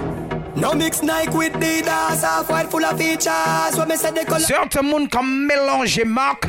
No 0.59 0.73
mix 0.73 1.01
Nike 1.01 1.29
with 1.37 1.53
Adidas, 1.53 2.21
half 2.21 2.49
white 2.49 2.69
full 2.69 2.83
of 2.83 2.97
features. 2.97 3.75
What 3.77 3.87
me 3.87 3.95
say 3.95 4.11
they 4.11 4.25
color 4.25 4.39
Certain 4.39 4.83
monde 4.83 5.09
comme 5.09 5.47
mélanger 5.47 6.03
marque. 6.05 6.47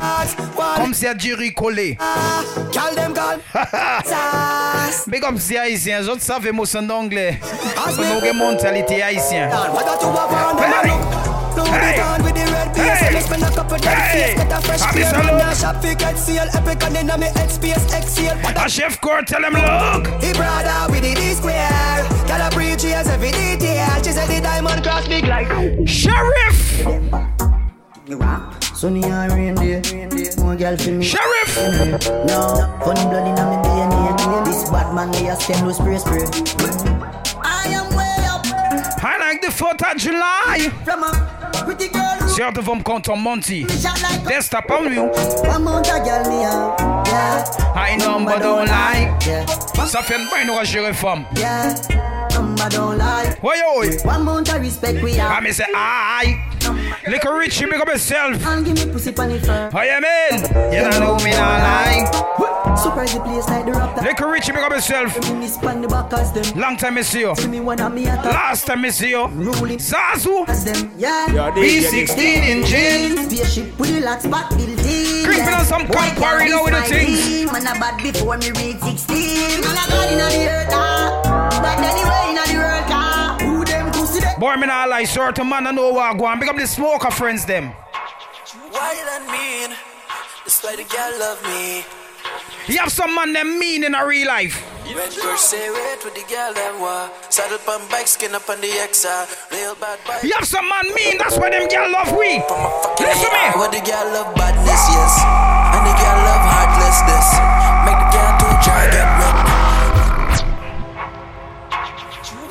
Comme 0.76 0.92
si 0.94 1.06
à 1.06 1.14
dire 1.14 1.36
collé. 1.54 1.96
Call 2.72 2.94
them 2.96 3.14
call. 3.14 3.38
Mais 5.06 5.20
comme 5.20 5.38
si 5.38 5.56
haïtien, 5.56 6.02
je 6.02 6.18
savais 6.18 6.50
moi 6.52 6.66
son 6.66 6.88
anglais. 6.90 7.38
Nous 7.86 8.02
avons 8.02 8.34
mentalité 8.34 9.02
haïtien. 9.02 9.48
Whether 9.48 9.98
to 10.00 10.06
walk 10.06 10.32
on 10.32 10.56
them 10.56 10.72
or 10.72 10.88
not. 10.88 11.30
Move 11.56 11.66
it 11.68 12.00
on 12.00 12.22
with 12.24 12.34
the 12.34 12.50
red 12.52 12.72
beer. 12.74 12.94
Hey. 12.94 13.14
Say 13.14 13.20
spend 13.20 13.42
a 13.42 13.50
couple 13.50 13.76
Hey. 13.78 14.34
Get 14.36 14.52
a 14.52 14.60
fresh 14.62 14.80
Happy 14.80 14.98
beer. 14.98 15.08
salute. 15.10 15.24
Man, 15.26 15.40
I 15.40 15.54
shop 15.54 15.82
fi 15.82 15.94
get 15.94 16.16
seal. 16.18 16.46
Epic 16.54 16.82
and 16.84 16.96
inna 16.96 17.18
me 17.18 17.26
head 17.26 17.50
space 17.50 17.92
exhale. 17.92 18.38
A 18.56 18.68
chef 18.68 19.00
Kurt 19.00 19.26
tell 19.26 19.44
him 19.44 19.54
look. 19.54 20.06
He 20.22 20.32
brother 20.32 20.90
with 20.92 21.02
the 21.02 21.14
D 21.14 21.34
square. 21.34 21.68
Got 22.26 22.52
a 22.52 22.60
yes 22.60 23.08
every 23.08 23.30
detail. 23.32 23.79
She 24.20 24.26
said 24.26 24.36
the 24.36 24.42
diamond 24.42 24.82
cross 24.82 25.08
big 25.08 25.24
like. 25.26 25.48
Sheriff. 25.88 26.80
Sunny 28.74 29.04
and 29.04 29.32
rain 29.32 29.54
day, 29.54 29.82
more 30.38 30.56
girl 30.56 30.76
for 30.76 30.90
me. 30.90 31.04
Sheriff. 31.04 31.56
No, 32.26 32.78
funny 32.84 33.04
blood 33.04 33.28
in 33.28 33.34
my 33.34 33.56
DNA. 33.62 34.44
This 34.44 34.70
Batman, 34.70 35.10
they 35.12 35.28
a 35.28 35.36
stem 35.36 35.66
no 35.66 35.72
spray 35.72 35.98
spray. 35.98 36.24
I 37.42 37.68
am 37.68 37.94
way 37.94 38.16
up. 38.26 38.44
I 39.02 39.18
like 39.18 39.40
the 39.42 39.48
4th 39.48 39.90
of 39.90 39.96
July. 39.98 40.70
From 40.84 41.04
a 41.04 41.62
pretty 41.64 41.88
girl. 41.88 42.28
Certes 42.28 42.64
vom 42.64 42.82
compte 42.82 43.14
Monty. 43.16 43.64
Testa 43.64 44.62
pa 44.62 44.80
you. 44.80 45.10
One 45.44 45.64
month 45.64 45.86
girl 45.86 46.28
me. 46.28 46.40
Yeah. 46.40 47.44
I 47.74 47.96
number 47.96 48.38
don't 48.38 48.66
lie. 48.66 49.10
Ça 49.86 50.02
fait 50.02 50.16
une 50.16 50.28
bonne 50.28 50.56
roche 50.56 50.74
réforme. 50.74 51.24
Yeah. 51.36 51.74
Number 52.60 52.76
don't 52.76 52.98
lie. 52.98 53.36
Why 53.40 53.56
yo? 53.56 53.96
One 54.04 54.24
month 54.24 54.54
of 54.54 54.60
respect 54.60 55.02
we 55.02 55.14
have. 55.14 55.30
I 55.30 55.40
me 55.40 55.50
say 55.50 55.64
aye. 55.74 56.44
Little 57.08 57.32
Richie, 57.32 57.64
big 57.64 57.80
up 57.80 57.88
yourself. 57.88 58.44
And 58.44 58.66
give 58.66 58.74
me 58.74 58.92
pussy 58.92 59.12
pan 59.12 59.30
it 59.30 59.46
firm. 59.46 59.72
How 59.72 59.80
you 59.80 59.98
mean? 59.98 60.42
You 60.70 60.84
don't 60.84 61.00
know 61.00 61.16
me 61.24 61.30
not 61.30 61.56
lie. 61.64 62.76
Surprise 62.76 63.14
the 63.14 63.20
place 63.20 63.48
like 63.48 63.64
the 63.64 63.72
raptor. 63.72 64.02
Little 64.04 64.28
Richie, 64.28 64.52
big 64.52 64.60
up 64.60 64.72
yourself. 64.72 65.34
Miss 65.38 65.56
pan 65.56 65.80
the 65.80 65.88
back 65.88 66.12
as 66.12 66.32
them. 66.32 66.60
Long 66.60 66.76
time 66.76 66.98
I 66.98 67.00
see 67.02 67.20
you. 67.20 67.34
Tell 67.34 67.48
me 67.48 67.60
one 67.60 67.80
of 67.80 67.94
me 67.94 68.02
attack. 68.02 68.26
Last 68.26 68.66
time 68.66 68.84
I 68.84 68.90
see 68.90 69.10
you. 69.10 69.26
Ruling. 69.28 69.78
Zazu. 69.78 70.46
As 70.46 70.64
them. 70.64 70.92
Yeah. 70.98 71.28
B16 71.56 72.18
in 72.18 72.66
jeans. 72.66 73.32
Spaceship 73.32 73.78
with 73.78 73.94
the 73.94 74.02
lock 74.04 74.20
spot 74.20 74.50
building. 74.50 75.24
Creeping 75.24 75.54
on 75.54 75.64
some 75.64 75.86
White 75.88 76.12
Campari 76.12 76.48
girl 76.48 76.48
now 76.50 76.64
with 76.64 76.90
the 76.90 76.94
is 76.94 77.24
things. 77.24 77.52
my 77.52 77.60
Man 77.60 77.74
a 77.74 77.80
bad 77.80 78.02
before 78.02 78.36
me 78.36 78.50
reach 78.50 78.80
16. 78.80 79.60
Man 79.62 79.70
a 79.70 79.88
god 79.88 80.12
inna 80.12 80.28
the 80.28 80.48
earth 80.48 80.68
ah. 80.72 81.60
But 81.62 81.78
anyway 81.78 82.29
them 84.40 84.60
pussy 84.60 84.60
them? 84.60 84.60
Boy, 84.60 84.60
me 84.60 84.66
not 84.66 84.88
lie, 84.88 85.04
certain 85.04 85.48
man 85.48 85.66
I 85.66 85.70
know 85.70 85.92
what 85.92 86.18
go 86.18 86.24
on. 86.24 86.40
Big 86.40 86.48
up 86.48 86.56
the 86.56 86.66
smoker 86.66 87.10
friends 87.10 87.44
them. 87.44 87.72
Why 88.70 88.94
that 88.94 89.22
mean? 89.30 89.76
That's 90.44 90.62
why 90.62 90.76
the 90.76 90.84
girl 90.84 91.18
love 91.18 91.42
me. 91.44 91.84
You 92.66 92.78
have 92.78 92.92
some 92.92 93.14
man 93.14 93.32
them 93.32 93.58
mean 93.58 93.84
in 93.84 93.94
a 93.94 94.06
real 94.06 94.28
life. 94.28 94.62
Red 94.90 95.14
girl 95.22 95.36
say 95.36 95.70
wait 95.70 96.04
with 96.04 96.14
the 96.14 96.24
girl 96.32 96.52
them 96.52 96.80
wa. 96.80 97.08
Saddle 97.30 97.58
pump 97.58 97.90
bike 97.90 98.06
skin 98.06 98.34
up 98.34 98.48
on 98.48 98.60
the 98.60 98.66
XR. 98.66 99.06
Ah. 99.06 99.26
Real 99.52 99.74
bad 99.74 99.98
bike. 100.06 100.22
You 100.22 100.32
have 100.34 100.46
some 100.46 100.68
man 100.68 100.86
mean, 100.94 101.18
that's 101.18 101.38
why 101.38 101.50
them 101.50 101.68
girl 101.68 101.90
love 101.92 102.10
we. 102.10 102.42
Listen 102.98 103.30
to 103.30 103.30
me. 103.30 103.44
What 103.54 103.70
the 103.70 103.80
girl 103.86 104.06
love 104.10 104.34
badness, 104.34 104.82
yes. 104.90 105.14
And 105.78 105.86
the 105.86 105.94
girl 105.94 106.18
love 106.26 106.42
heartlessness. 106.42 107.28
Make 107.86 107.98
the 108.02 108.10
girl 108.10 108.29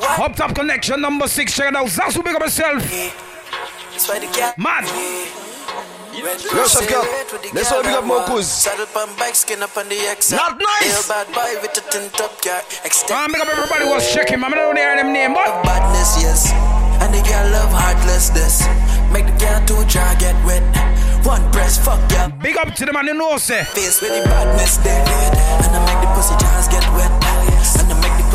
Up 0.02 0.34
top 0.34 0.54
connection 0.54 1.00
number 1.00 1.28
six, 1.28 1.54
check 1.54 1.68
it 1.68 1.76
out. 1.76 1.86
Zazu, 1.86 2.24
big 2.24 2.34
up 2.34 2.42
yourself. 2.42 2.82
That's 2.82 4.08
why 4.08 4.18
the 4.18 4.26
girl 4.32 4.52
Man. 4.56 4.84
Red 6.20 6.42
Yo, 6.42 6.50
girl 6.52 6.68
Chef 6.68 6.84
say 6.84 6.90
Gap, 6.90 7.04
wait 7.04 7.32
with 7.32 7.42
the 7.42 7.50
let's 7.54 7.70
girl 7.70 7.78
all 7.78 7.84
big 7.84 7.94
up 7.94 8.00
them 8.00 8.08
wa. 8.08 8.26
Mokus. 8.26 8.44
Saddle 8.44 8.86
pump 8.86 9.16
bike 9.16 9.34
skin 9.34 9.62
up 9.62 9.76
on 9.76 9.88
the 9.88 9.96
XR. 9.96 10.36
Not 10.36 10.58
nice. 10.58 10.92
Real 10.92 11.06
bad 11.08 11.26
boy 11.32 11.52
with 11.62 11.78
a 11.78 11.84
tint 11.88 12.20
up 12.20 12.34
car. 12.42 12.60
Extend 12.84 13.32
Man, 13.32 13.40
big 13.40 13.40
up 13.40 13.48
everybody 13.48 13.84
was 13.86 14.04
checking. 14.12 14.40
Man, 14.40 14.52
I 14.52 14.56
don't 14.56 14.76
hear 14.76 14.96
them 14.96 15.12
name, 15.12 15.32
but. 15.34 15.62
badness, 15.64 16.20
yes. 16.20 16.52
And 17.00 17.14
the 17.14 17.22
girl 17.24 17.46
love 17.56 17.72
heartlessness. 17.72 18.66
Make 19.12 19.26
the 19.32 19.36
girl 19.40 19.60
too 19.64 19.80
dry 19.88 20.12
get 20.20 20.36
wet. 20.44 20.60
One 21.24 21.44
press, 21.52 21.78
fuck 21.78 22.00
ya. 22.12 22.28
Big 22.42 22.56
up 22.56 22.74
to 22.74 22.84
the 22.84 22.92
man 22.92 23.06
you 23.06 23.14
know, 23.14 23.38
say. 23.38 23.60
Eh. 23.60 23.64
Face 23.64 24.00
with 24.02 24.12
the 24.12 24.28
badness 24.28 24.76
there. 24.84 25.00
And 25.00 25.72
I 25.72 25.80
make 25.88 26.00
the 26.04 26.08
pussy 26.12 26.36
jaws 26.36 26.68
get 26.68 26.84
wet. 26.92 27.12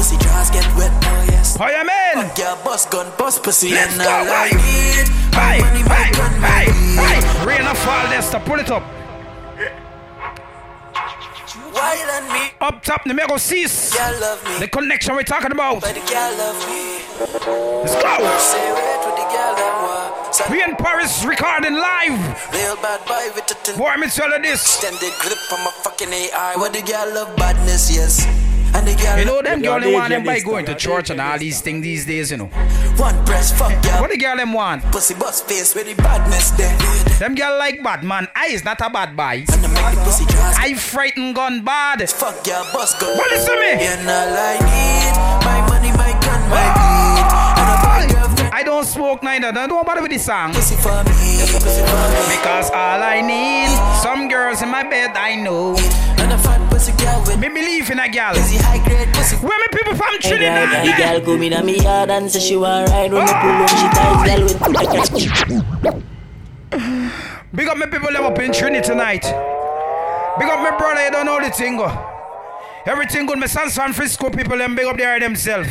Pussy 0.06 0.24
jaws 0.24 0.52
get 0.52 0.66
wet. 0.76 0.92
Oh, 0.94 1.58
How 1.58 1.70
you 1.70 1.82
mean? 1.82 2.28
Fuck 2.28 2.38
ya, 2.38 2.56
bust 2.64 2.92
gun, 2.92 3.12
bust 3.18 3.44
pussy. 3.44 3.72
Let's 3.72 3.94
and 3.94 4.04
go, 4.04 4.10
I 4.10 4.22
like 4.22 4.52
hey. 4.54 5.04
Hey, 5.34 5.60
money, 5.62 5.82
hey, 5.82 6.12
gun, 6.12 6.34
hey. 6.42 7.46
Rain 7.46 7.66
or 7.66 7.76
fall, 7.76 8.06
Lester, 8.10 8.40
pull 8.46 8.60
it 8.60 8.70
up. 8.70 8.84
Why 11.74 11.96
than 12.06 12.34
me? 12.34 12.52
Up 12.62 12.84
top, 12.84 13.04
the 13.06 13.14
mega 13.14 13.40
cease. 13.40 13.96
Girl 13.96 14.20
love 14.22 14.44
me. 14.46 14.60
The 14.60 14.68
connection 14.68 15.16
we're 15.16 15.24
talking 15.24 15.52
about. 15.52 15.82
But 15.82 15.96
the 15.96 16.02
girl 16.02 16.38
love 16.38 16.60
me. 16.70 17.02
Let's 17.82 17.96
go. 17.96 18.16
Say 18.38 18.62
wait 18.78 19.02
with 19.06 19.18
the 19.18 19.28
girl 19.34 19.56
them 19.58 19.76
wa. 19.82 20.52
We 20.52 20.64
in 20.64 20.76
Paris 20.76 21.26
recording 21.26 21.74
live. 21.74 22.20
Real 22.54 22.76
bad 22.78 23.02
boy 23.08 23.34
with 23.34 23.50
a 23.52 23.56
tint. 23.64 23.78
Boy, 23.78 23.96
me 23.98 24.08
tell 24.08 24.30
you 24.30 24.42
this. 24.42 24.62
Extended 24.62 25.14
grip 25.20 25.40
on 25.52 25.66
my 25.66 25.72
fucking 25.84 26.14
AI. 26.14 26.56
What 26.58 26.74
the 26.74 26.82
girl 26.82 27.14
love 27.14 27.36
badness, 27.36 27.90
yes. 27.94 28.55
Girl 28.84 29.18
You 29.20 29.26
know 29.26 29.42
them 29.42 29.62
girl 29.62 29.80
they 29.80 29.94
want 29.94 30.10
them 30.10 30.24
by 30.26 30.42
going 30.42 30.66
to 30.66 30.76
church 30.76 31.10
and 31.10 31.22
all 31.22 31.38
these 31.38 31.62
things 31.62 31.82
these 31.82 32.06
days, 32.06 32.32
you 32.32 32.38
know. 32.38 32.48
One 32.98 33.16
press, 33.26 33.58
fuck 33.58 33.72
ya. 33.86 34.02
What 34.02 34.12
the 34.12 34.18
girl 34.18 34.36
them 34.36 34.52
want? 34.52 34.84
Pussy 34.92 35.14
bust 35.14 35.48
face 35.48 35.74
with 35.74 35.88
the 35.88 35.96
badness 35.96 36.52
there. 36.52 36.76
Them 37.20 37.36
girl 37.36 37.58
like 37.58 37.82
bad 37.82 38.04
man. 38.04 38.28
I 38.36 38.48
is 38.48 38.66
not 38.66 38.82
a 38.82 38.90
bad 38.90 39.16
boy. 39.16 39.24
I 39.24 39.36
make 39.38 39.48
the 39.48 40.02
pussy 40.04 40.26
jaws. 40.26 40.56
I 40.60 40.74
frighten 40.74 41.32
gun 41.34 41.64
bad. 41.64 42.10
Fuck 42.10 42.46
ya, 42.46 42.64
bust 42.74 43.00
gun. 43.00 43.18
What 43.18 43.32
listen 43.32 43.56
me? 43.56 43.72
And 43.80 44.10
all 44.10 44.36
I 44.36 44.60
need, 44.60 45.16
my 45.46 45.60
money, 45.70 45.92
my 45.96 46.12
gun, 46.20 46.42
my 46.52 46.68
weed. 46.76 47.28
And 47.56 47.70
a 47.72 47.78
bad 47.80 48.12
girlfriend. 48.12 48.54
I 48.54 48.64
don't 48.64 48.86
smoke 48.86 49.24
neither. 49.24 49.54
Don't 49.54 49.86
bother 49.86 50.02
with 50.02 50.12
the 50.12 50.20
song. 50.20 50.54
Pussy 50.54 50.76
for 50.76 50.92
me, 51.04 51.40
pussy 51.48 51.80
for 51.80 52.06
me. 52.12 52.36
Because 52.36 52.70
all 52.72 53.02
I 53.02 53.22
need, 53.22 53.72
some 54.04 54.28
girls 54.28 54.62
in 54.62 54.70
my 54.70 54.84
bed 54.84 55.12
I 55.16 55.36
know. 55.36 55.76
And 56.32 56.70
pussy 56.72 56.92
girl 56.94 57.22
with 57.26 57.40
Me 57.40 57.50
believe 57.50 57.90
in 57.92 58.00
a 58.00 58.10
girl. 58.10 58.36
easy 58.36 58.58
high 58.58 58.84
grade 58.84 59.14
pussy. 59.14 59.36
Where 59.38 59.58
me 59.60 59.66
people 59.72 59.96
from 59.96 60.14
The 60.14 60.20
Trinidad? 60.28 60.98
girl 60.98 61.22
come 61.22 61.44
in 61.44 61.54
a 61.54 61.64
me 61.64 61.78
yard 61.82 62.10
and 62.10 62.32
say 62.32 62.40
she 62.40 62.56
want 62.56 62.90
ride 62.90 63.12
when 63.14 63.26
me 63.26 63.32
oh. 63.32 63.42
pull 63.42 63.64
up 63.64 63.70
she 63.70 63.88
ties 63.94 64.22
girl 64.28 64.42
with 64.44 64.60
Big 67.54 67.68
up 67.68 67.78
my 67.78 67.86
people 67.86 68.12
live 68.12 68.26
up 68.26 68.40
in 68.40 68.52
Trinity 68.52 68.88
tonight. 68.88 69.24
Big 69.24 70.50
up 70.50 70.60
my 70.60 70.76
brother, 70.78 71.06
you 71.06 71.12
don't 71.12 71.26
know 71.26 71.40
the 71.40 71.50
thing. 71.52 71.78
go. 71.78 71.88
Everything 72.86 73.26
good. 73.26 73.40
My 73.40 73.48
San 73.48 73.70
Francisco 73.70 74.30
people, 74.30 74.58
them 74.58 74.76
big 74.76 74.86
up 74.86 74.98
there 74.98 75.20
themselves. 75.20 75.70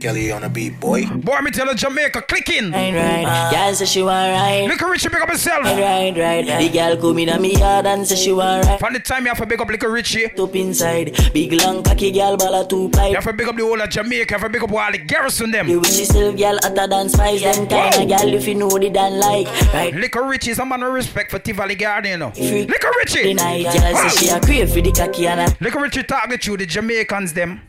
Kelly 0.00 0.30
on 0.32 0.42
the 0.42 0.48
beat, 0.48 0.78
boy. 0.80 1.04
Boy, 1.06 1.40
me 1.40 1.50
tell 1.50 1.66
you 1.66 1.74
Jamaica 1.74 2.22
clicking. 2.22 2.70
Ride, 2.70 2.94
ride. 2.94 3.24
Ah. 3.26 3.50
Girl 3.50 3.74
say 3.74 3.84
she 3.84 4.02
want 4.02 4.32
ride. 4.32 4.68
Little 4.68 4.88
Richie, 4.88 5.08
big 5.08 5.20
up 5.20 5.28
yourself. 5.28 5.64
Ride, 5.64 6.16
ride. 6.16 6.46
The 6.46 6.68
girl 6.68 6.96
come 6.96 7.18
in 7.18 7.28
a 7.30 7.38
me 7.38 7.56
yard 7.56 7.86
and 7.86 8.06
say 8.06 8.16
she 8.16 8.32
want 8.32 8.64
ride. 8.66 8.78
From 8.78 8.92
the 8.92 9.00
time 9.00 9.24
you 9.24 9.28
have 9.28 9.38
to 9.38 9.46
big 9.46 9.60
up 9.60 9.68
Little 9.68 9.90
Richie, 9.90 10.30
you 10.36 10.44
Up 10.44 10.54
inside, 10.54 11.16
big 11.32 11.52
long 11.54 11.82
cocky 11.82 12.12
girl 12.12 12.36
ball 12.36 12.60
a 12.60 12.66
two 12.68 12.88
pipe. 12.90 13.14
have 13.14 13.24
to 13.24 13.32
big 13.32 13.48
up 13.48 13.56
the 13.56 13.62
whole 13.62 13.80
of 13.80 13.90
Jamaica, 13.90 14.34
you 14.34 14.38
have 14.38 14.42
to 14.42 14.48
big 14.48 14.62
up 14.62 14.72
all 14.72 14.92
the 14.92 14.98
garrison 14.98 15.50
them. 15.50 15.66
The 15.66 15.76
witchy 15.76 16.04
still 16.04 16.32
girl 16.36 16.58
hotter 16.62 16.86
than 16.86 17.08
spice. 17.08 17.42
Them 17.42 17.66
kind 17.66 17.94
of 18.12 18.18
girl 18.18 18.34
if 18.34 18.46
you 18.46 18.54
know 18.54 18.68
the 18.70 18.90
dan 18.90 19.18
like. 19.18 19.46
Right. 19.74 19.94
Little 19.94 20.24
Richie 20.24 20.50
is 20.52 20.58
a 20.58 20.64
man 20.64 20.82
of 20.82 20.92
respect 20.92 21.30
for 21.30 21.38
Tivoli 21.38 21.74
Garden, 21.74 22.10
you 22.12 22.18
know. 22.18 22.30
Freak. 22.30 22.68
Little 22.68 22.90
The 22.92 22.96
Richie. 22.98 23.34
night 23.34 23.64
girl 23.64 24.08
say 24.08 24.26
she 24.26 24.28
a 24.28 24.40
crave 24.40 24.70
for 24.72 24.80
the 24.80 24.92
cocky 24.92 25.26
and 25.26 25.40
a. 25.40 25.56
Little 25.60 25.80
Richie 25.80 26.02
talk 26.04 26.28
the 26.28 26.38
truth, 26.38 26.58
the 26.60 26.66
Jamaicans 26.66 27.32
them. 27.32 27.60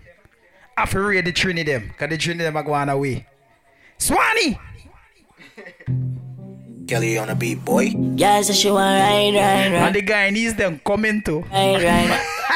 Have 0.80 0.92
to 0.92 1.02
raid 1.02 1.26
the 1.26 1.34
Trini 1.34 1.66
them, 1.66 1.90
because 1.90 2.10
the 2.10 2.18
Trini 2.18 2.38
them 2.38 2.56
are 2.56 2.64
going 2.64 2.88
away. 2.88 3.26
Swanee! 3.98 4.58
Kelly 6.88 7.18
on 7.18 7.28
the 7.28 7.36
beat, 7.36 7.66
boy. 7.66 7.92
Girl 7.92 8.42
say 8.42 8.54
she 8.54 8.72
want 8.72 8.98
ride, 8.98 9.34
ride, 9.36 9.36
And 9.36 9.74
ride. 9.74 9.94
the 9.94 10.02
Guyanese 10.02 10.56
them 10.56 10.80
coming 10.80 11.22
too. 11.22 11.42
Ride, 11.42 11.84
ride. 11.84 12.26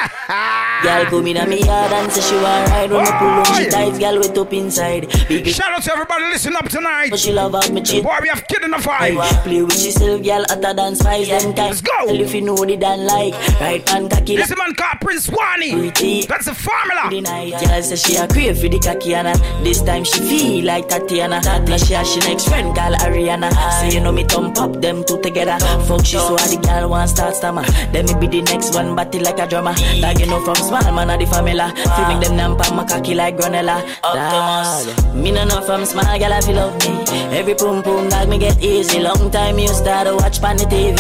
Girl 0.84 1.06
come 1.06 1.28
in 1.28 1.50
me 1.50 1.64
yard 1.64 1.92
and 1.92 2.12
say 2.12 2.22
she 2.22 2.36
want 2.36 2.70
ride 2.70 2.92
when 2.92 3.04
me 3.04 3.12
pull 3.12 3.30
up 3.30 3.48
she 3.56 3.70
tight 3.70 4.00
girl 4.00 4.18
with 4.18 4.38
up 4.38 4.54
inside. 4.54 5.08
Big 5.28 5.48
Shout 5.48 5.72
out 5.72 5.84
to 5.84 5.92
everybody 5.94 6.26
listen 6.26 6.56
up 6.56 6.68
tonight. 6.68 7.10
but 7.10 7.20
she 7.20 7.32
love 7.32 7.56
out 7.56 7.72
me 7.72 7.82
cheat. 7.82 8.04
Boy, 8.04 8.18
we 8.22 8.30
have 8.30 8.48
kid 8.48 8.64
in 8.64 8.72
the 8.72 8.78
I 8.78 8.82
fight. 9.16 9.44
play 9.44 9.62
with 9.62 9.80
she 9.80 9.92
still 9.92 10.20
girl 10.20 10.44
hotter 10.50 10.74
than 10.74 10.96
spice. 10.96 11.28
Them 11.30 11.54
kind 11.54 11.70
Let's 11.70 11.82
go. 11.82 11.92
Tell 12.08 12.20
if 12.22 12.34
you 12.34 12.42
know 12.42 12.56
the 12.56 12.78
dan 12.78 13.06
like. 13.06 13.34
Right 13.62 13.88
hand 13.88 14.12
cocky 14.12 14.36
This 14.36 14.50
man 14.58 14.74
called 14.76 15.00
Prince. 15.02 15.30
Pretty. 15.30 16.26
That's 16.26 16.46
the 16.46 16.54
the 16.54 16.60
formula. 16.60 17.22
night 17.22 17.52
girl 17.52 17.82
say 17.82 17.96
she 17.96 18.16
a 18.16 18.28
crave 18.28 18.58
for 18.60 18.68
the 18.68 18.80
cocky 18.80 19.14
and. 19.14 19.28
This 19.66 19.82
time 19.82 20.04
she 20.04 20.20
feel 20.20 20.66
like 20.66 20.88
Tatiana. 20.90 21.42
Now 21.42 21.78
she 21.78 21.94
a 21.94 22.04
she 22.06 22.20
next 22.22 22.48
friend 22.48 22.76
call 22.76 22.94
Ariana. 22.94 23.52
Say 23.80 23.96
you 23.96 24.02
know 24.02 24.12
me 24.12 24.24
thumb 24.24 24.54
pop 24.54 24.74
them 24.82 25.04
two 25.06 25.22
together. 25.22 25.58
Fuck 25.86 26.06
she 26.06 26.18
so 26.18 26.36
the 26.36 26.60
girl 26.66 26.90
want 26.90 27.10
start 27.10 27.36
stammer. 27.36 27.64
Then 27.92 28.06
me 28.06 28.16
be 28.20 28.28
the 28.28 28.42
next 28.52 28.74
one 28.74 28.96
batty 28.96 29.20
like 29.20 29.40
a 29.40 29.48
drummer. 29.48 29.76
Dog 30.02 30.20
you 30.20 30.26
know 30.28 30.44
from 30.44 30.56
small 30.56 30.92
man 30.92 31.10
of 31.10 31.20
the 31.20 31.26
family. 31.26 31.54
Feeling 31.96 32.20
them 32.20 32.34
namp 32.38 32.70
on 32.70 32.76
my 32.76 32.86
cocky 32.86 33.14
like 33.16 33.38
granella. 33.38 33.82
Dog. 34.02 35.16
Me 35.16 35.32
no 35.32 35.44
know 35.46 35.62
from 35.62 35.86
small 35.86 36.04
girl 36.20 36.34
I 36.34 36.42
feel 36.42 36.56
love 36.56 36.76
me. 36.80 37.38
Every 37.38 37.56
pum 37.56 37.84
pum 37.84 38.10
dog 38.10 38.30
me 38.30 38.38
get 38.38 38.62
easy. 38.64 39.00
Long 39.00 39.32
time 39.32 39.60
you 39.60 39.68
start 39.70 40.08
to 40.08 40.16
watch 40.16 40.42
pan 40.42 40.58
the 40.58 40.66
TV. 40.66 40.98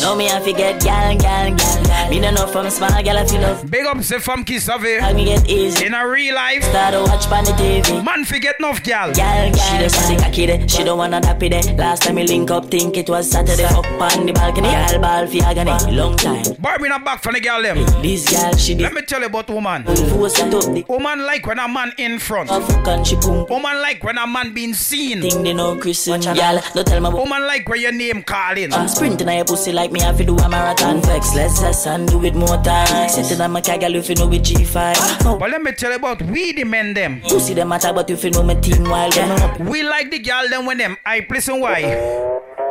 Now 0.00 0.14
me 0.14 0.28
I 0.30 0.40
forget 0.40 0.80
gal 0.82 1.16
gal 1.18 1.54
gal. 1.54 2.10
Me 2.10 2.20
no 2.20 2.30
know 2.30 2.46
from 2.46 2.70
small 2.70 2.90
girl 3.02 3.18
I 3.18 3.26
feel 3.26 3.40
love. 3.40 3.70
Big 3.70 3.84
up 3.86 4.02
say 4.02 4.18
from 4.18 4.44
Kiss 4.44 4.68
Ave. 4.68 4.98
Dog 5.00 5.16
me 5.16 5.24
get 5.26 5.48
easy. 5.48 5.86
In 5.86 5.94
a 5.94 6.06
real 6.08 6.34
life, 6.34 6.62
Start 6.64 6.94
to 6.94 7.00
watch 7.02 7.26
pan 7.26 7.44
the 7.44 7.52
TV. 7.52 8.04
man 8.04 8.24
forget 8.24 8.56
enough 8.58 8.82
gal. 8.82 9.12
Gal, 9.12 9.50
gal, 9.52 9.54
she 9.54 9.78
just 9.84 9.96
want 9.96 10.16
the 10.18 10.24
cocky 10.24 10.46
there. 10.46 10.68
She 10.68 10.84
don't 10.84 10.98
wanna 10.98 11.20
dap 11.20 11.42
it 11.42 11.50
there. 11.50 11.74
Last 11.76 12.02
time 12.02 12.14
we 12.16 12.24
link 12.26 12.50
up, 12.50 12.70
think 12.70 12.96
it 12.96 13.08
was 13.08 13.30
Saturday. 13.30 13.64
Up 13.64 13.84
on 14.00 14.26
the 14.26 14.32
balcony, 14.32 14.68
gal 14.68 14.98
ball 15.00 15.26
for 15.26 15.42
agony. 15.44 15.96
Long 15.96 16.16
time. 16.16 16.42
Boy, 16.58 16.76
we 16.80 16.88
not 16.88 17.04
back 17.04 17.22
from 17.22 17.34
the 17.34 17.40
gal 17.40 17.62
them. 17.62 17.76
This 18.02 18.25
gal 18.26 18.56
she 18.56 18.74
Let 18.74 18.92
me 18.92 19.02
tell 19.02 19.20
you 19.20 19.26
about 19.26 19.48
woman. 19.50 19.84
Force 19.84 20.38
it 20.38 20.52
up 20.54 20.62
the 20.74 20.84
Woman 20.88 21.24
like 21.24 21.46
when 21.46 21.58
a 21.58 21.68
man 21.68 21.92
in 21.98 22.18
front. 22.18 22.50
and 22.50 23.06
she 23.06 23.16
boom. 23.16 23.46
Woman 23.48 23.76
like 23.80 24.02
when 24.04 24.18
a 24.18 24.26
man 24.26 24.52
being 24.52 24.74
seen. 24.74 25.22
Thing 25.22 25.42
they 25.42 25.52
know 25.54 25.76
Christian 25.76 26.20
gal. 26.20 26.62
Don't 26.74 26.86
tell 26.86 27.00
me 27.00 27.08
Woman 27.10 27.42
like 27.46 27.68
when 27.68 27.80
your 27.80 27.92
name 27.92 28.22
calling. 28.22 28.72
I'm 28.72 28.88
sprinting 28.88 29.28
on 29.28 29.36
your 29.36 29.44
pussy 29.44 29.72
like 29.72 29.92
me 29.92 30.00
have 30.00 30.16
to 30.18 30.24
do 30.24 30.36
a 30.36 30.48
marathon 30.48 31.00
flex. 31.02 31.34
Let's 31.34 31.60
just 31.60 31.86
and 31.86 32.08
do 32.08 32.24
it 32.24 32.34
more 32.34 32.56
time. 32.62 33.08
Sitting 33.08 33.40
on 33.40 33.52
my 33.52 33.60
car, 33.60 33.78
girl, 33.78 33.94
if 33.94 34.08
you 34.08 34.14
know 34.16 34.26
with 34.28 34.44
G5. 34.44 35.24
No. 35.24 35.34
Ah. 35.34 35.38
But 35.38 35.50
let 35.50 35.62
me 35.62 35.72
tell 35.72 35.90
you 35.90 35.96
about 35.96 36.22
we 36.22 36.52
the 36.52 36.64
men 36.64 36.94
them. 36.94 37.20
Pussy 37.22 37.54
them 37.54 37.68
matter, 37.68 37.92
but 37.92 38.10
if 38.10 38.24
you 38.24 38.30
know 38.30 38.42
my 38.42 38.54
team 38.54 38.84
while 38.84 39.10
them. 39.10 39.66
We 39.68 39.82
like 39.82 40.10
the 40.10 40.18
girl 40.18 40.48
them 40.48 40.66
when 40.66 40.78
them. 40.78 40.96
I 41.04 41.26
listen 41.28 41.60
why. 41.60 41.82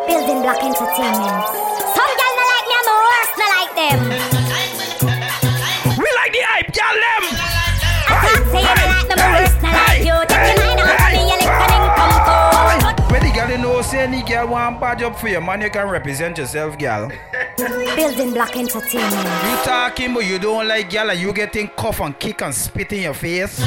Building 0.08 0.42
block 0.42 0.58
entertainment. 0.64 1.46
Some 1.96 2.14
gal 2.20 2.34
not 2.36 2.48
like 2.52 2.68
me, 2.68 2.76
I'm 2.78 2.88
worse 3.06 3.38
not 3.38 3.50
like 3.58 3.76
them. 4.32 4.35
Girl 6.76 6.98
them. 7.06 7.24
I 8.08 8.22
say 8.22 8.60
you 8.60 8.70
like 8.76 9.08
them, 9.08 9.20
I'm 9.20 9.32
worse 9.34 9.56
not 9.64 9.74
like 9.74 10.04
you. 10.04 10.16
Take 10.28 10.46
your 10.46 10.66
mind 10.66 10.80
off 10.82 10.92
of 10.92 11.12
me, 11.16 11.22
you 11.26 11.38
listening 11.42 11.88
come 11.96 13.12
When 13.12 13.22
the 13.24 13.32
girl 13.34 13.50
you 13.50 13.58
know 13.58 13.82
say 13.82 14.04
any 14.04 14.22
girl 14.24 14.48
want 14.50 14.80
badge 14.80 15.02
up 15.04 15.18
for 15.18 15.28
you, 15.30 15.42
man, 15.42 15.62
you 15.62 15.70
can 15.70 15.90
represent 15.90 16.38
yourself, 16.38 16.78
girl. 16.78 17.12
Building 17.58 18.34
block 18.34 18.56
entertainment. 18.58 19.14
You 19.14 19.56
talking 19.64 20.14
but 20.14 20.26
you 20.26 20.38
don't 20.38 20.68
like 20.68 20.90
girl 20.92 21.10
and 21.10 21.20
you 21.20 21.32
getting 21.34 21.70
cough 21.70 22.02
and 22.02 22.18
kick 22.20 22.42
and 22.42 22.54
spit 22.54 22.92
in 22.92 23.04
your 23.04 23.14
face. 23.14 23.60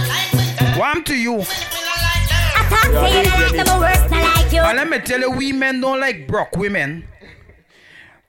One 0.76 1.02
to 1.04 1.14
you. 1.16 1.40
I 1.40 2.66
talk 2.68 2.84
say 2.84 3.24
you 3.24 3.30
not 3.30 3.40
like 3.40 3.52
them, 3.52 3.68
I'm 3.68 3.80
worse 3.80 4.10
not 4.10 4.36
like 4.36 4.52
you. 4.52 4.60
And 4.60 4.76
let 4.76 4.88
me 4.88 4.98
tell 4.98 5.20
you, 5.20 5.30
we 5.30 5.52
men 5.52 5.80
don't 5.80 6.00
like 6.00 6.26
broke 6.26 6.56
women. 6.56 7.08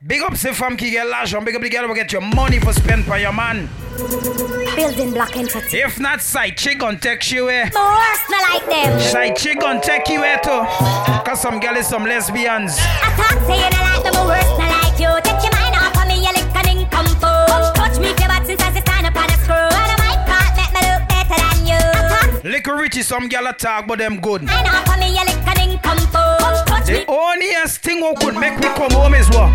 Big 0.05 0.21
up 0.21 0.37
say 0.37 0.53
fam 0.53 0.77
qui 0.77 0.91
get 0.91 1.05
l'argent, 1.05 1.43
big 1.43 1.55
up 1.55 1.61
the 1.61 1.69
girl 1.69 1.85
who 1.85 1.93
get 1.93 2.11
your 2.13 2.21
money 2.21 2.57
for 2.57 2.71
spend 2.71 3.03
for 3.03 3.17
your 3.17 3.33
man. 3.33 3.67
Building 3.99 5.11
block 5.11 5.35
entertainment. 5.35 5.73
If 5.73 5.99
not 5.99 6.21
side 6.21 6.55
chick 6.55 6.79
gon' 6.79 6.99
take 6.99 7.29
you 7.31 7.43
away. 7.43 7.63
I'm 7.63 7.71
worse 7.73 8.29
not 8.29 8.49
like 8.49 8.65
them. 8.65 8.99
Side 8.99 9.35
chick 9.35 9.59
gon' 9.59 9.81
take 9.81 10.07
you 10.07 10.19
away 10.19 10.37
too. 10.41 10.63
Cause 11.25 11.41
some 11.41 11.59
girl 11.59 11.75
is 11.75 11.87
some 11.87 12.05
lesbians. 12.05 12.77
I 12.79 13.11
talk 13.17 13.43
say 13.43 13.57
you 13.57 13.69
not 13.69 13.83
like 13.83 14.03
them, 14.03 14.15
I'm 14.15 14.27
worse 14.27 14.57
not 14.57 14.71
like 14.71 14.99
you. 14.99 15.11
Take 15.19 15.43
your 15.43 15.51
mind 15.51 15.75
off 15.75 15.99
of 15.99 16.07
me, 16.07 16.23
you 16.23 16.31
listening 16.31 16.87
come 16.87 17.07
Come 17.19 17.73
touch 17.75 17.99
me, 17.99 18.07
your 18.07 18.29
butt 18.31 18.45
since 18.45 18.61
I 18.61 18.71
stand 18.79 19.07
up 19.07 19.15
on 19.17 19.27
a 19.27 19.37
screw. 19.43 19.67
And 19.67 19.91
I 19.91 19.97
might 19.99 20.23
can't 20.23 20.55
make 20.55 20.71
me 20.71 20.81
look 20.87 21.03
better 21.11 21.35
than 21.35 21.67
you. 21.67 21.75
I 21.75 22.31
talk 22.31 22.43
Little 22.45 22.75
Richie, 22.75 23.01
some 23.01 23.27
girl 23.27 23.47
a 23.47 23.53
talk 23.53 23.85
but 23.85 23.99
them 23.99 24.21
good. 24.21 24.43
mind 24.43 24.67
off 24.67 24.87
of 24.87 24.99
me, 24.99 25.11
you 25.11 25.25
listening 25.25 25.77
come 25.79 25.99
Come 26.07 26.63
touch 26.65 26.87
me. 26.87 27.03
The 27.03 27.05
onlyest 27.05 27.79
thing 27.79 27.99
who 27.99 28.15
could 28.15 28.39
make 28.39 28.55
me 28.59 28.69
come 28.79 28.91
home 28.91 29.13
is 29.15 29.27
what? 29.31 29.51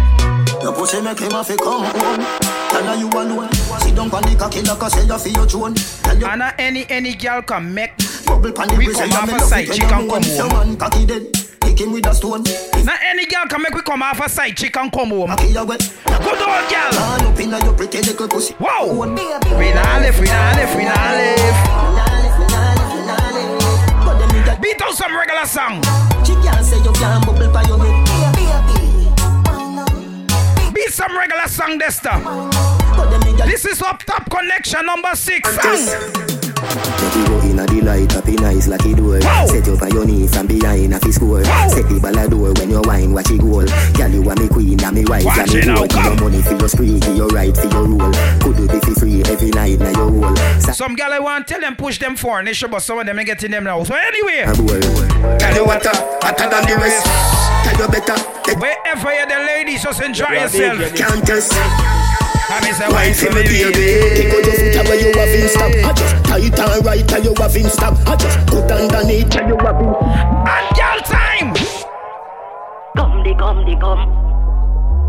Your 0.63 0.75
pussy 0.75 1.01
make 1.01 1.19
him 1.19 1.31
have 1.31 1.47
to 1.47 1.57
come 1.57 1.85
home. 1.85 2.44
Her 2.75 2.97
you 2.97 3.09
alone. 3.09 3.53
Sit 3.81 3.95
down 3.95 4.11
on 4.11 4.23
the 4.23 4.35
cocky 4.37 4.63
like 4.63 4.83
I 4.83 4.89
you 5.07 5.19
feel 5.19 5.47
your 5.47 5.47
you 5.47 6.27
And 6.27 6.43
uh, 6.43 6.53
any 6.59 6.85
any 6.91 7.15
girl 7.15 7.43
can 7.43 7.73
make 7.73 7.97
bubble 8.27 8.51
pan 8.51 8.69
the 8.69 8.77
we 8.77 8.93
come 8.93 9.13
off 9.13 9.31
a 9.31 9.39
side 9.41 9.69
it 9.69 9.75
chick 9.75 9.91
when 9.91 10.11
and 10.11 10.11
you 10.11 10.11
come 10.11 10.51
home. 10.51 10.77
cocky 10.77 11.07
dead. 11.07 11.23
Him 11.75 11.91
with 11.91 12.07
a 12.07 12.15
stone. 12.15 12.43
Now 12.85 12.95
any 13.03 13.27
girl 13.27 13.47
can 13.47 13.63
make 13.63 13.75
we 13.75 13.83
come 13.83 14.03
off 14.03 14.21
a 14.21 14.29
side 14.29 14.57
chick 14.57 14.77
and 14.77 14.93
come 14.93 15.11
home. 15.11 15.31
Cocky 15.31 15.49
you 15.49 15.65
wet. 15.65 15.81
Good 16.07 16.43
old 16.43 16.71
girl. 16.71 16.91
Turn 16.91 17.27
up 17.27 17.39
inna 17.39 17.59
your 17.65 17.75
pretty 17.75 17.99
little 17.99 18.29
pussy. 18.29 18.55
Whoa. 18.59 18.93
We 18.95 19.07
not 19.07 19.43
live, 19.47 19.59
we 19.59 20.27
not 20.27 20.57
live, 20.57 20.75
we 20.77 20.85
not 20.85 21.15
live. 21.15 21.95
Beat 24.63 24.81
out 24.83 24.95
some 24.95 25.15
regular 25.17 25.47
song. 25.47 25.83
She 26.25 26.35
can't 26.43 26.65
say 26.65 26.79
you 26.79 26.93
can't 26.93 27.27
bubble 27.27 27.53
by 27.53 27.63
your 27.69 27.77
head. 30.85 30.93
Some 30.93 31.17
regular 31.17 31.49
song, 31.49 31.79
Dysta. 31.79 33.47
This 33.47 33.65
is 33.65 33.83
up 33.83 34.03
top 34.05 34.31
connection 34.31 34.87
number 34.87 35.15
six. 35.15 35.49
Song. 35.55 36.34
Make 36.65 37.15
you 37.15 37.27
go 37.27 37.41
in 37.41 37.59
a 37.59 37.67
delight, 37.67 38.13
happy 38.13 38.37
nice 38.37 38.69
like 38.69 38.85
it 38.87 38.97
door. 38.97 39.21
Set 39.21 39.67
you 39.67 39.77
on 39.77 39.91
your 39.93 40.07
knee 40.07 40.27
from 40.27 40.47
behind 40.47 40.95
a 40.95 40.99
fi 40.99 41.11
score. 41.11 41.45
Set 41.45 41.89
the 41.89 41.99
ball 42.01 42.19
a 42.19 42.29
door 42.29 42.53
when 42.55 42.71
you 42.71 42.81
wine, 42.85 43.13
watch 43.13 43.31
it 43.31 43.41
goal. 43.41 43.67
Girl, 43.95 44.11
you 44.11 44.29
are 44.29 44.37
me 44.37 44.49
queen, 44.49 44.83
and 44.83 44.95
me 44.97 45.05
wife, 45.05 45.25
Watch 45.25 45.39
and 45.39 45.53
me 45.53 45.61
it. 45.61 45.91
Give 45.91 46.05
your 46.05 46.17
money 46.17 46.43
for 46.43 46.57
your 46.57 46.69
spree, 46.69 46.99
give 47.01 47.17
your 47.17 47.29
right 47.29 47.55
for 47.57 47.69
your 47.69 47.85
rule. 47.85 48.13
Could 48.41 48.57
do 48.57 48.69
be 48.69 48.81
for 48.81 48.95
free 48.99 49.23
every 49.29 49.51
night, 49.51 49.79
now 49.79 49.93
your 49.93 50.11
whole. 50.11 50.37
Some 50.73 50.95
gal 50.97 51.13
I 51.13 51.19
want 51.19 51.47
tell 51.47 51.61
them 51.61 51.77
push 51.77 51.99
them 51.99 52.17
for 52.17 52.43
nation, 52.43 52.71
but 52.71 52.81
some 52.81 52.99
of 52.99 53.07
them 53.07 53.19
ain't 53.19 53.27
getting 53.27 53.51
them 53.51 53.65
now. 53.65 53.85
So 53.85 53.95
anyway, 53.95 54.45
A. 54.49 54.53
Tell 55.39 55.55
you 55.55 55.65
what, 55.65 55.85
uh, 55.87 55.93
hotter 56.23 56.49
than 56.49 56.65
the 56.67 56.77
rest. 56.81 57.07
Tell 57.65 57.79
you 57.79 57.89
better. 57.89 58.17
Eh. 58.51 58.55
wherever 58.59 59.15
you're 59.15 59.27
the 59.27 59.45
ladies, 59.47 59.83
just 59.83 60.03
enjoy 60.03 60.33
yourself. 60.33 60.95
Countess. 60.95 61.51
I 62.47 62.61
miss 62.61 62.79
a 62.79 62.91
wife 62.93 63.19
for 63.19 63.27
for 63.27 63.41
me, 63.41 63.43
me. 63.49 63.73
baby. 63.73 64.21
Kick 64.21 64.33
out 64.35 64.45
your 64.45 64.55
foot 64.55 64.77
away, 64.85 65.01
you 65.01 65.13
have 65.17 65.33
him 65.33 65.49
stop. 65.49 65.94
I 66.75 66.81
just 66.81 66.87
tight 66.87 66.87
and 66.87 66.87
right, 66.87 67.13
and 67.13 67.25
you 67.25 67.35
have 67.39 67.55
him 67.55 67.69
stop. 67.69 67.95
I 68.09 68.17
just 68.17 68.47
put 68.47 68.71
underneath, 68.71 69.37
and 69.37 69.49
you 69.49 69.57
have 69.59 69.77
him. 69.77 69.95
And 69.95 70.77
girl 70.77 71.01
time. 71.05 71.55
Gum 72.97 73.23
de 73.23 73.35
gum 73.35 73.65
de 73.65 73.77
gum. 73.77 74.34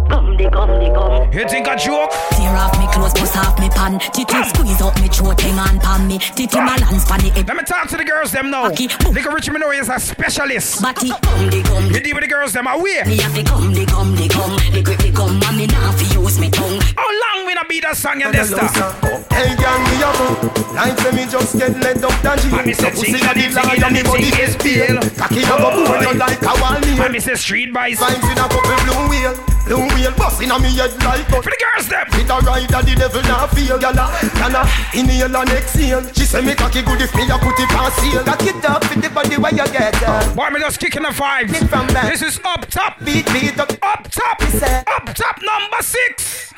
Gum 0.10 0.38
de 0.38 0.50
gum 0.50 0.80
de 0.80 0.90
gum. 0.90 1.32
You 1.34 1.48
think 1.48 1.68
a 1.68 1.76
joke? 1.76 2.12
Tear 2.32 2.56
off 2.56 2.78
me 2.80 2.88
clothes, 2.94 3.14
bust 3.14 3.38
off 3.38 3.60
me 3.60 3.70
pan. 3.70 4.00
Titty 4.00 4.26
mm. 4.26 4.46
squeeze 4.46 4.82
out 4.82 5.00
me 5.02 5.08
throat, 5.08 5.40
hang 5.42 5.60
on 5.60 5.80
pan 5.80 6.08
me. 6.08 6.18
Titty 6.20 6.58
ah. 6.58 6.66
balance 6.66 7.06
pan 7.06 7.20
the 7.20 7.30
head. 7.30 7.48
Let 7.48 7.58
me 7.58 7.64
talk 7.64 7.88
to 7.90 7.98
the 7.98 8.04
girls 8.04 8.32
them 8.32 8.52
now. 8.52 8.70
Little 8.70 9.32
Richie 9.32 9.52
Minoy 9.52 9.80
is 9.80 9.90
a 9.90 10.00
specialist. 10.00 10.82
Batty 10.82 11.10
gum 11.10 11.50
de 11.50 11.64
gum. 11.64 11.86
You 11.92 12.00
deal 12.00 12.16
with 12.16 12.24
the 12.24 12.30
girls 12.30 12.54
them 12.54 12.68
away. 12.68 13.04
Me 13.06 13.18
have 13.18 13.34
the 13.34 13.44
gum 13.44 13.74
de 13.74 13.86
gum 13.86 14.16
de 14.16 14.28
gum. 14.28 14.56
The 14.72 14.82
grip 14.84 15.00
the 15.00 15.12
gum, 15.12 15.42
and 15.42 15.58
me 15.58 15.68
nah 15.68 15.92
fi 15.92 16.06
use 16.14 16.40
me 16.40 16.50
tongue. 16.50 16.80
How 16.98 17.10
long 17.10 17.46
we 17.48 17.54
not 17.54 17.68
be 17.70 17.80
that 17.82 17.98
song, 17.98 18.20
you 18.20 18.28
Dysta? 18.28 19.26
Hey 19.36 19.56
gang, 19.56 19.84
me 19.92 20.00
a 20.00 20.10
go 20.16 20.28
Like 20.72 20.98
say 21.00 21.12
me 21.12 21.28
just 21.28 21.58
get 21.58 21.76
led 21.84 22.04
up 22.04 22.16
the 22.24 22.32
jail 22.40 22.56
And 22.56 22.68
me 22.68 22.74
say 22.74 22.92
pussy 22.92 23.20
ching, 23.20 23.28
a 23.28 23.34
the 23.36 23.52
ching, 23.52 23.56
lie 23.56 23.80
and 23.84 23.94
me 23.94 24.04
body 24.04 24.32
ching, 24.32 24.40
is 24.40 24.56
ching, 24.56 24.96
pale 24.96 25.00
Cocky 25.20 25.44
a 25.44 25.56
go 25.60 25.70
burn 25.76 26.08
you 26.08 26.14
like 26.16 26.42
a 26.42 26.54
wall 26.62 26.80
nail 26.80 27.04
And 27.04 27.14
me 27.14 27.20
say 27.20 27.36
street 27.36 27.74
boys. 27.74 28.00
Vibes 28.00 28.32
in 28.32 28.38
a 28.40 28.48
couple 28.48 28.64
blue 28.64 29.10
wheel 29.12 29.34
Blue 29.68 29.84
wheel 29.96 30.12
busting 30.20 30.52
on 30.52 30.62
me 30.62 30.70
head 30.76 30.92
like 31.08 31.26
For 31.32 31.42
the 31.42 31.56
girls 31.56 31.88
them. 31.88 32.06
With 32.12 32.30
a 32.30 32.38
rider 32.44 32.82
the 32.84 32.94
devil 33.00 33.24
not 33.24 33.50
feel 33.56 33.80
Gyal 33.80 33.96
Gyal 34.36 34.56
inhale 34.94 35.36
and 35.36 35.50
exhale 35.50 36.04
She 36.14 36.26
say 36.28 36.42
me 36.44 36.54
cocky 36.54 36.82
good 36.84 37.02
if 37.02 37.16
me 37.16 37.24
a 37.32 37.38
put 37.40 37.56
it 37.60 37.72
on 37.74 37.92
sale 37.92 38.24
Cock 38.24 38.44
it 38.44 38.66
up 38.66 38.84
with 38.90 39.02
the 39.02 39.10
body 39.10 39.38
where 39.38 39.56
you 39.56 39.68
get 39.72 39.96
uh. 40.04 40.36
Boy, 40.36 40.50
me 40.52 40.60
just 40.60 40.80
kicking 40.80 41.04
the 41.04 41.10
vibes. 41.10 41.56
from 41.70 41.88
back. 41.88 42.12
This 42.12 42.22
is 42.22 42.40
up 42.44 42.68
top. 42.68 43.00
Beat 43.04 43.26
beat 43.32 43.58
up 43.58 43.72
Up 43.82 44.04
top. 44.12 44.42
Up 44.42 45.06
top 45.16 45.40
number 45.42 45.82
six. 45.82 46.54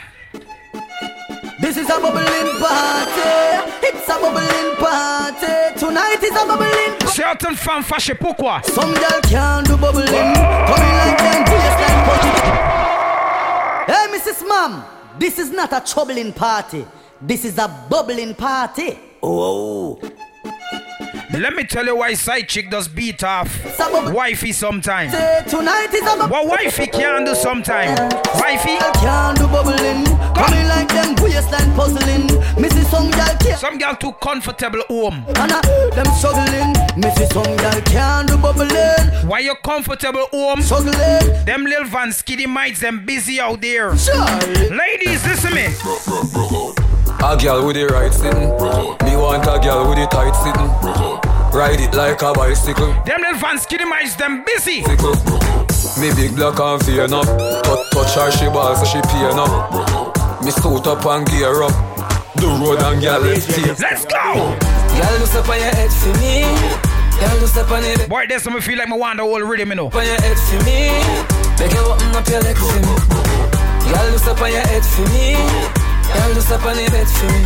This 1.59 1.77
is 1.77 1.89
a 1.89 1.99
bubbling 1.99 2.59
party. 2.61 3.33
It's 3.81 4.07
a 4.07 4.13
bubbling 4.21 4.75
party. 4.77 5.79
Tonight 5.79 6.23
is 6.23 6.31
a 6.31 6.45
bubbling 6.45 6.99
party. 6.99 7.07
Certain 7.07 7.55
fan 7.55 7.83
fashion 7.83 8.17
pourquoi? 8.17 8.61
Some 8.63 8.93
girl 8.93 9.21
can't 9.23 9.65
do 9.65 9.77
bubbling. 9.77 10.07
Coming 10.07 10.95
like 11.01 11.17
them 11.17 11.43
waistline 11.49 12.05
punch 12.05 12.25
it. 12.25 12.86
Hey, 13.87 14.07
Mrs. 14.09 14.45
Mom, 14.45 14.83
this 15.17 15.39
is 15.39 15.49
not 15.49 15.71
a 15.71 15.79
troubling 15.79 16.33
party. 16.33 16.85
This 17.21 17.45
is 17.45 17.57
a 17.57 17.69
bubbling 17.89 18.35
party. 18.35 18.99
Oh, 19.23 19.97
oh. 20.03 20.26
Let 21.37 21.53
me 21.53 21.65
tell 21.65 21.85
you 21.85 21.95
why 21.95 22.15
side 22.15 22.49
chick 22.49 22.71
does 22.71 22.87
beat 22.87 23.23
off 23.23 23.47
wifey 24.11 24.51
sometime. 24.51 25.11
say 25.11 25.43
tonight 25.47 25.93
is. 25.93 26.01
What 26.01 26.47
wifey 26.47 26.87
can 26.87 27.25
do 27.25 27.35
sometime? 27.35 27.95
Wifey 28.35 28.79
Girl 28.79 28.91
can't 28.93 29.37
do 29.37 29.47
bubbling. 29.47 30.05
Coming 30.33 30.67
like 30.67 30.87
them 30.87 31.13
waistline 31.21 31.75
puzzling. 31.75 32.27
Mrs. 32.57 32.89
Some 32.89 33.11
girl 33.11 33.37
can't. 33.39 33.59
Some 33.59 33.77
girl 33.77 33.95
too 33.95 34.13
comfortable 34.13 34.81
home. 34.87 35.25
And 35.27 35.51
I, 35.51 35.61
them 35.93 36.07
struggling. 36.17 36.73
Mrs. 36.97 37.31
Some 37.33 37.55
girl 37.57 37.81
can't 37.81 38.27
do 38.27 38.37
bubbling. 38.37 39.27
Why 39.27 39.39
you 39.39 39.53
comfortable 39.63 40.25
home? 40.31 40.61
Struggling. 40.63 41.45
Them 41.45 41.65
little 41.65 41.85
van 41.85 42.11
skiddy 42.13 42.47
mites 42.47 42.79
them 42.79 43.05
busy 43.05 43.39
out 43.39 43.61
there. 43.61 43.95
Sure. 43.95 44.15
Ladies. 44.71 45.36
A 47.27 47.35
girl 47.35 47.67
with 47.67 47.75
the 47.75 47.85
right 47.87 48.13
sitting. 48.13 48.55
Me 49.03 49.19
want 49.19 49.43
a 49.43 49.59
girl 49.59 49.83
with 49.89 49.99
the 49.99 50.07
tight 50.07 50.31
sitting. 50.39 50.71
Ride 51.51 51.81
it 51.83 51.93
like 51.93 52.21
a 52.21 52.31
bicycle. 52.31 52.87
Them 53.03 53.19
little 53.19 53.35
van 53.35 53.59
skiddy 53.59 53.83
mites 53.83 54.15
them 54.15 54.45
busy. 54.45 54.79
Sickle. 54.87 55.11
Me 55.99 56.07
big 56.15 56.39
black 56.39 56.55
and 56.55 56.79
vein 56.87 57.11
up. 57.11 57.27
Touch, 57.67 57.91
touch 57.91 58.15
her, 58.15 58.31
she 58.31 58.47
ball 58.47 58.77
so 58.79 58.85
she 58.87 59.01
pain 59.11 59.35
up. 59.35 59.51
Me 60.39 60.51
suit 60.51 60.87
up 60.87 61.03
and 61.03 61.27
gear 61.27 61.63
up. 61.67 61.75
The 62.39 62.47
road 62.47 62.79
and 62.79 63.01
girl 63.01 63.19
let's 63.19 63.43
take. 63.43 63.75
Let's 63.75 64.07
go. 64.07 64.55
Girl, 64.95 65.19
do 65.19 65.25
step 65.27 65.49
on 65.51 65.59
your 65.59 65.75
head 65.75 65.91
for 65.91 66.15
me. 66.23 66.47
Girl, 67.19 67.39
do 67.43 67.47
step 67.47 67.69
on 67.71 67.83
it. 67.83 68.07
Boy, 68.07 68.27
this 68.27 68.47
me 68.47 68.61
feel 68.61 68.77
like 68.77 68.87
me 68.87 68.95
want 68.95 69.17
the 69.17 69.23
whole 69.27 69.43
rhythm, 69.43 69.67
you 69.67 69.75
know. 69.75 69.91
on 69.91 70.05
your 70.07 70.15
head 70.23 70.39
for 70.47 70.63
me. 70.63 70.95
Make 71.59 71.75
you 71.75 71.83
open 71.91 72.07
up 72.15 72.23
your 72.23 72.39
leg 72.39 72.55
for 72.55 72.79
me. 72.79 72.95
Girl, 73.91 74.11
do 74.15 74.17
step 74.17 74.39
on 74.39 74.47
your 74.47 74.63
head 74.63 74.85
for 74.87 75.03
me. 75.11 75.86
Girl, 76.13 76.33
do 76.33 76.41
step 76.41 76.63
on 76.65 76.77
your 76.79 76.89
bed 76.89 77.07
for 77.07 77.25
me. 77.27 77.41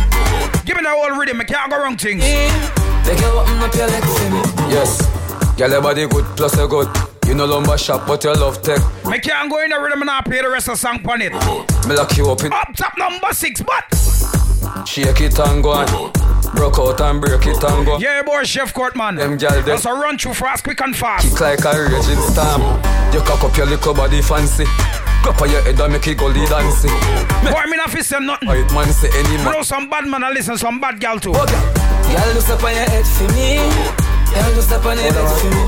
Give 0.64 0.76
me 0.76 0.82
the 0.82 0.90
whole 0.90 1.10
rhythm, 1.18 1.40
I 1.40 1.44
can't 1.44 1.70
go 1.70 1.78
wrong 1.82 1.96
things. 1.96 2.22
Make 2.22 3.18
you 3.20 3.26
open 3.26 3.58
up 3.58 3.74
your 3.74 3.86
leg 3.88 4.04
for 4.04 4.30
me. 4.30 4.40
Yes. 4.72 5.02
Girl, 5.56 5.70
your 5.70 5.82
body 5.82 6.06
good 6.06 6.24
plus 6.36 6.56
you 6.56 6.68
good. 6.68 6.88
You 7.26 7.34
no 7.34 7.46
lumber 7.46 7.78
shop, 7.78 8.06
but 8.06 8.22
you 8.24 8.32
love 8.34 8.62
tech. 8.62 8.80
Me 9.06 9.18
can't 9.18 9.50
go 9.50 9.62
in 9.62 9.70
the 9.70 9.78
rhythm 9.78 10.00
and 10.02 10.10
I 10.10 10.20
play 10.22 10.42
the 10.42 10.48
rest 10.50 10.68
of 10.68 10.74
the 10.74 10.78
song 10.78 11.00
on 11.08 11.22
it. 11.22 11.32
Me 11.88 11.94
lock 11.94 12.16
you 12.16 12.28
up 12.30 12.42
in. 12.42 12.52
Up 12.52 12.74
top 12.76 12.94
number 12.98 13.32
six, 13.32 13.62
but 13.62 13.84
Shake 14.86 15.20
it 15.20 15.38
and 15.38 15.62
go 15.62 15.70
on. 15.72 16.12
Broke 16.54 16.78
out 16.78 17.00
and 17.00 17.20
break 17.20 17.46
it 17.46 17.62
and 17.62 17.86
go. 17.86 17.98
Yeah, 17.98 18.22
boy, 18.22 18.42
Chef 18.44 18.74
Kurt, 18.74 18.96
man. 18.96 19.16
Them 19.16 19.36
gal 19.36 19.52
them 19.52 19.64
That's 19.64 19.84
a 19.84 19.92
run 19.92 20.18
through 20.18 20.34
fast, 20.34 20.64
quick 20.64 20.80
and 20.80 20.94
fast. 20.96 21.30
kick 21.30 21.40
like 21.40 21.64
a 21.64 21.82
raging 21.84 22.20
storm. 22.30 22.62
You 23.12 23.20
cock 23.20 23.42
up 23.44 23.56
your 23.56 23.66
little 23.66 23.94
body 23.94 24.20
fancy. 24.20 24.64
Cup 25.22 25.40
on 25.40 25.50
your 25.50 25.62
head 25.62 25.78
and 25.80 25.92
make 25.92 26.06
it 26.06 26.18
go 26.18 26.26
lead 26.26 26.48
dancing. 26.48 26.90
Boy, 27.46 27.64
me 27.70 27.76
not 27.76 27.90
fi 27.90 28.00
say 28.02 28.18
nothing. 28.18 28.48
White 28.48 28.70
man 28.72 28.92
say 28.92 29.08
any 29.14 29.36
man. 29.38 29.52
Know 29.52 29.62
some 29.62 29.88
bad 29.88 30.06
man 30.06 30.24
and 30.24 30.34
listen 30.34 30.58
some 30.58 30.80
bad 30.80 30.98
gal 30.98 31.18
too. 31.20 31.30
Y'all 31.30 32.34
do 32.34 32.40
step 32.40 32.62
on 32.62 32.74
your 32.74 32.84
head 32.90 33.06
for 33.06 33.28
me. 33.32 33.56
Y'all 34.34 34.54
do 34.54 34.60
step 34.62 34.84
on 34.84 34.98
your 34.98 35.12
head 35.12 35.28
for 35.38 35.48
me. 35.48 35.62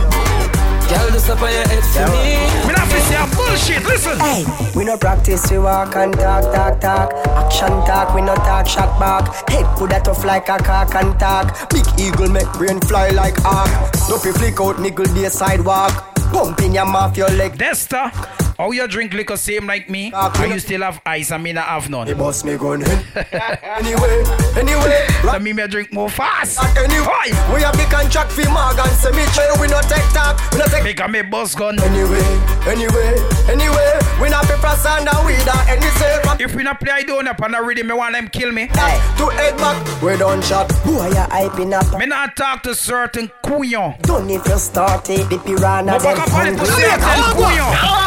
Y'all 0.91 1.11
do 1.11 1.19
step 1.19 1.41
on 1.41 1.53
your 1.53 1.69
head 1.69 1.85
for 1.87 2.07
me. 2.13 2.35
Me 2.67 2.73
not 2.75 2.89
fi 2.89 2.99
say 2.99 3.17
bullshit. 3.37 3.85
Listen. 3.85 4.19
Hey, 4.19 4.45
we 4.75 4.85
no 4.85 4.97
practice, 4.99 5.51
we 5.51 5.59
walk 5.59 5.95
and 5.97 6.13
talk, 6.15 6.43
talk, 6.53 6.81
talk. 6.81 7.13
Action 7.29 7.69
talk, 7.87 8.15
we 8.15 8.23
no 8.23 8.35
talk, 8.35 8.67
shot 8.67 8.99
back. 8.99 9.49
Head 9.49 9.65
put 9.79 9.91
that 9.91 10.05
tough 10.05 10.25
like 10.25 10.49
a 10.49 10.59
cock 10.59 10.95
and 10.97 11.19
talk. 11.19 11.71
Big 11.71 11.87
eagle 11.99 12.29
make 12.29 12.53
brain 12.55 12.81
fly 12.81 13.11
like 13.11 13.43
arc. 13.45 13.71
Dopey 14.09 14.33
flick 14.33 14.61
out, 14.61 14.77
niggle 14.77 15.07
the 15.15 15.31
sidewalk. 15.31 15.93
Pump 16.33 16.61
in 16.61 16.75
your 16.75 16.87
mouth, 16.87 17.17
your 17.17 17.31
leg. 17.31 17.57
Dysta, 17.57 18.11
how 18.59 18.71
you 18.71 18.87
drink 18.89 19.13
liquor 19.13 19.37
same 19.37 19.67
like 19.67 19.89
me? 19.91 20.11
Ah, 20.15 20.33
and 20.43 20.53
you 20.53 20.59
still 20.59 20.83
have 20.83 21.01
ice 21.05 21.31
and 21.33 21.43
me 21.43 21.53
not 21.53 21.67
have 21.67 21.91
none. 21.91 22.07
The 22.07 22.15
boss 22.15 22.45
me 22.45 22.57
gun. 22.57 22.83
anyway, 23.63 24.25
anyway. 24.57 25.07
So 25.23 25.39
me 25.41 25.53
me 25.53 25.67
drink 25.67 25.93
more 25.93 26.09
fast. 26.09 26.59
Anyway, 26.77 27.31
we 27.53 27.63
have 27.63 27.77
the 27.77 27.87
contract 27.91 28.31
for 28.33 28.49
Morgan 28.51 28.91
Cemetery. 28.99 29.55
We 29.61 29.67
no 29.69 29.81
take 29.83 30.07
talk, 30.13 30.41
we 30.53 30.59
no 30.59 30.67
take. 30.67 30.85
Make 30.85 31.01
a 31.01 31.09
me 31.09 31.23
boss 31.23 31.55
gun. 31.55 31.79
Anyway, 31.83 32.23
anyway, 32.67 33.15
anyway. 33.49 33.91
We 34.21 34.29
not 34.31 34.45
paper 34.47 34.75
sand 34.77 35.09
and 35.09 35.27
weed 35.27 35.47
or 35.49 35.61
any 35.69 35.89
say. 35.99 36.21
If 36.39 36.55
we 36.55 36.63
not 36.63 36.81
play 36.81 36.93
I 36.93 37.03
don't 37.03 37.27
up 37.29 37.41
and 37.43 37.55
already 37.55 37.83
me 37.83 37.95
want 37.95 38.15
them 38.15 38.29
kill 38.29 38.53
me. 38.53 38.69
Hey, 38.73 38.99
to 39.19 39.27
head 39.29 39.57
back, 39.57 40.03
we 40.03 40.17
don't 40.17 40.43
shot. 40.45 40.71
Who 40.85 40.99
are 40.99 41.09
you 41.09 41.15
hyping 41.15 41.73
up. 41.73 41.99
Me 41.99 42.07
not 42.07 42.37
talk 42.37 42.63
to 42.65 42.75
certain 42.75 43.31
couillon. 43.45 43.95
Don't 44.03 44.27
need 44.27 44.45
to 44.45 44.59
start 44.59 45.09
it, 45.11 45.29
the 45.29 45.39
piranha 45.39 45.93
But 45.93 46.03
them 46.03 46.17
back 46.17 46.29
up 46.29 46.35
on 46.35 46.47
it 46.49 46.51
to 46.53 46.65
hungry. 46.65 46.85
certain 46.85 47.35
couillon. 47.35 48.04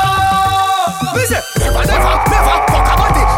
Listen, 1.14 1.42
never, 1.60 1.84
never, 1.86 2.14
never 2.30 2.56
fuck 2.68 2.88
about 2.94 3.18
it. 3.22 3.30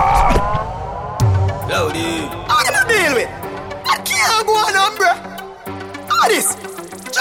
Loady. 1.70 2.12
How 2.48 2.60
you 2.66 2.84
deal 2.88 3.14
with? 3.16 3.30
I 3.86 3.96
can't 4.04 4.46
go 4.46 4.54
on, 4.54 4.76
um, 4.76 4.94
bruh. 4.98 5.18
How 6.10 6.28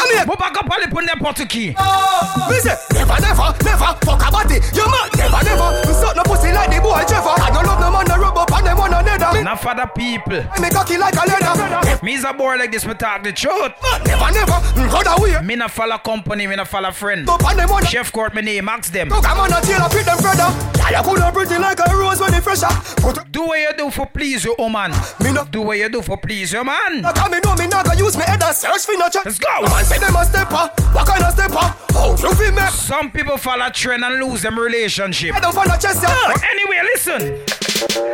this? 0.07 0.22
Jamaica. 0.22 0.28
But 0.28 0.38
back 0.38 0.57
up 0.59 0.70
on 0.70 0.82
it, 0.82 0.90
put 0.90 1.07
them 1.07 1.18
pot. 1.18 1.38
Listen, 1.38 2.76
never, 2.94 3.16
never, 3.20 3.49
never 3.64 3.90
fuck 4.05 4.22
about 4.26 4.51
it. 4.51 4.62
You 4.74 4.86
man, 4.86 5.09
never, 5.16 5.40
never. 5.44 5.68
You 5.86 5.94
suck 5.94 6.16
no 6.16 6.22
pussy 6.22 6.53
like 6.53 6.70
the 6.70 6.80
boy 6.80 7.03
Trevor. 7.07 7.34
I 7.38 7.51
don't 7.53 7.66
love 7.66 7.80
no 7.80 7.90
man, 7.90 8.07
no 8.09 8.16
rub 8.18 8.36
up 8.38 8.53
and 8.53 8.66
them 8.66 8.78
one 8.78 8.92
another. 8.94 9.42
Not 9.42 9.61
for 9.61 9.74
the 9.74 9.86
people. 9.94 10.42
Me 10.61 10.70
cocky 10.70 10.96
like 10.99 11.14
a 11.14 11.24
leather. 11.26 11.99
Me's 12.03 12.24
a 12.24 12.32
boy 12.32 12.57
like 12.57 12.72
this, 12.72 12.86
me 12.86 12.94
talk 12.94 13.22
the 13.22 13.32
truth. 13.32 13.72
Uh, 13.82 13.99
never, 14.07 14.30
never, 14.32 14.59
go 14.90 15.03
that 15.03 15.18
way. 15.20 15.40
Me 15.44 15.57
not 15.57 15.70
follow 15.70 15.99
company, 15.99 16.46
me 16.46 16.57
not 16.57 16.68
follow 16.68 16.90
friend. 16.90 17.28
Up 17.28 17.44
on 17.44 17.57
them 17.57 17.70
one. 17.70 17.84
Chef 17.84 18.12
Kurt, 18.12 18.34
me 18.34 18.42
name, 18.42 18.68
ask 18.68 18.92
them. 18.92 19.09
Look, 19.09 19.28
I'm 19.28 19.38
on 19.38 19.53
a 19.53 19.61
tail, 19.61 19.80
I 19.82 19.88
fit 19.88 20.07
them 20.07 20.18
brother. 20.18 20.77
Yeah, 20.91 20.99
you 20.99 21.05
coulda 21.05 21.30
pretty 21.32 21.59
like 21.59 21.78
a 21.80 21.95
rose 21.95 22.20
when 22.20 22.32
it 22.34 22.43
fresher. 22.43 22.68
Put 23.03 23.30
Do 23.30 23.43
what 23.43 23.59
you 23.61 23.72
do 23.76 23.91
for 23.91 24.07
please 24.07 24.45
your 24.45 24.55
woman. 24.59 24.91
Oh 24.95 25.16
me 25.22 25.32
no 25.32 25.45
Do 25.45 25.62
what 25.62 25.76
you 25.76 25.89
do 25.89 26.01
for 26.01 26.16
please 26.16 26.53
your 26.53 26.64
man. 26.64 27.05
I 27.05 27.28
me 27.28 27.41
know 27.45 27.55
me 27.57 27.66
not 27.66 27.84
gonna 27.84 27.99
use 27.99 28.16
me 28.16 28.24
head 28.24 28.43
and 28.43 28.57
search 28.57 28.86
for 28.86 28.97
no 28.97 29.09
check. 29.09 29.24
Let's 29.24 29.39
go. 29.39 29.62
Man 29.62 29.84
say 29.84 29.99
them 29.99 30.16
a 30.16 30.24
stepper. 30.24 30.70
What 30.93 31.07
kind 31.07 31.24
of 31.24 31.32
stepper? 31.32 31.74
How 31.93 32.11
you 32.11 32.34
feel 32.34 32.53
me? 32.53 32.62
Some 32.70 33.11
people 33.11 33.36
follow 33.36 33.68
trend 33.70 34.05
and 34.05 34.18
lose 34.24 34.43
them 34.43 34.59
relationship. 34.59 35.34
I 35.34 35.41
don't 35.41 35.55
follow 35.55 35.76
chest 35.76 36.03
ya. 36.03 36.09
But 36.26 36.43
anyway, 36.43 36.80
listen. 36.95 37.57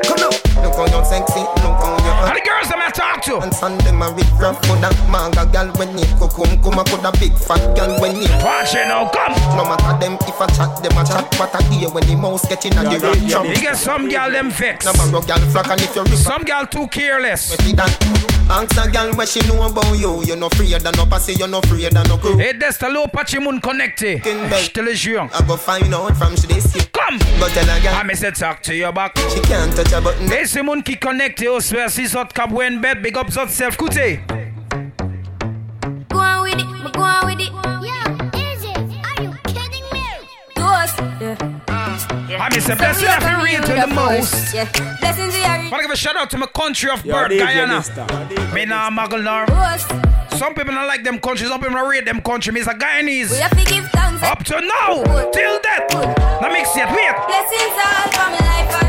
Come 0.04 0.20
look. 0.20 0.36
Look 0.62 0.76
how 0.76 0.86
you 0.86 1.04
sexy. 1.04 1.40
Look 1.40 1.76
how 1.80 1.96
you 1.98 2.12
And 2.28 2.36
the 2.36 2.42
girls 2.44 2.68
them 2.68 2.80
I 2.82 2.90
talk 2.90 3.22
to. 3.24 3.38
And 3.40 3.54
son 3.54 3.78
them 3.78 4.02
a 4.02 4.10
rip 4.12 4.28
rap 4.38 4.60
coulda 4.64 4.90
manga 5.10 5.46
gal 5.50 5.68
when 5.76 5.96
you 5.98 6.04
come 6.20 6.56
come 6.62 6.78
a 6.78 6.84
coulda 6.84 7.12
big 7.18 7.36
fat 7.36 7.74
gal 7.76 8.00
when 8.00 8.16
you 8.16 8.28
Watch 8.44 8.74
it 8.74 8.88
now, 8.88 9.08
come. 9.08 9.32
No 9.56 9.64
matter 9.64 9.98
them 10.00 10.18
if 10.28 10.40
I 10.40 10.46
chat 10.52 10.82
them 10.82 10.96
a 10.98 11.04
chat 11.04 11.26
but 11.38 11.54
I 11.54 11.62
hear 11.72 11.88
when 11.90 12.06
the 12.06 12.16
mouse 12.16 12.46
get 12.48 12.64
in 12.66 12.76
a 12.78 12.82
the 12.84 12.98
rock 13.00 13.18
jump. 13.26 13.48
You 13.48 13.56
get 13.56 13.76
some 13.76 14.08
gal 14.08 14.30
them 14.30 14.50
vex. 14.50 14.84
Number 14.84 15.18
of 15.18 15.26
gal 15.26 15.40
flock 15.50 15.68
and 15.68 15.80
if 15.80 15.94
you 15.94 16.02
rip 16.02 16.14
Some 16.14 16.42
gal 16.42 16.66
too 16.66 16.86
careless. 16.88 17.56
Ask 18.50 18.76
a 18.76 18.90
gal 18.90 19.14
what 19.14 19.28
she 19.28 19.40
know 19.48 19.62
about 19.66 19.98
you. 19.98 20.22
You 20.24 20.36
no 20.36 20.48
afraid 20.48 20.72
and 20.72 20.96
no 20.96 21.06
pussy, 21.06 21.32
you 21.32 21.46
no 21.46 21.60
afraid 21.60 21.96
and 21.96 22.08
no 22.08 22.18
crew. 22.18 22.36
Hey, 22.36 22.52
Dysta 22.52 22.92
low 22.92 23.06
patchy 23.06 23.38
moon 23.38 23.58
connecté. 23.60 24.20
Je 24.22 24.68
te 24.70 24.80
le 24.80 24.94
jure. 24.94 25.28
I 25.32 25.42
go 25.46 25.56
find 25.56 25.92
out 25.94 26.14
from 26.16 26.36
she 26.36 26.46
this. 26.46 26.66
Come. 26.92 27.18
Go 27.40 27.48
tell 27.48 27.64
a 27.64 27.80
gal 27.80 27.94
I 27.94 28.02
me 28.02 28.14
say 28.14 28.30
talk 28.30 28.62
to 28.64 28.74
your 28.74 28.92
back. 28.92 29.16
she 29.30 29.40
can't 29.54 29.76
touch 29.76 29.92
a 29.92 30.00
button. 30.00 30.26
Hey, 30.28 30.46
c'est 30.46 30.62
moun 30.62 30.82
qui 30.82 30.96
connecté 30.98 31.48
au 31.48 31.60
swear 31.60 31.90
si 31.90 32.06
zot 32.06 32.32
kap 32.34 32.50
wen 32.52 32.80
bed, 32.80 33.02
big 33.02 33.16
up 33.16 33.30
zot 33.30 33.48
self. 33.48 33.76
Koute. 33.76 34.18
Go 36.08 36.18
on 36.18 36.42
with 36.42 36.58
it, 36.58 36.66
but 36.82 36.92
go 36.92 37.02
on 37.02 37.26
with 37.26 37.40
it. 37.40 37.52
Yo, 37.52 37.94
is 38.34 38.64
it? 38.64 38.76
Are 39.06 39.22
you 39.22 39.30
kidding 39.46 39.86
me? 39.92 40.02
Ghost. 40.56 40.98
Yeah. 41.20 42.42
I 42.42 42.48
me 42.52 42.60
say 42.60 42.74
blessing 42.74 43.06
have 43.06 43.22
to 43.22 43.44
read 43.44 43.62
to 43.62 43.74
the 43.74 43.86
most. 43.94 44.54
Yeah. 44.54 44.68
Blessings 45.00 45.34
we 45.34 45.42
Wanna 45.70 45.82
give 45.82 45.90
a 45.92 45.96
shout 45.96 46.16
out 46.16 46.30
to 46.30 46.38
my 46.38 46.46
country 46.46 46.90
of 46.90 47.04
birth, 47.04 47.30
Guyana. 47.30 47.84
Me 48.52 48.64
nah 48.64 48.90
muggle 48.90 49.22
nor. 49.22 49.46
Some 50.36 50.54
people 50.54 50.74
don't 50.74 50.88
like 50.88 51.04
them 51.04 51.20
countries, 51.20 51.48
some 51.48 51.60
people 51.60 51.74
don't 51.76 51.88
rate 51.88 52.04
them 52.04 52.20
country. 52.20 52.52
Me 52.52 52.60
is 52.60 52.66
a 52.66 52.72
We 52.72 52.78
Guyanese. 52.78 53.38
have 53.38 53.56
to 53.56 53.64
give 53.72 53.88
thanks. 53.90 54.22
Up 54.24 54.42
to 54.44 54.60
now, 54.60 55.04
till 55.30 55.60
death. 55.60 55.94
Now 56.42 56.50
mix 56.50 56.74
it, 56.76 56.88
wait. 56.90 57.14
Blessings 57.28 57.78
all 57.78 58.10
for 58.10 58.30
my 58.30 58.40
life 58.40 58.83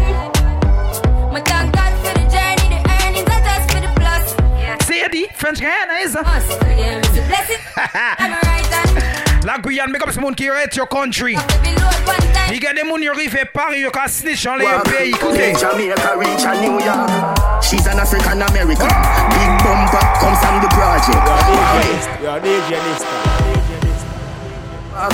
French 5.45 5.61
Guyana 5.61 5.93
is 6.01 6.15
a. 6.15 6.21
Us, 6.21 6.49
yeah, 6.63 6.97
it's 6.97 7.09
blessing. 7.09 7.61
I'm 7.77 8.33
a 8.33 8.39
right 8.49 8.65
hand. 8.65 9.45
La 9.45 9.59
Guyane, 9.59 9.91
make 9.91 10.01
up 10.01 10.11
some 10.11 10.23
moun 10.23 10.33
qui 10.33 10.49
rate 10.49 10.75
your 10.75 10.87
country. 10.87 11.35
Baby, 11.35 11.75
load 11.77 12.01
one 12.07 12.17
time. 12.33 12.51
Il 12.51 12.63
y 12.63 12.65
a 12.65 12.73
des 12.73 12.81
moun 12.81 12.99
qui 12.99 13.07
arrivent 13.07 13.45
Paris, 13.53 13.79
you 13.79 13.91
can 13.91 14.07
snitch 14.07 14.47
on 14.47 14.55
les 14.55 14.65
pays. 14.85 15.11
Écoutez. 15.11 15.53
Jamaica 15.53 16.17
reach 16.17 16.45
a 16.45 16.59
New 16.61 16.79
York. 16.83 17.61
She's 17.61 17.85
an 17.85 17.99
African 17.99 18.41
American. 18.41 18.87
Ah! 18.89 19.29
Big 19.29 19.53
bumper 19.61 20.01
comes 20.17 20.39
from 20.41 20.61
the 20.61 20.67
project. 20.73 21.21
You 21.51 22.25
Yo, 22.25 22.39
DJ 22.39 22.81
Mister. 22.89 23.05
Walk, 24.95 25.13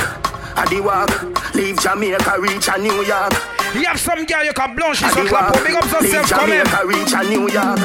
I 0.55 0.65
the 0.69 0.79
walk. 0.79 1.55
Leave 1.55 1.77
Jamaica 1.77 2.39
reach 2.39 2.69
a 2.69 2.77
New 2.79 3.03
York. 3.03 3.60
Il 3.73 3.81
y 3.81 3.85
a 3.85 3.95
some 3.95 4.25
girl 4.25 4.43
you 4.43 4.53
can 4.53 4.75
I 4.77 4.93
so 4.93 5.23
the 5.23 5.29
clap 5.29 5.53
big 5.63 5.75
up 5.75 5.85
yourself 5.85 6.29
reach 6.85 7.13
a 7.13 7.23
New 7.23 7.49
York. 7.49 7.79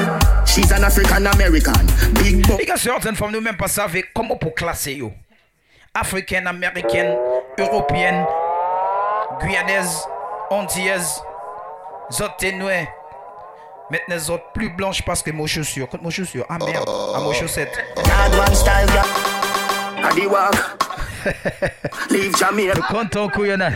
She's 0.45 0.71
an 0.71 0.83
African 0.83 1.27
American. 1.27 1.85
Big 2.15 2.45
bumper. 2.45 2.63
Il 2.63 2.67
y 2.67 2.71
a 2.71 2.77
certaines 2.77 3.15
femmes 3.15 3.31
nous 3.31 3.41
même 3.41 3.55
pas 3.55 3.67
savent 3.67 4.01
comment 4.13 4.35
pour 4.35 4.53
classer 4.53 4.95
yo. 4.95 5.13
Africaine, 5.93 6.45
américaine, 6.45 7.15
européenne, 7.57 8.25
guyanaise, 9.39 10.05
antillaise, 10.49 11.21
zot 12.11 12.29
ténoué. 12.37 12.87
Maintenant, 13.89 14.15
les 14.15 14.29
autres 14.29 14.51
plus 14.53 14.69
blanches 14.69 15.01
parce 15.03 15.23
que 15.23 15.31
mon 15.31 15.47
chaussure. 15.47 15.87
Contre 15.87 16.03
mon 16.03 16.09
chaussure. 16.09 16.45
Ah 16.49 16.57
merde, 16.59 16.89
à 17.15 17.19
mon 17.19 17.31
chaussette. 17.31 17.71
Hard 17.95 18.35
one 18.35 18.53
style, 18.53 18.89
yeah. 18.93 19.05
I 20.03 20.13
the 20.13 20.27
walk. 20.27 20.86
Leave 22.09 22.35
Jamaica. 22.37 22.81
Content 22.81 23.29
couillonnant. 23.31 23.73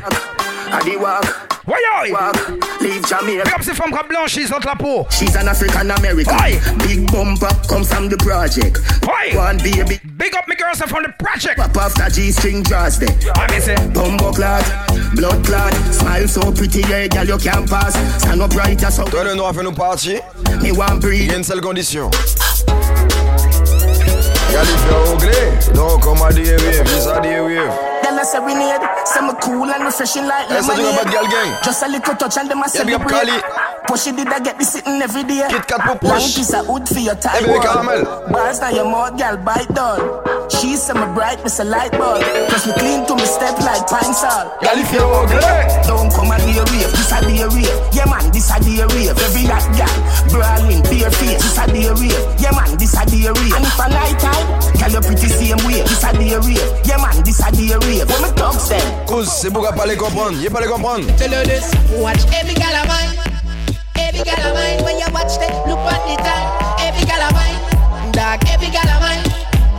I 0.73 0.81
the 0.83 0.97
walk. 0.97 1.25
Voyons! 1.65 2.11
Walk. 2.11 2.81
Leave 2.81 3.05
Jamaica. 3.05 3.43
Big 3.43 3.53
up 3.53 3.61
ces 3.61 3.73
femmes 3.73 3.91
qui 3.91 4.07
blanchissent 4.07 4.51
entre 4.51 4.67
la 4.67 4.75
peau. 4.75 5.05
She's 5.09 5.35
an 5.35 5.47
African 5.47 5.91
American. 5.91 6.33
Oi. 6.41 6.59
Big 6.87 7.11
bumper 7.11 7.49
comes 7.67 7.87
from 7.87 8.09
the 8.09 8.17
project. 8.17 8.79
Oi. 9.05 9.35
One 9.37 9.57
baby. 9.57 9.99
Big 10.17 10.33
up 10.35 10.47
my 10.47 10.55
girls 10.55 10.81
from 10.81 11.03
the 11.03 11.13
project. 11.19 11.57
Pop 11.57 11.75
after 11.77 12.09
G 12.09 12.31
string 12.31 12.63
draws 12.63 12.97
there. 12.99 13.09
I 13.35 13.47
miss 13.51 13.67
it. 13.67 13.93
Bumbo 13.93 14.31
clot, 14.31 14.63
blood 15.15 15.45
clot. 15.45 15.73
Smile 15.93 16.27
so 16.27 16.51
pretty, 16.51 16.81
yeah, 16.89 17.07
girl, 17.07 17.25
you 17.25 17.37
can't 17.37 17.69
pass. 17.69 17.93
Stand 18.21 18.41
up 18.41 18.55
right, 18.55 18.79
so. 18.79 19.03
Toi, 19.05 19.23
le 19.23 19.35
noir 19.35 19.53
fait 19.53 19.63
nous 19.63 19.73
partir. 19.73 20.21
Me 20.61 20.71
want 20.71 20.95
Il 20.95 20.99
breathe. 20.99 21.27
y 21.27 21.31
a 21.31 21.37
une 21.37 21.43
seule 21.43 21.61
condition. 21.61 22.09
Y'a 24.51 24.61
les 24.61 24.67
faire 24.67 25.11
anglais. 25.13 25.73
Donc, 25.73 26.05
on 26.07 26.15
m'a 26.15 26.29
dit, 26.31 26.41
oui, 26.41 26.81
vis 26.85 27.07
à 27.07 27.19
dire, 27.19 27.43
oui. 27.43 27.55
Girl, 28.03 28.19
I 28.19 28.23
say 28.25 28.39
we 28.39 28.53
need 28.53 28.81
some 29.05 29.31
cool 29.41 29.69
and 29.71 29.85
refreshing 29.85 30.25
like 30.25 30.47
Eh, 30.49 30.61
ça, 30.61 30.73
tu 30.75 30.81
vas 30.81 30.91
pas 30.93 31.05
de 31.05 31.11
gang. 31.11 31.51
Just 31.63 31.83
a 31.83 31.87
little 31.87 32.15
touch 32.15 32.37
and 32.37 32.49
them 32.49 32.59
a 32.59 32.65
Yeah, 32.65 32.83
celebrate. 32.83 33.43
Kali. 33.81 33.87
Push 33.87 34.07
it, 34.07 34.15
did 34.15 34.27
I 34.27 34.39
get 34.39 34.57
this 34.57 34.73
sitting 34.73 35.01
every 35.01 35.23
day? 35.23 35.45
Kit 35.49 35.67
Kat 35.67 35.81
pour 35.99 36.09
Long 36.09 36.19
piece 36.21 36.53
of 36.53 36.67
wood 36.67 36.87
for 36.87 36.99
your 36.99 37.15
tie 37.15 37.39
Eh, 37.39 37.59
caramel. 37.61 38.05
Bars 38.31 38.59
now 38.61 38.69
your 38.69 38.85
mouth, 38.85 39.17
girl, 39.17 39.37
bite 39.37 39.67
down. 39.73 39.99
She 40.49 40.75
say 40.75 40.93
me 40.93 41.05
bright, 41.15 41.43
miss 41.43 41.59
a 41.59 41.63
light 41.63 41.91
bulb. 41.91 42.21
Plus 42.49 42.67
me 42.67 42.73
clean 42.73 43.05
to 43.07 43.15
me 43.15 43.25
step 43.25 43.57
like 43.59 43.87
pine 43.87 44.13
salt. 44.13 44.53
Y'a 44.61 44.75
les 44.75 44.83
faire 44.85 45.05
anglais. 45.05 45.67
Don't 45.87 46.11
come 46.13 46.31
and 46.31 46.43
be 46.45 46.57
a 46.59 46.63
rave, 46.71 46.91
this 46.91 47.11
a 47.11 47.19
day 47.21 47.43
rave. 47.43 47.77
Yeah 47.93 48.05
man, 48.05 48.31
this 48.31 48.51
a 48.51 48.59
day 48.59 48.83
rave. 48.93 49.17
Every 49.17 49.45
hot 49.49 49.65
gal, 49.75 49.97
brawling, 50.29 50.83
bare 50.83 51.11
face, 51.11 51.41
this 51.41 51.57
a 51.57 51.65
day 51.67 51.89
rave. 51.89 52.23
Yeah 52.39 52.51
man, 52.51 52.77
this 52.77 52.93
a 52.95 53.03
day 53.05 53.27
rave. 53.27 53.53
And 53.55 53.65
if 53.65 53.79
I 53.79 53.87
night 53.89 54.19
time, 54.19 54.45
girl 54.79 54.91
you 54.91 55.01
pretty 55.01 55.27
same 55.27 55.59
way, 55.65 55.81
this 55.83 56.03
a 56.03 56.11
day 56.13 56.35
rave. 56.37 56.69
Yeah 56.85 56.97
man, 57.01 57.17
this 57.23 57.39
a 57.41 57.49
day 57.51 57.73
rave. 57.87 58.07
When 58.07 58.21
me 58.23 58.29
talk 58.37 58.55
them, 58.69 59.05
Cause 59.07 59.31
c'est 59.41 59.49
pour 59.51 59.63
qu'à 59.63 59.71
pas 59.73 59.85
les 59.85 59.97
comprendre. 59.97 60.37
Y'a 60.39 60.49
pas 60.49 60.61
les 60.61 60.67
comprendre. 60.67 61.07
Tell 61.17 61.31
you 61.31 61.43
this, 61.47 61.71
watch 61.97 62.21
every 62.35 62.53
gal 62.55 62.75
of 62.75 62.87
mine. 62.87 63.20
Every 64.11 64.27
Every 64.27 64.35
gal 64.35 64.51
of 64.51 64.55
mine 64.55 64.83
when 64.83 64.99
you 64.99 65.07
watch 65.13 65.39
them, 65.39 65.55
look 65.71 65.79
at 65.87 66.03
the 66.03 66.19
time. 66.19 66.47
Every 66.83 67.05
gal 67.07 67.23
of 67.23 67.31
mine, 67.31 68.11
dog. 68.11 68.43
Every 68.51 68.67
gal 68.67 68.83
of 68.83 68.99
mine, 68.99 69.23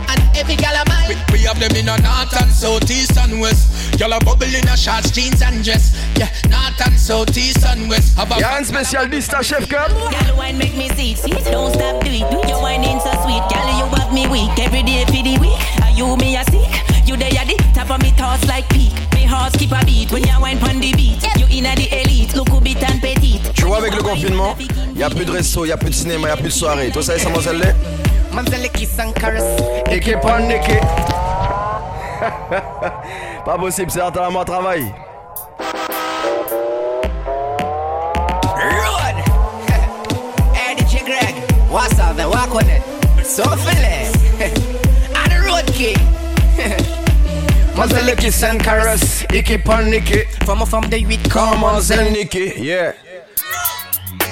and 0.09 0.19
every 0.35 0.55
gal 0.55 0.73
of 0.73 0.87
mine. 0.89 1.05
We, 1.29 1.37
we 1.37 1.39
have 1.45 1.59
them 1.59 1.69
in 1.77 1.87
a 1.87 2.01
north 2.01 2.33
and 2.41 2.49
south, 2.49 2.89
east 2.89 3.15
and 3.15 3.39
west. 3.39 3.69
Y'all 3.99 4.11
a 4.11 4.19
bubble 4.19 4.49
in 4.49 4.67
a 4.67 4.75
shorts, 4.75 5.11
jeans 5.11 5.43
and 5.43 5.63
dress. 5.63 5.93
Yeah, 6.17 6.33
north 6.49 6.81
and 6.81 6.97
south, 6.97 7.37
east 7.37 7.63
and 7.63 7.87
west. 7.87 8.17
Have 8.17 8.31
a 8.31 8.39
Y'a 8.39 8.57
un 8.57 8.63
spécialiste 8.63 9.35
à 9.35 9.43
chef 9.43 9.69
Cut. 9.69 9.89
Girl, 9.89 10.35
wine 10.35 10.57
make 10.57 10.75
me 10.75 10.89
sick, 10.89 11.15
see? 11.15 11.51
Don't 11.51 11.71
stop 11.71 12.03
do 12.03 12.09
it. 12.09 12.25
Do 12.31 12.41
your 12.49 12.59
whining 12.59 12.99
so 13.01 13.13
sweet. 13.21 13.45
Girl, 13.53 13.69
you 13.77 13.85
have 14.01 14.11
me 14.11 14.25
weak 14.29 14.57
every 14.57 14.81
day 14.81 15.05
for 15.05 15.21
the 15.21 15.37
week. 15.37 15.61
Are 15.83 15.91
you 15.91 16.17
me 16.17 16.37
a 16.37 16.43
sick? 16.45 16.92
You 17.13 17.19
there 17.19 17.29
at 17.29 17.45
the 17.45 17.53
top 17.75 17.91
of 17.91 18.01
me 18.01 18.09
thoughts 18.09 18.47
like 18.47 18.67
peak. 18.69 18.91
Me 19.13 19.21
heart 19.21 19.53
skip 19.53 19.71
a 19.71 19.85
beat 19.85 20.11
when 20.11 20.23
you 20.23 20.33
wine 20.41 20.57
pon 20.57 20.79
the 20.79 20.91
beat. 20.93 21.21
You 21.37 21.45
inna 21.51 21.75
the 21.75 21.87
elite, 22.01 22.33
look 22.33 22.49
who 22.49 22.59
bit 22.59 22.81
and 22.81 22.99
petite. 22.99 23.53
Tu 23.53 23.65
vois, 23.65 23.77
avec 23.77 23.93
le 23.93 24.01
confinement, 24.01 24.55
y 24.95 25.03
a 25.03 25.11
plus 25.11 25.23
de 25.23 25.29
resto, 25.29 25.63
y 25.63 25.71
a 25.71 25.77
plus 25.77 25.91
de 25.91 25.93
cinéma, 25.93 26.29
y 26.29 26.31
a 26.31 26.37
plus 26.37 26.45
de 26.45 26.49
soirée. 26.49 26.89
Toi, 26.89 27.03
ça 27.03 27.13
y 27.13 27.17
est, 27.17 27.19
ça 27.19 27.25
mademoiselle 27.25 27.59
l'est 27.59 27.75
Mademoiselle 28.33 28.67
kiss 28.71 28.97
and 28.97 29.11
caress. 29.11 29.43
En 29.85 29.91
équipe. 29.91 30.17
Pas 33.45 33.57
possible, 33.59 33.91
c'est 33.91 34.01
à 34.01 34.09
moi 34.31 34.43
travail. 34.43 34.91
Road. 38.55 39.15
hey, 40.55 40.75
DJ 40.77 41.05
Greg, 41.05 41.35
what's 41.69 41.99
up? 41.99 42.15
Then 42.15 42.29
walk 42.29 42.55
on 42.55 42.67
it. 42.67 42.81
So 43.23 43.43
fearless. 43.43 44.15
and 44.41 45.31
the 45.31 45.39
road 45.45 45.67
king. 45.75 46.22
Mademoiselle 47.75 48.15
kiss 48.15 48.43
and 48.43 48.59
caress, 48.59 49.25
équipe 49.33 49.67
en 49.69 49.91
From 50.45 50.61
a 50.61 50.65
from 50.65 50.83
the 50.89 51.03
week, 51.05 51.27
Come 51.29 51.63
on, 51.63 51.81
Zel 51.81 52.11
Nicky, 52.11 52.53
yeah. 52.57 52.93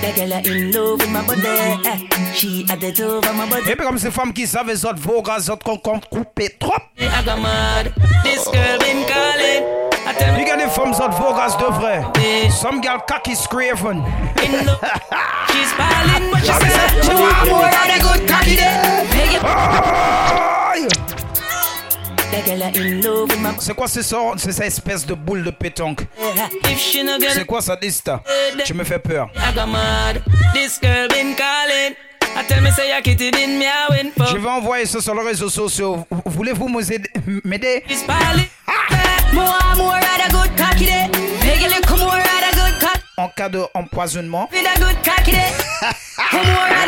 That 0.02 0.16
girl 0.16 0.34
a 0.34 0.40
in 0.42 0.72
love 0.72 1.00
with 1.00 1.10
my 1.10 1.22
body. 1.26 1.42
eh. 1.86 2.34
She 2.34 2.66
at 2.70 2.80
the 2.80 2.92
top 2.92 3.26
of 3.26 3.36
my 3.36 3.46
body. 3.50 3.70
Et 3.70 3.76
puis 3.76 3.86
comme 3.86 3.98
ces 4.00 4.12
femmes 4.12 4.34
qui 4.34 4.48
savent 4.48 4.68
les 4.68 4.86
autres 4.86 5.00
vogas, 5.00 5.38
les 5.40 5.50
autres 5.50 5.64
qu'on 5.64 5.78
compte 5.78 6.08
couper 6.10 6.50
trop. 6.60 6.74
I 6.98 7.08
got 7.24 7.40
mad. 7.40 7.94
This 8.24 8.46
girl 8.46 8.80
been 8.80 9.06
calling. 9.06 9.64
I 10.08 10.14
tell 10.18 10.38
You 10.40 10.46
got 10.46 10.58
des 10.58 10.70
femmes 10.70 10.94
autres 10.94 11.18
vogas 11.20 11.56
de 11.58 11.66
vrai. 11.80 12.04
Some 12.52 12.82
girl 12.82 13.00
cocky 13.08 13.36
scraven. 13.36 14.04
She's 14.38 15.74
balling, 15.78 16.32
but 16.32 16.40
she 16.42 16.52
said 16.54 17.04
she 17.04 17.14
want 17.14 17.50
more 17.50 17.66
of 17.66 17.72
the 17.72 18.00
good 18.02 18.28
cocky 18.28 18.56
there. 18.56 19.08
C'est 23.60 23.76
quoi 23.76 23.88
ce 23.88 24.02
sort 24.02 24.36
C'est 24.38 24.52
cette 24.52 24.68
espèce 24.68 25.06
de 25.06 25.14
boule 25.14 25.44
de 25.44 25.52
pétanque. 25.52 26.02
If 26.66 26.80
she 26.80 27.04
no 27.04 27.20
get 27.20 27.30
C'est 27.34 27.46
quoi 27.46 27.62
ça, 27.62 27.76
Dysta 27.76 28.24
Tu 28.66 28.74
me 28.74 28.84
fais 28.84 29.00
peur. 29.00 29.30
I 29.36 29.54
got 29.54 29.68
mad. 29.68 30.22
This 30.54 30.80
girl 30.82 31.08
been 31.10 31.36
calling. 31.36 31.96
I 32.34 32.44
tell 32.48 32.62
me 32.62 32.72
say 32.72 32.90
ya 32.90 33.02
kitty 33.02 33.30
been 33.32 33.60
me 33.60 33.66
a 33.66 33.88
win 33.92 34.12
for. 34.18 34.26
Je 34.28 34.38
vais 34.38 34.50
envoyer 34.50 34.86
ça 34.86 35.02
sur 35.02 35.14
les 35.14 35.22
réseaux 35.28 35.50
sociaux. 35.50 36.06
Voulez-vous 36.26 36.70
m'aider- 36.70 37.02
m'aider 37.44 37.84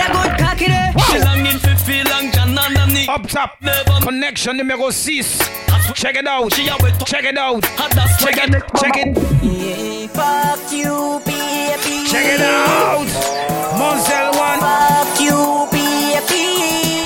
the 0.07 0.11
good 0.11 0.38
cocky 0.39 0.67
there. 0.67 0.93
Wow. 0.95 1.03
She 1.11 1.19
longing 1.19 1.59
for 1.59 1.76
feel 1.76 2.05
long 2.05 2.32
John 2.32 2.57
underneath. 2.57 3.09
Up 3.09 3.28
top, 3.28 3.57
connection 4.03 4.57
numéro 4.57 4.91
6. 4.91 5.39
Check 5.95 6.15
it 6.15 6.28
out. 6.28 6.51
Check 6.51 7.26
it 7.26 7.38
out. 7.38 7.61
Check 8.19 8.38
it. 8.38 8.63
Check 8.78 8.97
it. 8.97 9.17
Yeah, 9.43 10.07
fuck 10.07 10.71
you, 10.71 11.19
baby. 11.26 12.07
Check 12.09 12.26
it 12.26 12.41
out. 12.41 13.07
Monsel 13.78 14.32
One. 14.38 15.82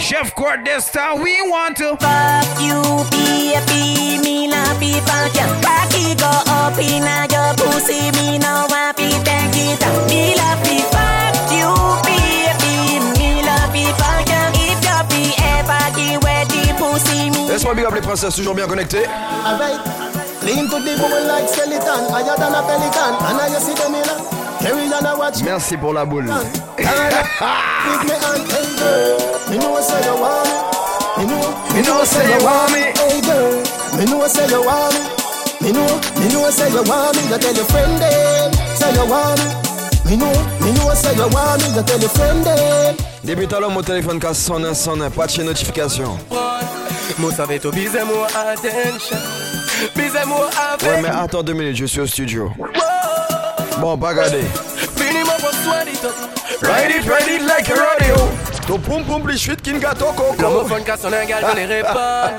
Chef 0.07 0.33
Cordesta, 0.35 1.21
we 1.21 1.35
want 1.51 1.75
to. 1.75 1.97
Fuck 1.99 2.61
you, 2.63 2.79
baby. 3.11 4.15
Me 4.23 4.47
be 4.79 5.03
fuck 5.03 5.35
ya. 5.35 5.43
Cocky 5.59 6.15
go 6.15 6.31
up 6.47 6.79
in 6.79 7.03
a 7.03 7.27
your 7.27 7.51
pussy. 7.59 8.07
Me 8.15 8.39
no 8.39 8.67
want 8.71 8.95
be 8.95 9.11
take 9.27 9.51
it 9.67 9.83
out. 9.83 10.07
Me 10.07 10.31
love 10.39 10.63
be 10.63 10.79
fuck 10.95 11.51
you, 11.51 11.67
baby. 12.07 13.03
Me 13.19 13.43
love 13.43 13.67
be. 13.75 13.83
If 14.63 14.79
you 14.79 14.95
be 15.11 15.35
ever 15.43 15.91
give 15.91 16.23
away 16.23 16.47
the 16.47 16.71
pussy, 16.79 17.27
me. 17.29 17.49
Laisse-moi 17.49 17.75
big 17.75 17.83
up 17.83 17.93
les 17.93 17.99
princesses, 17.99 18.33
toujours 18.33 18.55
bien 18.55 18.65
connectées. 18.65 19.03
Alright, 19.43 19.81
clean 20.39 20.69
to 20.69 20.79
the 20.79 20.95
bone 20.95 21.27
like 21.27 21.49
skeleton, 21.49 22.07
higher 22.07 22.37
than 22.39 22.55
a 22.55 22.63
pelican, 22.63 23.11
and 23.27 23.41
I 23.41 23.59
see 23.59 23.73
them 23.75 23.93
in 23.93 24.07
a 24.07 24.15
carry 24.63 24.87
on 24.87 25.05
a 25.05 25.17
watch. 25.19 25.43
Merci 25.43 25.75
pour 25.75 25.91
la 25.93 26.05
boule. 26.05 26.31
Girl, 28.87 29.19
me 29.49 29.57
know 29.57 29.81
say 29.81 29.99
you 30.07 30.15
want 30.15 30.47
me. 30.47 30.55
Me 31.17 31.23
know, 31.27 31.57
Me 31.73 31.81
know 31.81 32.03
say 32.05 32.23
you 32.31 32.45
want 32.45 32.71
me. 32.71 32.83
Hey 32.95 33.19
girl, 33.21 33.51
me 33.97 34.05
know 34.05 34.27
say 34.27 34.47
you 34.47 34.63
want 34.63 34.93
me. 34.95 35.01
Me 35.59 35.71
know, 35.73 35.91
me 36.19 36.27
know 36.31 36.49
say 36.49 36.69
you 36.71 36.83
want 36.83 37.15
me. 37.17 37.23
You 37.27 37.37
tell 37.37 37.53
your 37.53 37.65
friend 37.65 38.01
them, 38.01 38.53
say 38.79 38.93
you 38.93 39.05
want 39.11 39.39
me. 39.39 40.09
Me 40.09 40.15
know, 40.15 40.31
me 40.63 40.71
know 40.71 40.93
say 40.93 41.13
you 41.15 41.27
want 41.35 41.61
me. 41.63 41.75
You 41.75 41.83
tell 41.83 41.99
your 41.99 42.09
friend 42.11 42.45
them. 42.45 42.95
Depuis 43.25 43.47
tout 43.47 43.55
à 43.55 43.59
l'heure, 43.59 43.71
mon 43.71 43.83
téléphone 43.83 44.19
casse 44.19 44.39
sonne, 44.39 44.73
sonne, 44.73 45.09
pas 45.09 45.25
de 45.25 45.31
chez 45.31 45.43
notification. 45.43 46.17
Moi 46.31 46.59
moi 47.19 47.31
attention 48.35 49.17
moi 50.27 50.49
Ouais, 50.83 51.01
mais 51.01 51.09
attends 51.09 51.43
deux 51.43 51.53
minutes, 51.53 51.75
je 51.75 51.85
suis 51.85 51.99
au 51.99 52.07
studio. 52.07 52.51
Bon, 53.79 53.97
pas 53.97 54.13
garder. 54.13 54.43
Fini 54.95 55.23
moi 55.25 55.35
pour 55.39 55.51
soigner 55.51 55.91
tout 56.01 56.65
Ride 56.65 56.91
it, 56.91 57.05
ride 57.05 57.27
it 57.27 57.41
like 57.41 57.69
a 57.69 57.75
rodeo. 57.75 58.46
To 58.67 58.77
pum 58.77 59.03
pum 59.05 59.21
plus 59.23 59.47
vite 59.47 59.61
qu'une 59.61 59.79
gâteau 59.79 60.07
coco. 60.07 60.35
Gramophone 60.37 60.83
ka 60.83 60.97
son 60.97 61.13
un 61.13 61.23
gal 61.25 61.45
je 61.51 61.55
les 61.55 61.65
répare 61.65 62.31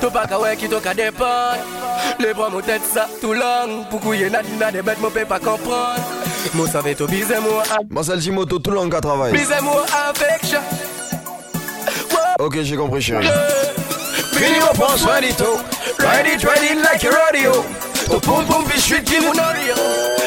Tout 0.00 0.10
pas 0.10 0.26
qu'à 0.26 0.40
ouais 0.40 0.56
qui 0.56 0.68
tout 0.68 0.80
qu'à 0.80 0.94
dépendre 0.94 1.58
Les 2.18 2.32
bras 2.32 2.48
mon 2.48 2.60
tête 2.62 2.80
ça 2.94 3.06
tout 3.20 3.34
long 3.34 3.84
Pour 3.90 4.00
couiller 4.00 4.30
n'a 4.30 4.40
n'a 4.58 4.72
des 4.72 4.80
bêtes 4.80 5.00
mon 5.00 5.10
peut 5.10 5.26
pas 5.26 5.38
comprendre. 5.38 6.00
Moi 6.54 6.66
savais 6.66 6.94
tout 6.94 7.06
biser 7.06 7.38
moi 7.40 7.62
Moi, 7.90 8.02
c'est 8.04 8.14
le 8.14 8.20
Jimoto 8.20 8.58
tout 8.58 8.70
le 8.70 8.76
long 8.76 8.88
qu'à 8.88 9.02
travail. 9.02 9.32
Biser 9.32 9.60
moi 9.62 9.84
affection 10.08 10.60
Ok, 12.38 12.58
j'ai 12.62 12.76
compris, 12.76 13.02
chérie. 13.02 13.28
Fini 14.32 14.58
moi 14.60 14.70
pour 14.74 14.96
soigner 14.96 15.32
tout 15.32 15.58
Ride 15.98 16.26
it, 16.26 16.42
ride 16.42 16.70
it 16.70 16.82
like 16.82 17.04
a 17.04 17.10
rodeo. 17.10 17.64
To 18.06 18.20
pum 18.20 18.46
pum 18.46 18.64
plus 18.64 18.80
vite 18.92 19.04
Qui 19.04 19.16
vous 19.16 19.34
nourrir 19.34 19.76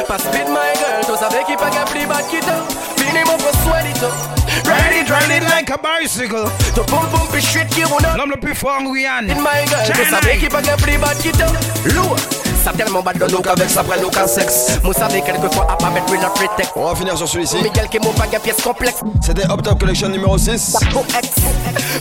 Pas 0.08 0.20
speed 0.20 0.47
my 0.47 0.74
girl. 0.78 1.06
Tout 1.08 1.18
savais 1.18 1.43
qui 1.47 1.56
pas 1.56 1.72
qu'à 1.72 1.86
plus 1.86 2.06
bas 2.06 2.22
qui 2.30 2.39
t'a 2.39 2.62
Fini 2.97 3.24
moi 3.26 3.36
pour 3.38 3.52
soigner 3.64 3.93
tout 3.93 4.39
Ride 4.66 5.01
it, 5.01 5.10
ride 5.10 5.32
it 5.32 5.43
like 5.49 5.70
a 5.70 5.78
bicycle. 5.78 6.45
To 6.76 6.84
pum 6.84 7.07
pum 7.12 7.28
puis 7.32 7.41
shit 7.41 7.68
roule 7.86 8.01
L'homme 8.18 8.32
le 8.32 8.39
plus 8.39 8.55
fort 8.55 8.78
en 8.80 8.84
Guyane. 8.84 9.30
In 9.30 9.41
my 9.41 9.66
girl 9.68 9.86
Tout 9.93 10.10
savais 10.10 10.38
qui 10.38 10.47
pas 10.47 10.62
qu'à 10.62 10.76
plus 10.78 10.97
bas 10.97 11.14
qui 11.22 11.32
t'a 11.32 11.47
Lourd 11.93 12.16
ça 12.64 12.74
tellement 12.74 13.01
bad 13.01 13.18
de 13.18 13.26
look 13.32 13.47
avec 13.47 13.70
ça 13.70 13.84
prend 13.84 13.93
à 14.22 14.28
sexe 14.28 14.80
Moi 14.84 14.93
savais 14.93 15.22
quelquefois 15.22 15.66
à 15.72 15.78
pas 15.78 15.89
mettre 15.91 16.14
une 16.14 16.20
prétexte 16.36 16.74
On 16.76 16.89
va 16.89 16.95
finir 16.95 17.18
sur 17.18 17.26
celui-ci. 17.28 17.55
Miguel 17.64 17.88
qui 17.88 17.99
m'a 17.99 18.07
pas 18.07 18.28
qu'à 18.28 18.39
pièce 18.39 18.62
complexe 18.62 18.99
C'était 19.26 19.45
Up 19.49 19.62
Top 19.64 19.80
Collection 19.80 20.10
numéro 20.10 20.38
6. 20.38 20.76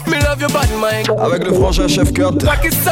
Me 0.05 0.15
love 0.15 0.41
you 0.41 0.47
my 0.77 1.03
girl 1.05 1.17
Avec 1.21 1.45
le 1.45 1.53
frangin 1.53 1.87
Chef 1.87 2.11
Kurt. 2.11 2.43
Pakistan 2.43 2.91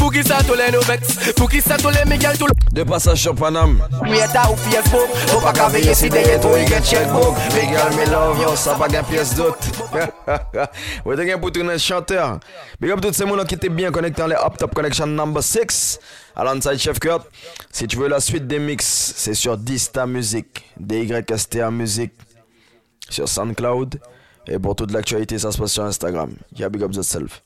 Pour 0.00 0.10
qui 0.10 0.22
ça 0.24 0.38
tous 0.42 0.54
les 0.54 0.72
nous 0.72 0.80
vex 0.80 1.34
Pour 1.34 1.50
qui 1.50 1.60
ça 1.60 1.76
tous 1.76 1.90
les 1.90 2.10
Miguel 2.10 2.36
tout 2.38 2.46
De 2.72 2.82
passage 2.84 3.20
sur 3.20 3.34
Paname. 3.34 3.86
Meta 4.02 4.50
ou 4.50 4.56
Facebook 4.56 5.08
Faut 5.26 5.40
pas 5.40 5.52
qu'à 5.52 5.68
veiller 5.68 5.92
si 5.92 6.08
derrière 6.08 6.40
toi 6.40 6.58
il 6.58 6.66
get 6.66 6.80
checkbook 6.80 7.36
Miguel, 7.54 7.92
me 7.98 8.10
love 8.10 8.40
yo, 8.40 8.56
ça 8.56 8.76
pas 8.76 8.88
gain 8.88 9.02
pièce 9.02 9.34
d'autre. 9.34 9.58
Ouais, 11.04 11.16
t'es 11.16 11.26
gain 11.26 11.38
pour 11.38 11.52
tourner 11.52 11.78
chanteur. 11.78 12.40
Big 12.80 12.90
up 12.90 13.00
tous 13.02 13.12
ces 13.12 13.26
gens 13.26 13.44
qui 13.44 13.56
étaient 13.56 13.68
bien 13.68 13.92
connectés 13.92 14.22
dans 14.22 14.28
les 14.28 14.36
Up 14.36 14.56
Top 14.58 14.74
Collection 14.74 15.06
number 15.06 15.42
6. 15.42 16.00
Alongside 16.34 16.78
Chef 16.78 16.98
Kurt. 16.98 17.26
Si 17.70 17.86
tu 17.86 17.98
veux 17.98 18.08
la 18.08 18.20
suite 18.20 18.46
des 18.46 18.58
mix, 18.58 19.12
c'est 19.16 19.34
sur 19.34 19.58
Dista 19.58 20.06
Music. 20.06 20.64
DYSTA 20.78 21.70
Music. 21.70 22.12
Sur 23.10 23.28
SoundCloud. 23.28 24.00
Et 24.46 24.58
pour 24.58 24.74
toute 24.74 24.92
l'actualité, 24.92 25.38
ça 25.38 25.52
se 25.52 25.58
passe 25.58 25.72
sur 25.72 25.84
Instagram. 25.84 26.32
Yeah, 26.56 26.70
big 26.70 26.82
up 26.82 26.94
yourself. 26.94 27.42